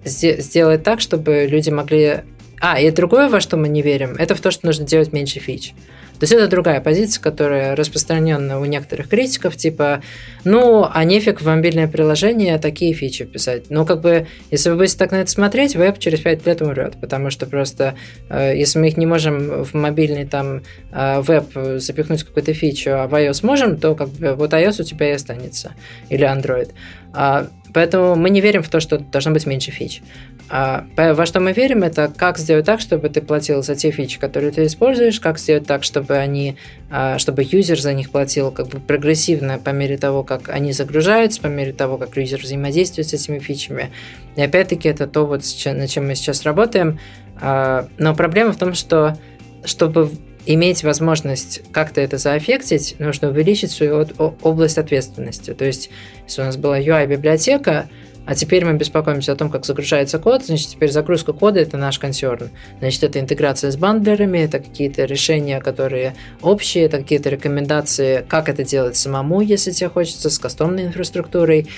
[0.04, 2.24] сделать так, чтобы люди могли...
[2.60, 5.40] А, и другое, во что мы не верим, это в то, что нужно делать меньше
[5.40, 5.74] фич.
[6.20, 10.02] То есть это другая позиция, которая распространена у некоторых критиков, типа,
[10.44, 13.66] ну, а нефиг в мобильное приложение такие фичи писать.
[13.70, 16.96] Ну, как бы, если вы будете так на это смотреть, веб через 5 лет умрет,
[17.00, 17.96] потому что просто,
[18.30, 20.62] э, если мы их не можем в мобильный там
[20.92, 24.84] э, веб запихнуть какую-то фичу, а в iOS можем, то как бы вот iOS у
[24.84, 25.74] тебя и останется,
[26.10, 26.72] или Android.
[27.14, 30.02] А, поэтому мы не верим в то, что должно быть меньше фич.
[30.50, 34.18] А, во что мы верим, это как сделать так, чтобы ты платил за те фичи,
[34.18, 36.58] которые ты используешь, как сделать так, чтобы они,
[36.90, 41.40] а, чтобы юзер за них платил как бы прогрессивно по мере того, как они загружаются,
[41.40, 43.92] по мере того, как юзер взаимодействует с этими фичами.
[44.36, 47.00] И опять-таки это то, вот, над чем мы сейчас работаем.
[47.40, 49.20] А, но проблема в том, что
[49.66, 50.10] чтобы
[50.48, 54.08] иметь возможность как-то это заэффектить, нужно увеличить свою
[54.42, 55.54] область ответственности.
[55.54, 55.90] То есть,
[56.26, 57.90] если у нас была UI-библиотека,
[58.26, 60.46] а теперь мы беспокоимся о том, как загружается код.
[60.46, 62.50] Значит, теперь загрузка кода– это наш консерн.
[62.80, 68.66] Значит, это интеграция с бандлерами, это какие-то решения, которые общие, это какие-то рекомендации, как это
[68.66, 71.70] делать самому, если тебе хочется, с кастомной инфраструктурой.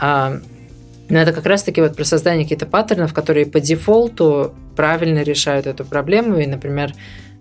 [0.00, 0.38] А,
[1.08, 5.84] но это как раз-таки вот про создание каких-то паттернов, которые по дефолту правильно решают эту
[5.84, 6.38] проблему.
[6.38, 6.92] И, например,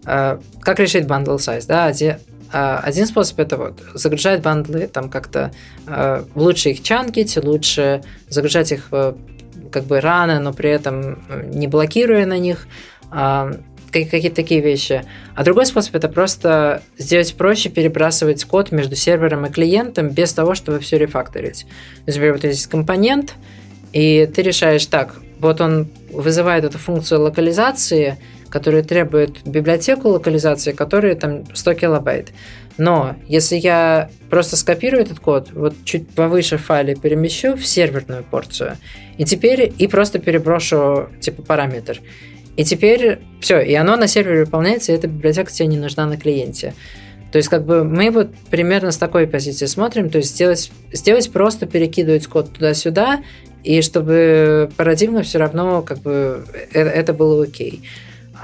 [0.05, 1.65] как решить bundle size?
[1.67, 1.91] Да?
[2.51, 5.51] А, один способ это вот загружать бандлы, там как-то
[5.87, 9.13] э, лучше их чанкить, лучше загружать их э,
[9.71, 11.19] как бы рано, но при этом
[11.51, 12.67] не блокируя на них
[13.11, 13.53] э,
[13.91, 15.03] какие-то такие вещи.
[15.35, 20.55] А другой способ это просто сделать проще перебрасывать код между сервером и клиентом без того,
[20.55, 21.65] чтобы все рефакторить.
[22.05, 23.33] Например, вот есть компонент,
[23.91, 28.17] и ты решаешь так, вот он вызывает эту функцию локализации,
[28.55, 32.29] которые требуют библиотеку локализации, которые там 100 килобайт.
[32.77, 38.23] Но если я просто скопирую этот код, вот чуть повыше в файле перемещу в серверную
[38.23, 38.77] порцию,
[39.17, 41.99] и теперь и просто переброшу типа параметр.
[42.55, 46.15] И теперь все, и оно на сервере выполняется, и эта библиотека тебе не нужна на
[46.15, 46.73] клиенте.
[47.33, 51.29] То есть, как бы мы вот примерно с такой позиции смотрим, то есть сделать, сделать
[51.29, 53.21] просто перекидывать код туда-сюда,
[53.65, 57.81] и чтобы парадигма все равно как бы это, это было окей.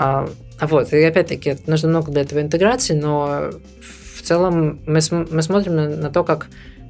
[0.03, 0.27] А,
[0.59, 3.51] вот, и опять-таки, нужно много для этого интеграции, но
[4.15, 6.47] в целом мы, мы смотрим на, на то, как,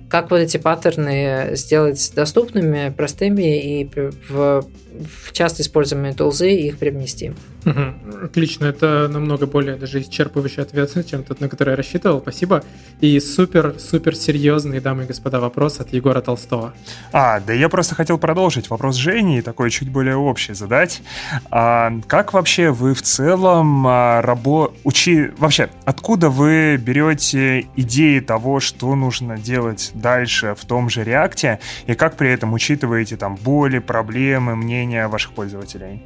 [0.10, 3.90] как вот эти паттерны сделать доступными, простыми и
[4.30, 7.34] в, в часто используемые тулзы их привнести.
[7.66, 8.26] Угу.
[8.26, 12.20] Отлично, это намного более даже исчерпывающий ответ, чем тот, на который я рассчитывал.
[12.22, 12.64] Спасибо.
[13.02, 16.74] И супер-супер серьезный, дамы и господа, вопрос от Егора Толстого.
[17.12, 21.02] А, да я просто хотел продолжить вопрос Жени, такой чуть более общий задать.
[21.50, 24.74] А, как вообще вы в целом а, рабо...
[24.84, 25.32] учи...
[25.38, 31.94] Вообще, откуда вы берете идеи того, что нужно делать дальше в том же реакте, и
[31.94, 36.02] как при этом учитываете там боли, проблемы, мнения ваших пользователей?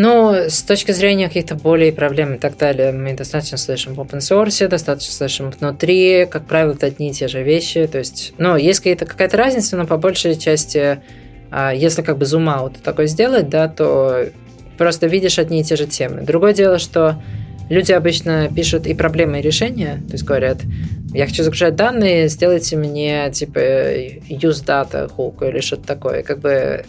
[0.00, 4.18] Ну, с точки зрения каких-то болей, проблем и так далее, мы достаточно слышим в open
[4.18, 7.86] source, достаточно слышим внутри, как правило, это одни и те же вещи.
[7.86, 11.00] То есть, ну, есть какая-то, какая-то разница, но по большей части,
[11.50, 14.26] а, если как бы зум-аут такой сделать, да, то
[14.76, 16.22] просто видишь одни и те же темы.
[16.22, 17.22] Другое дело, что
[17.70, 20.58] люди обычно пишут и проблемы, и решения, то есть говорят,
[21.14, 23.58] я хочу загружать данные, сделайте мне, типа,
[24.28, 26.22] use data hook или что-то такое.
[26.22, 26.84] Как бы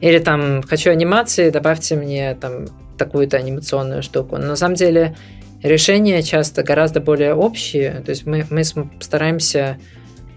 [0.00, 2.66] или там хочу анимации, добавьте мне там
[2.98, 4.36] такую-то анимационную штуку.
[4.36, 5.16] Но на самом деле
[5.62, 8.02] решения часто гораздо более общие.
[8.04, 8.64] То есть мы, мы
[9.00, 9.78] стараемся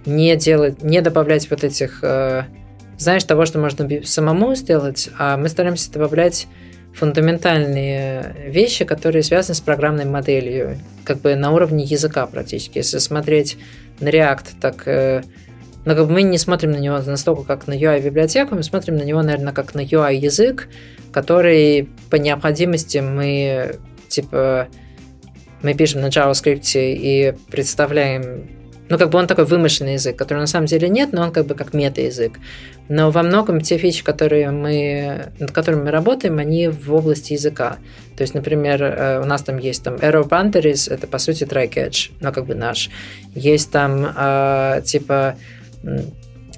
[0.05, 2.43] не делать, не добавлять вот этих, э,
[2.97, 6.47] знаешь, того, что можно самому сделать, а мы стараемся добавлять
[6.93, 12.79] фундаментальные вещи, которые связаны с программной моделью, как бы на уровне языка практически.
[12.79, 13.57] Если смотреть
[13.99, 15.23] на React, так э,
[15.85, 19.03] но как бы мы не смотрим на него настолько, как на UI-библиотеку, мы смотрим на
[19.03, 20.67] него, наверное, как на UI-язык,
[21.11, 23.75] который по необходимости мы,
[24.07, 24.67] типа,
[25.61, 28.49] мы пишем на JavaScript и представляем
[28.89, 31.45] ну, как бы он такой вымышленный язык, который на самом деле нет, но он как
[31.45, 32.39] бы как мета-язык.
[32.87, 37.77] Но во многом те фичи, которые мы, над которыми мы работаем, они в области языка.
[38.17, 41.71] То есть, например, э, у нас там есть там Arrow Boundaries, это по сути try
[41.71, 42.89] catch, но как бы наш.
[43.35, 45.35] Есть там э, типа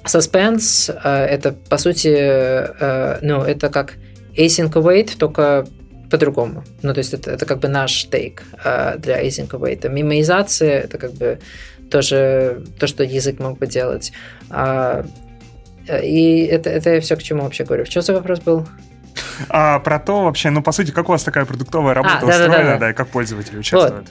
[0.04, 3.94] Suspense, э, это по сути, э, ну, это как
[4.36, 5.66] async await, только
[6.10, 6.64] по-другому.
[6.82, 9.88] Ну, то есть это, это как бы наш тейк э, для async await.
[9.88, 11.38] Мимоизация– это как бы
[11.90, 14.12] тоже то, что язык мог бы делать.
[14.50, 15.04] А,
[15.88, 17.84] и это, это я все к чему вообще говорю.
[17.84, 18.66] Что за вопрос был?
[19.48, 22.48] А, про то вообще, ну, по сути, как у вас такая продуктовая работа а, устроена,
[22.48, 22.90] да, да, да, да.
[22.90, 24.08] и как пользователи участвуют?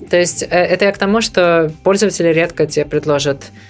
[0.00, 0.08] Вот.
[0.10, 3.69] То есть э, это я к тому, что пользователи редко тебе предложат а,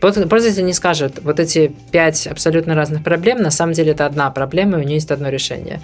[0.00, 4.78] Пользователь не скажет, вот эти пять абсолютно разных проблем, на самом деле это одна проблема,
[4.78, 5.80] и у нее есть одно решение.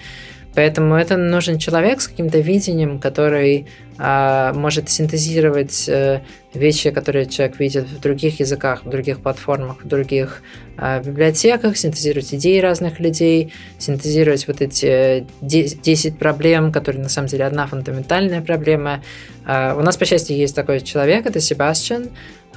[0.54, 3.66] Поэтому это нужен человек с каким-то видением, который
[3.98, 6.22] а, может синтезировать а,
[6.54, 10.42] вещи, которые человек видит в других языках, в других платформах, в других
[10.76, 17.44] а, библиотеках, синтезировать идеи разных людей, синтезировать вот эти 10 проблем, которые на самом деле
[17.44, 19.04] одна фундаментальная проблема.
[19.46, 22.08] А, у нас, по счастью, есть такой человек, это Себастьян.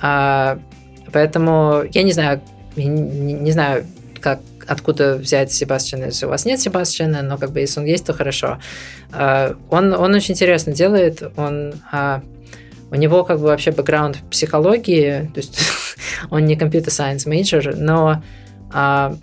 [0.01, 0.57] А,
[1.13, 2.41] поэтому я не знаю,
[2.75, 3.85] не, не знаю,
[4.19, 8.05] как откуда взять Себастьяна, если у вас нет Себастьяна, но как бы если он есть,
[8.05, 8.59] то хорошо.
[9.11, 12.21] А, он, он очень интересно делает, он а,
[12.91, 15.59] у него как бы вообще бэкграунд психологии, то есть
[16.29, 18.23] он не computer science major, но
[18.71, 19.15] а,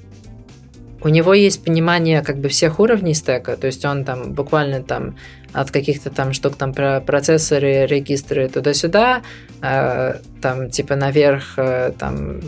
[1.02, 5.16] у него есть понимание как бы всех уровней стека, то есть он там буквально там
[5.52, 9.22] от каких-то там штук там про процессоры, регистры туда-сюда,
[9.62, 12.40] э, там типа наверх э, там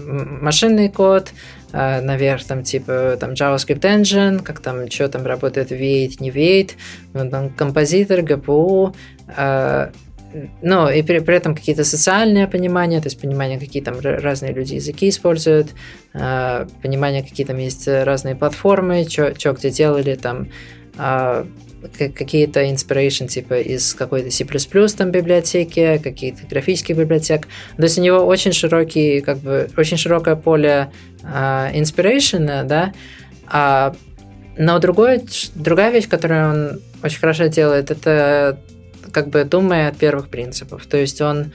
[0.42, 1.32] машинный код,
[1.72, 7.30] э, наверх там типа там JavaScript Engine, как там что там работает V8, не V8,
[7.30, 8.94] там композитор, GPU,
[10.62, 14.76] ну, и при, при этом какие-то социальные понимания, то есть понимание, какие там разные люди
[14.76, 15.68] языки используют,
[16.14, 20.48] э, понимание, какие там есть разные платформы, что где делали, там
[20.96, 21.44] э,
[21.98, 24.44] какие-то inspiration типа из какой-то C++
[24.96, 27.46] там библиотеки, какие-то графических библиотек.
[27.76, 30.90] То есть у него очень широкий, как бы, очень широкое поле
[31.22, 32.92] uh, inspiration, да,
[33.46, 33.94] а,
[34.56, 35.22] но другой,
[35.54, 38.58] другая вещь, которую он очень хорошо делает, это
[39.12, 40.86] как бы думая от первых принципов.
[40.86, 41.52] То есть он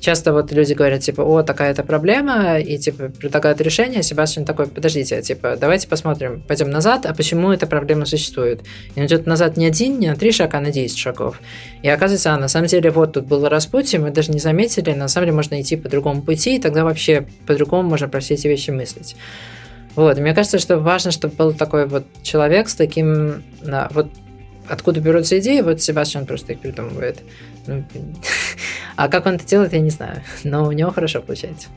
[0.00, 5.20] часто вот люди говорят, типа, о, такая-то проблема, и, типа, предлагают решение, Себастьян такой, подождите,
[5.22, 8.60] типа, давайте посмотрим, пойдем назад, а почему эта проблема существует?
[8.94, 11.40] И он идет назад не один, не на три шага, а на 10 шагов.
[11.82, 15.08] И оказывается, а, на самом деле, вот тут было распутье, мы даже не заметили, на
[15.08, 18.46] самом деле можно идти по другому пути, и тогда вообще по-другому можно про все эти
[18.46, 19.16] вещи мыслить.
[19.94, 23.42] Вот, и мне кажется, что важно, чтобы был такой вот человек с таким,
[23.90, 24.08] вот
[24.68, 27.18] откуда берутся идеи, вот Себастьян просто их придумывает.
[27.68, 27.84] Ну,
[28.96, 30.22] а как он это делает, я не знаю.
[30.44, 31.68] Но у него хорошо получается.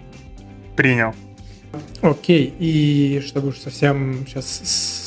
[0.76, 1.14] Принял.
[2.02, 4.46] Окей, и чтобы уж совсем сейчас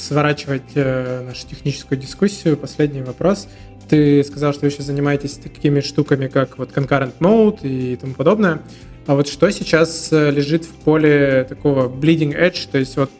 [0.09, 3.49] сворачивать э, нашу техническую дискуссию, последний вопрос.
[3.89, 8.63] Ты сказал, что вы сейчас занимаетесь такими штуками, как вот concurrent mode и тому подобное.
[9.07, 13.11] А вот что сейчас э, лежит в поле такого bleeding edge, то есть вот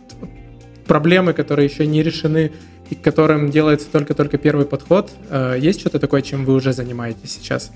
[0.87, 2.53] проблемы, которые еще не решены
[2.91, 5.11] и к которым делается только-только первый подход.
[5.31, 7.71] Э, есть что-то такое, чем вы уже занимаетесь сейчас?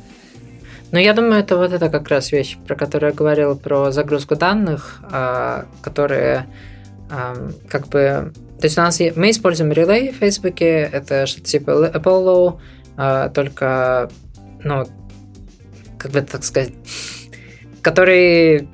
[0.90, 4.36] Ну, я думаю, это вот это как раз вещь, про которую я говорил, про загрузку
[4.36, 6.46] данных, э, которые
[7.68, 8.32] как бы...
[8.60, 12.58] То есть у нас мы используем Relay в Facebook, это что-то типа Apollo,
[12.98, 14.10] э, только,
[14.64, 14.84] ну,
[15.96, 16.72] как бы так сказать,
[17.82, 18.68] который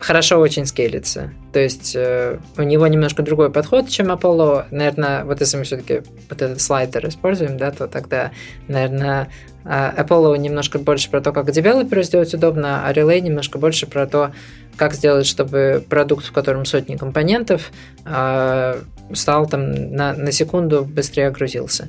[0.00, 1.32] хорошо очень скейлится.
[1.52, 4.66] То есть э, у него немножко другой подход, чем Apollo.
[4.70, 8.32] Наверное, вот если мы все-таки вот этот слайдер используем, да, то тогда,
[8.68, 9.28] наверное,
[9.64, 14.06] э, Apollo немножко больше про то, как девелоперу сделать удобно, а Relay немножко больше про
[14.06, 14.32] то,
[14.76, 17.72] как сделать, чтобы продукт, в котором сотни компонентов,
[18.04, 18.80] э,
[19.14, 21.88] стал там на, на секунду быстрее грузился.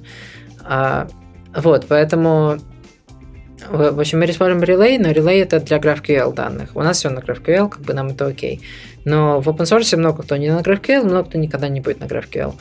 [0.68, 1.07] Э,
[1.53, 2.60] вот, поэтому
[3.68, 6.76] в общем, мы используем Relay, но Relay это для GraphQL данных.
[6.76, 8.61] У нас все на GraphQL, как бы нам это окей.
[9.05, 12.05] Но в open source много кто не на GraphQL, много кто никогда не будет на
[12.05, 12.53] GraphQL.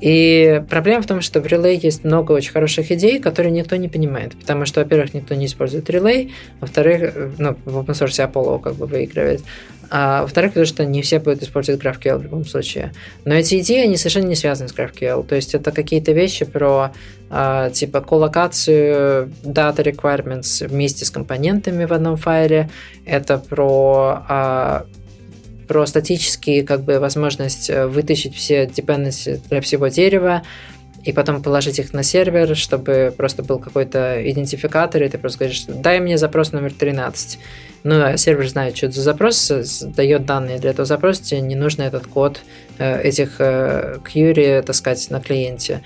[0.00, 3.88] И проблема в том, что в Relay есть много очень хороших идей, которые никто не
[3.88, 4.36] понимает.
[4.38, 8.86] Потому что, во-первых, никто не использует Relay, во-вторых, ну, в open source Apollo как бы
[8.86, 9.42] выигрывает.
[9.90, 12.92] А во-вторых, потому что не все будут использовать GraphQL в любом случае.
[13.24, 15.24] Но эти идеи, они совершенно не связаны с GraphQL.
[15.24, 16.92] То есть это какие-то вещи про
[17.30, 22.68] а, типа коллокацию data requirements вместе с компонентами в одном файле.
[23.06, 24.86] Это про а,
[25.66, 30.42] про статические как бы возможность э, вытащить все dependency для всего дерева,
[31.02, 35.64] и потом положить их на сервер, чтобы просто был какой-то идентификатор, и ты просто говоришь,
[35.68, 37.38] дай мне запрос номер 13.
[37.84, 39.52] Ну, а сервер знает, что это за запрос,
[39.94, 42.40] дает данные для этого запроса, тебе не нужно этот код
[42.78, 45.82] э, этих э, query таскать на клиенте.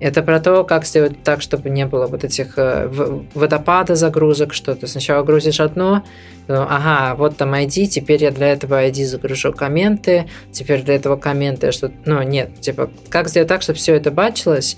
[0.00, 2.88] Это про то, как сделать так, чтобы не было вот этих э,
[3.32, 6.02] водопада загрузок, что ты сначала грузишь одно,
[6.48, 11.70] ага, вот там ID, теперь я для этого ID загружу комменты, теперь для этого комменты
[11.70, 14.76] что ну нет, типа, как сделать так, чтобы все это бачилось,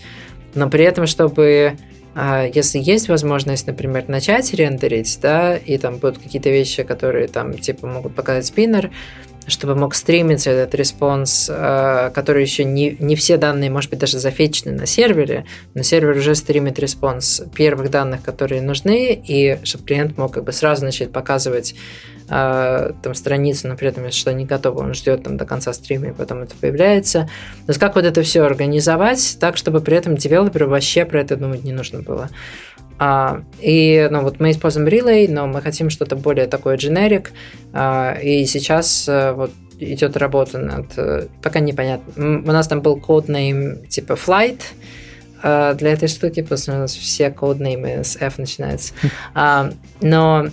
[0.55, 1.78] но при этом, чтобы
[2.53, 7.86] если есть возможность, например, начать рендерить, да, и там будут какие-то вещи, которые там типа
[7.86, 8.90] могут показать спиннер,
[9.49, 14.19] чтобы мог стримиться этот response, э, который еще не, не все данные, может быть, даже
[14.19, 20.16] зафетчены на сервере, но сервер уже стримит response первых данных, которые нужны, и чтобы клиент
[20.16, 21.75] мог как бы сразу начать показывать
[22.29, 25.73] э, там страницу, но при этом, если что не готово, он ждет там до конца
[25.73, 27.31] стрима, и потом это появляется.
[27.66, 31.37] То есть как вот это все организовать так, чтобы при этом девелоперу вообще про это
[31.37, 32.29] думать не нужно было.
[32.99, 37.29] А, и ну, вот мы используем Relay, но мы хотим что-то более такое generic.
[37.73, 40.87] А, и сейчас а, вот идет работа над...
[40.97, 42.12] Э, пока непонятно.
[42.16, 44.61] У нас там был коднейм типа Flight,
[45.43, 48.93] а, для этой штуки, потому что у нас все коднеймы с F начинаются.
[49.35, 49.70] А,
[50.01, 50.49] но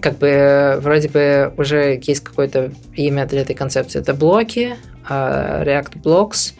[0.00, 4.00] как бы вроде бы уже есть какое-то имя для этой концепции.
[4.00, 4.76] Это блоки,
[5.08, 6.54] React Blocks,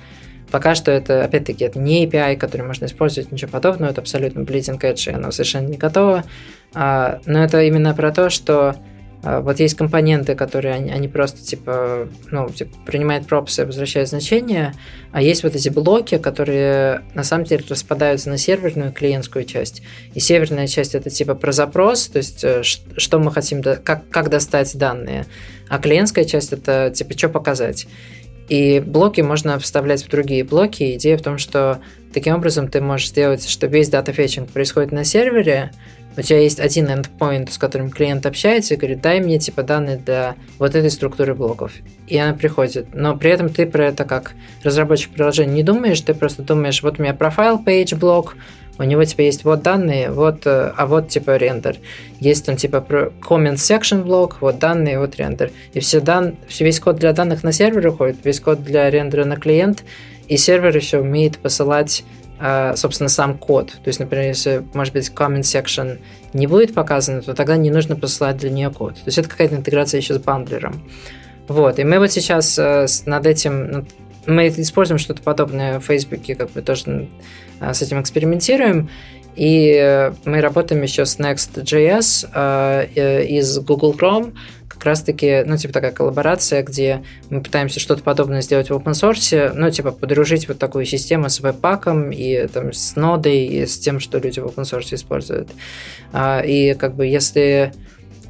[0.51, 4.81] Пока что это, опять-таки, это не API, который можно использовать, ничего подобного, это абсолютно bleeding
[4.81, 6.24] edge, и оно совершенно не готово.
[6.74, 8.77] А, но это именно про то, что
[9.22, 14.09] а, вот есть компоненты, которые они, они просто типа, ну, типа, принимают пропсы и возвращают
[14.09, 14.74] значения,
[15.12, 19.82] а есть вот эти блоки, которые на самом деле распадаются на серверную и клиентскую часть.
[20.14, 24.31] И северная часть это типа про запрос, то есть э, что мы хотим, как, как
[24.31, 25.27] достать данные,
[25.68, 27.86] а клиентская часть это типа что показать.
[28.51, 30.97] И блоки можно вставлять в другие блоки.
[30.97, 31.81] Идея в том, что
[32.12, 35.70] таким образом ты можешь сделать, что весь data fetching происходит на сервере,
[36.16, 39.97] у тебя есть один endpoint, с которым клиент общается и говорит, дай мне типа данные
[39.97, 41.72] для вот этой структуры блоков.
[42.09, 42.89] И она приходит.
[42.93, 44.32] Но при этом ты про это как
[44.64, 48.36] разработчик приложения не думаешь, ты просто думаешь, вот у меня profile page блок,
[48.78, 51.76] у него типа есть вот данные, вот, э, а вот типа рендер.
[52.18, 52.84] Есть там типа
[53.20, 55.51] comment section блок, вот данные, вот рендер.
[55.74, 59.36] И все дан, весь код для данных на сервер уходит, весь код для рендера на
[59.36, 59.84] клиент,
[60.28, 62.05] и сервер еще умеет посылать
[62.40, 63.68] э, собственно, сам код.
[63.72, 65.98] То есть, например, если, может быть, comment section
[66.32, 68.94] не будет показано, то тогда не нужно посылать для нее код.
[68.94, 70.82] То есть это какая-то интеграция еще с бандлером.
[71.48, 73.86] Вот, и мы вот сейчас э, над этим,
[74.26, 77.09] мы используем что-то подобное в Фейсбуке, как бы тоже
[77.61, 78.89] с этим экспериментируем.
[79.37, 84.35] И э, мы работаем еще с Next.js а, э, из Google Chrome,
[84.69, 89.53] как раз-таки, ну, типа такая коллаборация, где мы пытаемся что-то подобное сделать в open source,
[89.55, 94.01] ну, типа подружить вот такую систему с веб-паком и там с нодой, и с тем,
[94.01, 95.51] что люди в open source используют.
[96.12, 97.73] А, и как бы если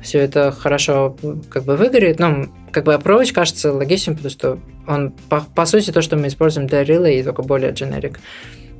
[0.02, 1.16] все это хорошо
[1.50, 5.90] как бы выгорит, ну, как бы approach кажется логичным, потому что он, по, по сути,
[5.92, 8.16] то, что мы используем для relay, только более generic.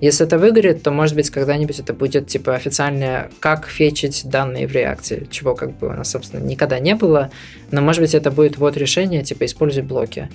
[0.01, 4.73] Если это выгорит, то, может быть, когда-нибудь это будет, типа, официальное, как фетчить данные в
[4.73, 7.31] реакции, чего, как бы, у нас, собственно, никогда не было,
[7.71, 10.31] но, может быть, это будет вот решение, типа, используй блоки.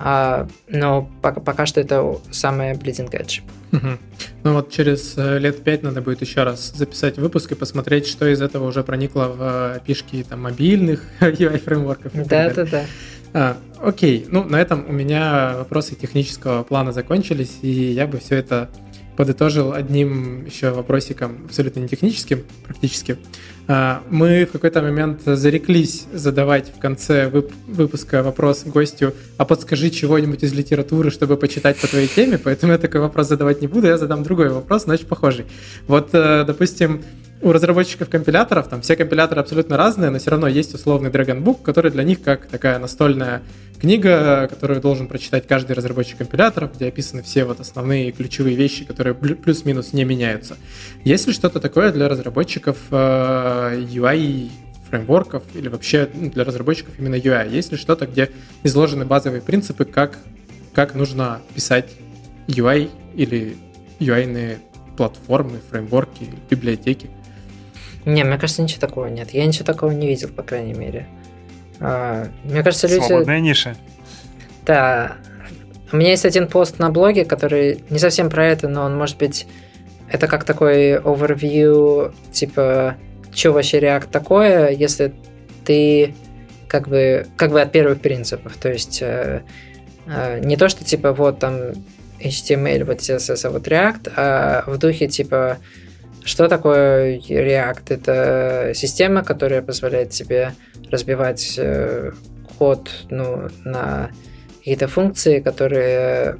[0.00, 3.40] А, но пока, пока что это самое bleeding edge.
[3.72, 3.98] Угу.
[4.44, 8.26] Ну вот через э, лет пять надо будет еще раз записать выпуск и посмотреть, что
[8.28, 12.12] из этого уже проникло в пишки там, мобильных UI-фреймворков.
[12.28, 12.84] Да-да-да.
[13.34, 18.36] А, окей, ну на этом у меня вопросы технического плана закончились, и я бы все
[18.36, 18.70] это
[19.18, 23.18] подытожил одним еще вопросиком, абсолютно не техническим, практически.
[23.70, 30.42] А, мы в какой-то момент зареклись задавать в конце выпуска вопрос гостю, а подскажи чего-нибудь
[30.42, 33.98] из литературы, чтобы почитать по твоей теме, поэтому я такой вопрос задавать не буду, я
[33.98, 35.44] задам другой вопрос, но очень похожий.
[35.86, 37.02] Вот, э, допустим,
[37.42, 41.58] у разработчиков компиляторов, там все компиляторы абсолютно разные, но все равно есть условный Dragon Book,
[41.62, 43.42] который для них как такая настольная
[43.80, 49.14] книга, которую должен прочитать каждый разработчик компиляторов, где описаны все вот основные ключевые вещи, которые
[49.14, 50.56] плюс-минус не меняются.
[51.04, 52.94] Есть ли что-то такое для разработчиков э,
[53.74, 54.50] UI
[54.88, 57.50] фреймворков или вообще ну, для разработчиков именно UI?
[57.50, 58.30] Есть ли что-то, где
[58.62, 60.18] изложены базовые принципы, как,
[60.74, 61.90] как нужно писать
[62.46, 63.56] UI или
[64.00, 64.58] UI-ные
[64.96, 67.10] платформы, фреймворки, библиотеки?
[68.04, 69.30] Не, мне кажется, ничего такого нет.
[69.30, 71.06] Я ничего такого не видел, по крайней мере.
[71.80, 73.04] А, мне кажется, люди...
[73.04, 73.76] Свободная ниша.
[74.64, 75.16] Да.
[75.92, 79.18] У меня есть один пост на блоге, который не совсем про это, но он может
[79.18, 79.46] быть...
[80.10, 82.96] Это как такой overview, типа,
[83.38, 85.14] что вообще React такое, если
[85.64, 86.14] ты
[86.66, 88.56] как бы, как бы от первых принципов.
[88.56, 89.42] То есть э,
[90.06, 91.72] э, не то, что типа вот там
[92.20, 95.58] HTML, вот CSS, а вот React, а в духе типа
[96.24, 97.82] Что такое React?
[97.88, 100.52] Это система, которая позволяет тебе
[100.90, 102.10] разбивать э,
[102.58, 104.10] код ну, на
[104.58, 106.38] какие-то функции, которые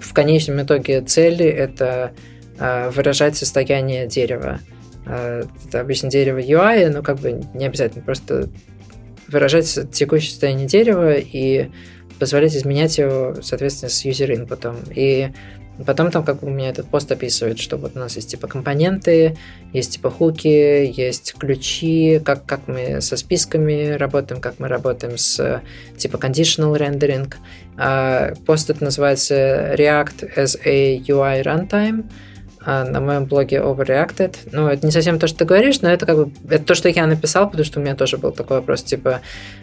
[0.00, 2.12] в конечном итоге цели это
[2.58, 4.60] э, выражать состояние дерева.
[4.60, 4.75] Э,
[5.06, 8.48] это обычно дерево UI, но как бы не обязательно, просто
[9.28, 11.70] выражать текущее состояние дерева и
[12.18, 14.92] позволять изменять его, соответственно, с user input.
[14.94, 15.30] И
[15.84, 19.36] Потом там как у меня этот пост описывает, что вот у нас есть типа компоненты,
[19.74, 25.62] есть типа хуки, есть ключи, как, как мы со списками работаем, как мы работаем с
[25.98, 27.34] типа conditional rendering.
[27.76, 32.10] А, пост это называется React as a UI runtime
[32.66, 34.36] на моем блоге Overreacted.
[34.52, 36.88] Ну, это не совсем то, что ты говоришь, но это как бы это то, что
[36.88, 39.20] я написал, потому что у меня тоже был такой вопрос, типа,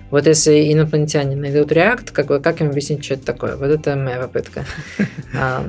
[0.10, 3.56] вот если инопланетяне найдут React, как бы как им объяснить, что это такое?
[3.56, 4.66] Вот это моя попытка.
[5.36, 5.66] А,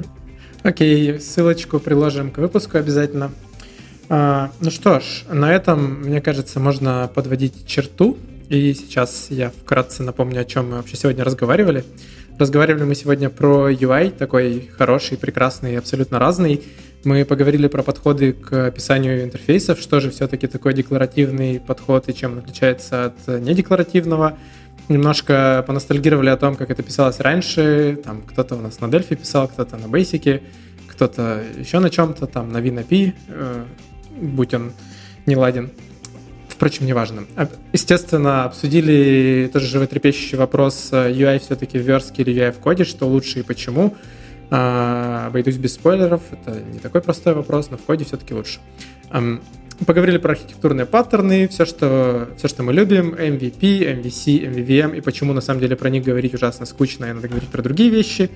[0.63, 3.33] Окей, ссылочку приложим к выпуску обязательно.
[4.09, 8.17] А, ну что ж, на этом, мне кажется, можно подводить черту.
[8.49, 11.85] И сейчас я вкратце напомню, о чем мы вообще сегодня разговаривали.
[12.39, 16.63] Разговаривали мы сегодня про UI, такой хороший, прекрасный, абсолютно разный.
[17.05, 22.33] Мы поговорили про подходы к описанию интерфейсов, что же все-таки такой декларативный подход и чем
[22.33, 24.37] он отличается от недекларативного
[24.89, 27.99] немножко поностальгировали о том, как это писалось раньше.
[28.05, 30.43] Там кто-то у нас на Delphi писал, кто-то на Basic,
[30.89, 33.65] кто-то еще на чем-то, там на WinAPI, э,
[34.21, 34.73] будь он
[35.27, 35.71] не ладен.
[36.55, 37.25] Впрочем, неважно.
[37.73, 43.09] Естественно, обсудили тоже животрепещущий вопрос, э, UI все-таки в верстке или UI в коде, что
[43.09, 43.97] лучше и почему.
[44.51, 48.61] Э, обойдусь без спойлеров, это не такой простой вопрос, но в коде все-таки лучше.
[49.85, 55.33] Поговорили про архитектурные паттерны, все что, все, что мы любим, MVP, MVC, MVVM, и почему
[55.33, 58.31] на самом деле про них говорить ужасно скучно, и надо говорить про другие вещи.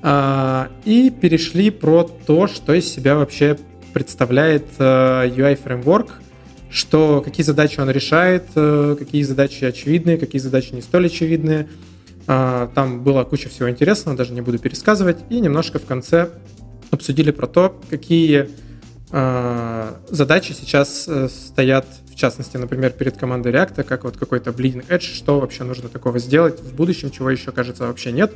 [0.00, 3.58] А, и перешли про то, что из себя вообще
[3.92, 6.27] представляет UI-фреймворк, э,
[6.70, 11.68] что, какие задачи он решает, э, какие задачи очевидные, какие задачи не столь очевидные.
[12.26, 15.18] А, там была куча всего интересного, даже не буду пересказывать.
[15.30, 16.28] И немножко в конце
[16.90, 18.50] обсудили про то, какие
[19.10, 24.86] а, задачи сейчас э, стоят, в частности, например, перед командой React, как вот какой-то bleeding
[24.88, 28.34] edge, что вообще нужно такого сделать в будущем, чего еще, кажется, вообще нет,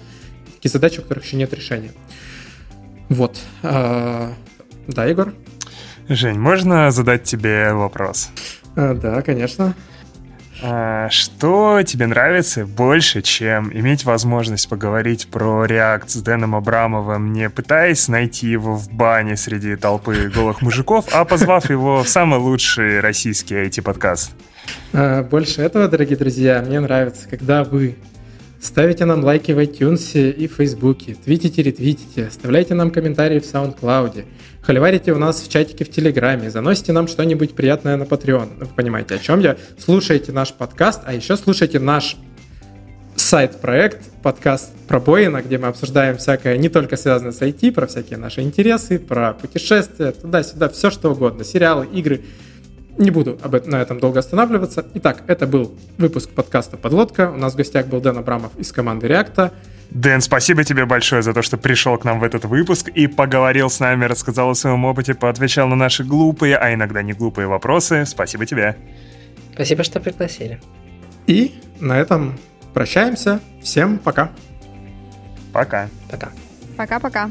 [0.55, 1.93] какие задачи, у которых еще нет решения.
[3.11, 3.37] Вот.
[3.63, 4.33] А,
[4.87, 5.35] да, Егор?
[6.09, 8.31] Жень, можно задать тебе вопрос?
[8.77, 9.75] А, да, конечно.
[10.65, 17.51] А, что тебе нравится больше, чем иметь возможность поговорить про React с Дэном Абрамовым, не
[17.51, 23.01] пытаясь найти его в бане среди толпы голых мужиков, а позвав его в самый лучший
[23.01, 24.33] российский IT-подкаст?
[24.93, 27.97] А, больше этого, дорогие друзья, мне нравится, когда вы
[28.63, 34.25] Ставите нам лайки в iTunes и в Facebook, твитите, ретвитите, оставляйте нам комментарии в SoundCloud,
[34.61, 38.61] холиварите у нас в чатике в Телеграме, заносите нам что-нибудь приятное на Patreon.
[38.61, 39.57] Вы понимаете, о чем я?
[39.79, 42.17] Слушайте наш подкаст, а еще слушайте наш
[43.17, 48.17] сайт-проект, подкаст про Боина, где мы обсуждаем всякое не только связанное с IT, про всякие
[48.17, 52.21] наши интересы, про путешествия, туда-сюда, все что угодно, сериалы, игры,
[52.99, 54.87] не буду об этом, на этом долго останавливаться.
[54.95, 57.31] Итак, это был выпуск подкаста «Подлодка».
[57.31, 59.53] У нас в гостях был Дэн Абрамов из команды «Реакта».
[59.91, 63.69] Дэн, спасибо тебе большое за то, что пришел к нам в этот выпуск и поговорил
[63.69, 68.07] с нами, рассказал о своем опыте, поотвечал на наши глупые, а иногда не глупые вопросы.
[68.07, 68.77] Спасибо тебе.
[69.53, 70.61] Спасибо, что пригласили.
[71.27, 72.39] И на этом
[72.73, 73.41] прощаемся.
[73.63, 74.31] Всем пока.
[75.53, 75.89] Пока.
[76.11, 76.31] Пока.
[76.77, 77.31] Пока-пока.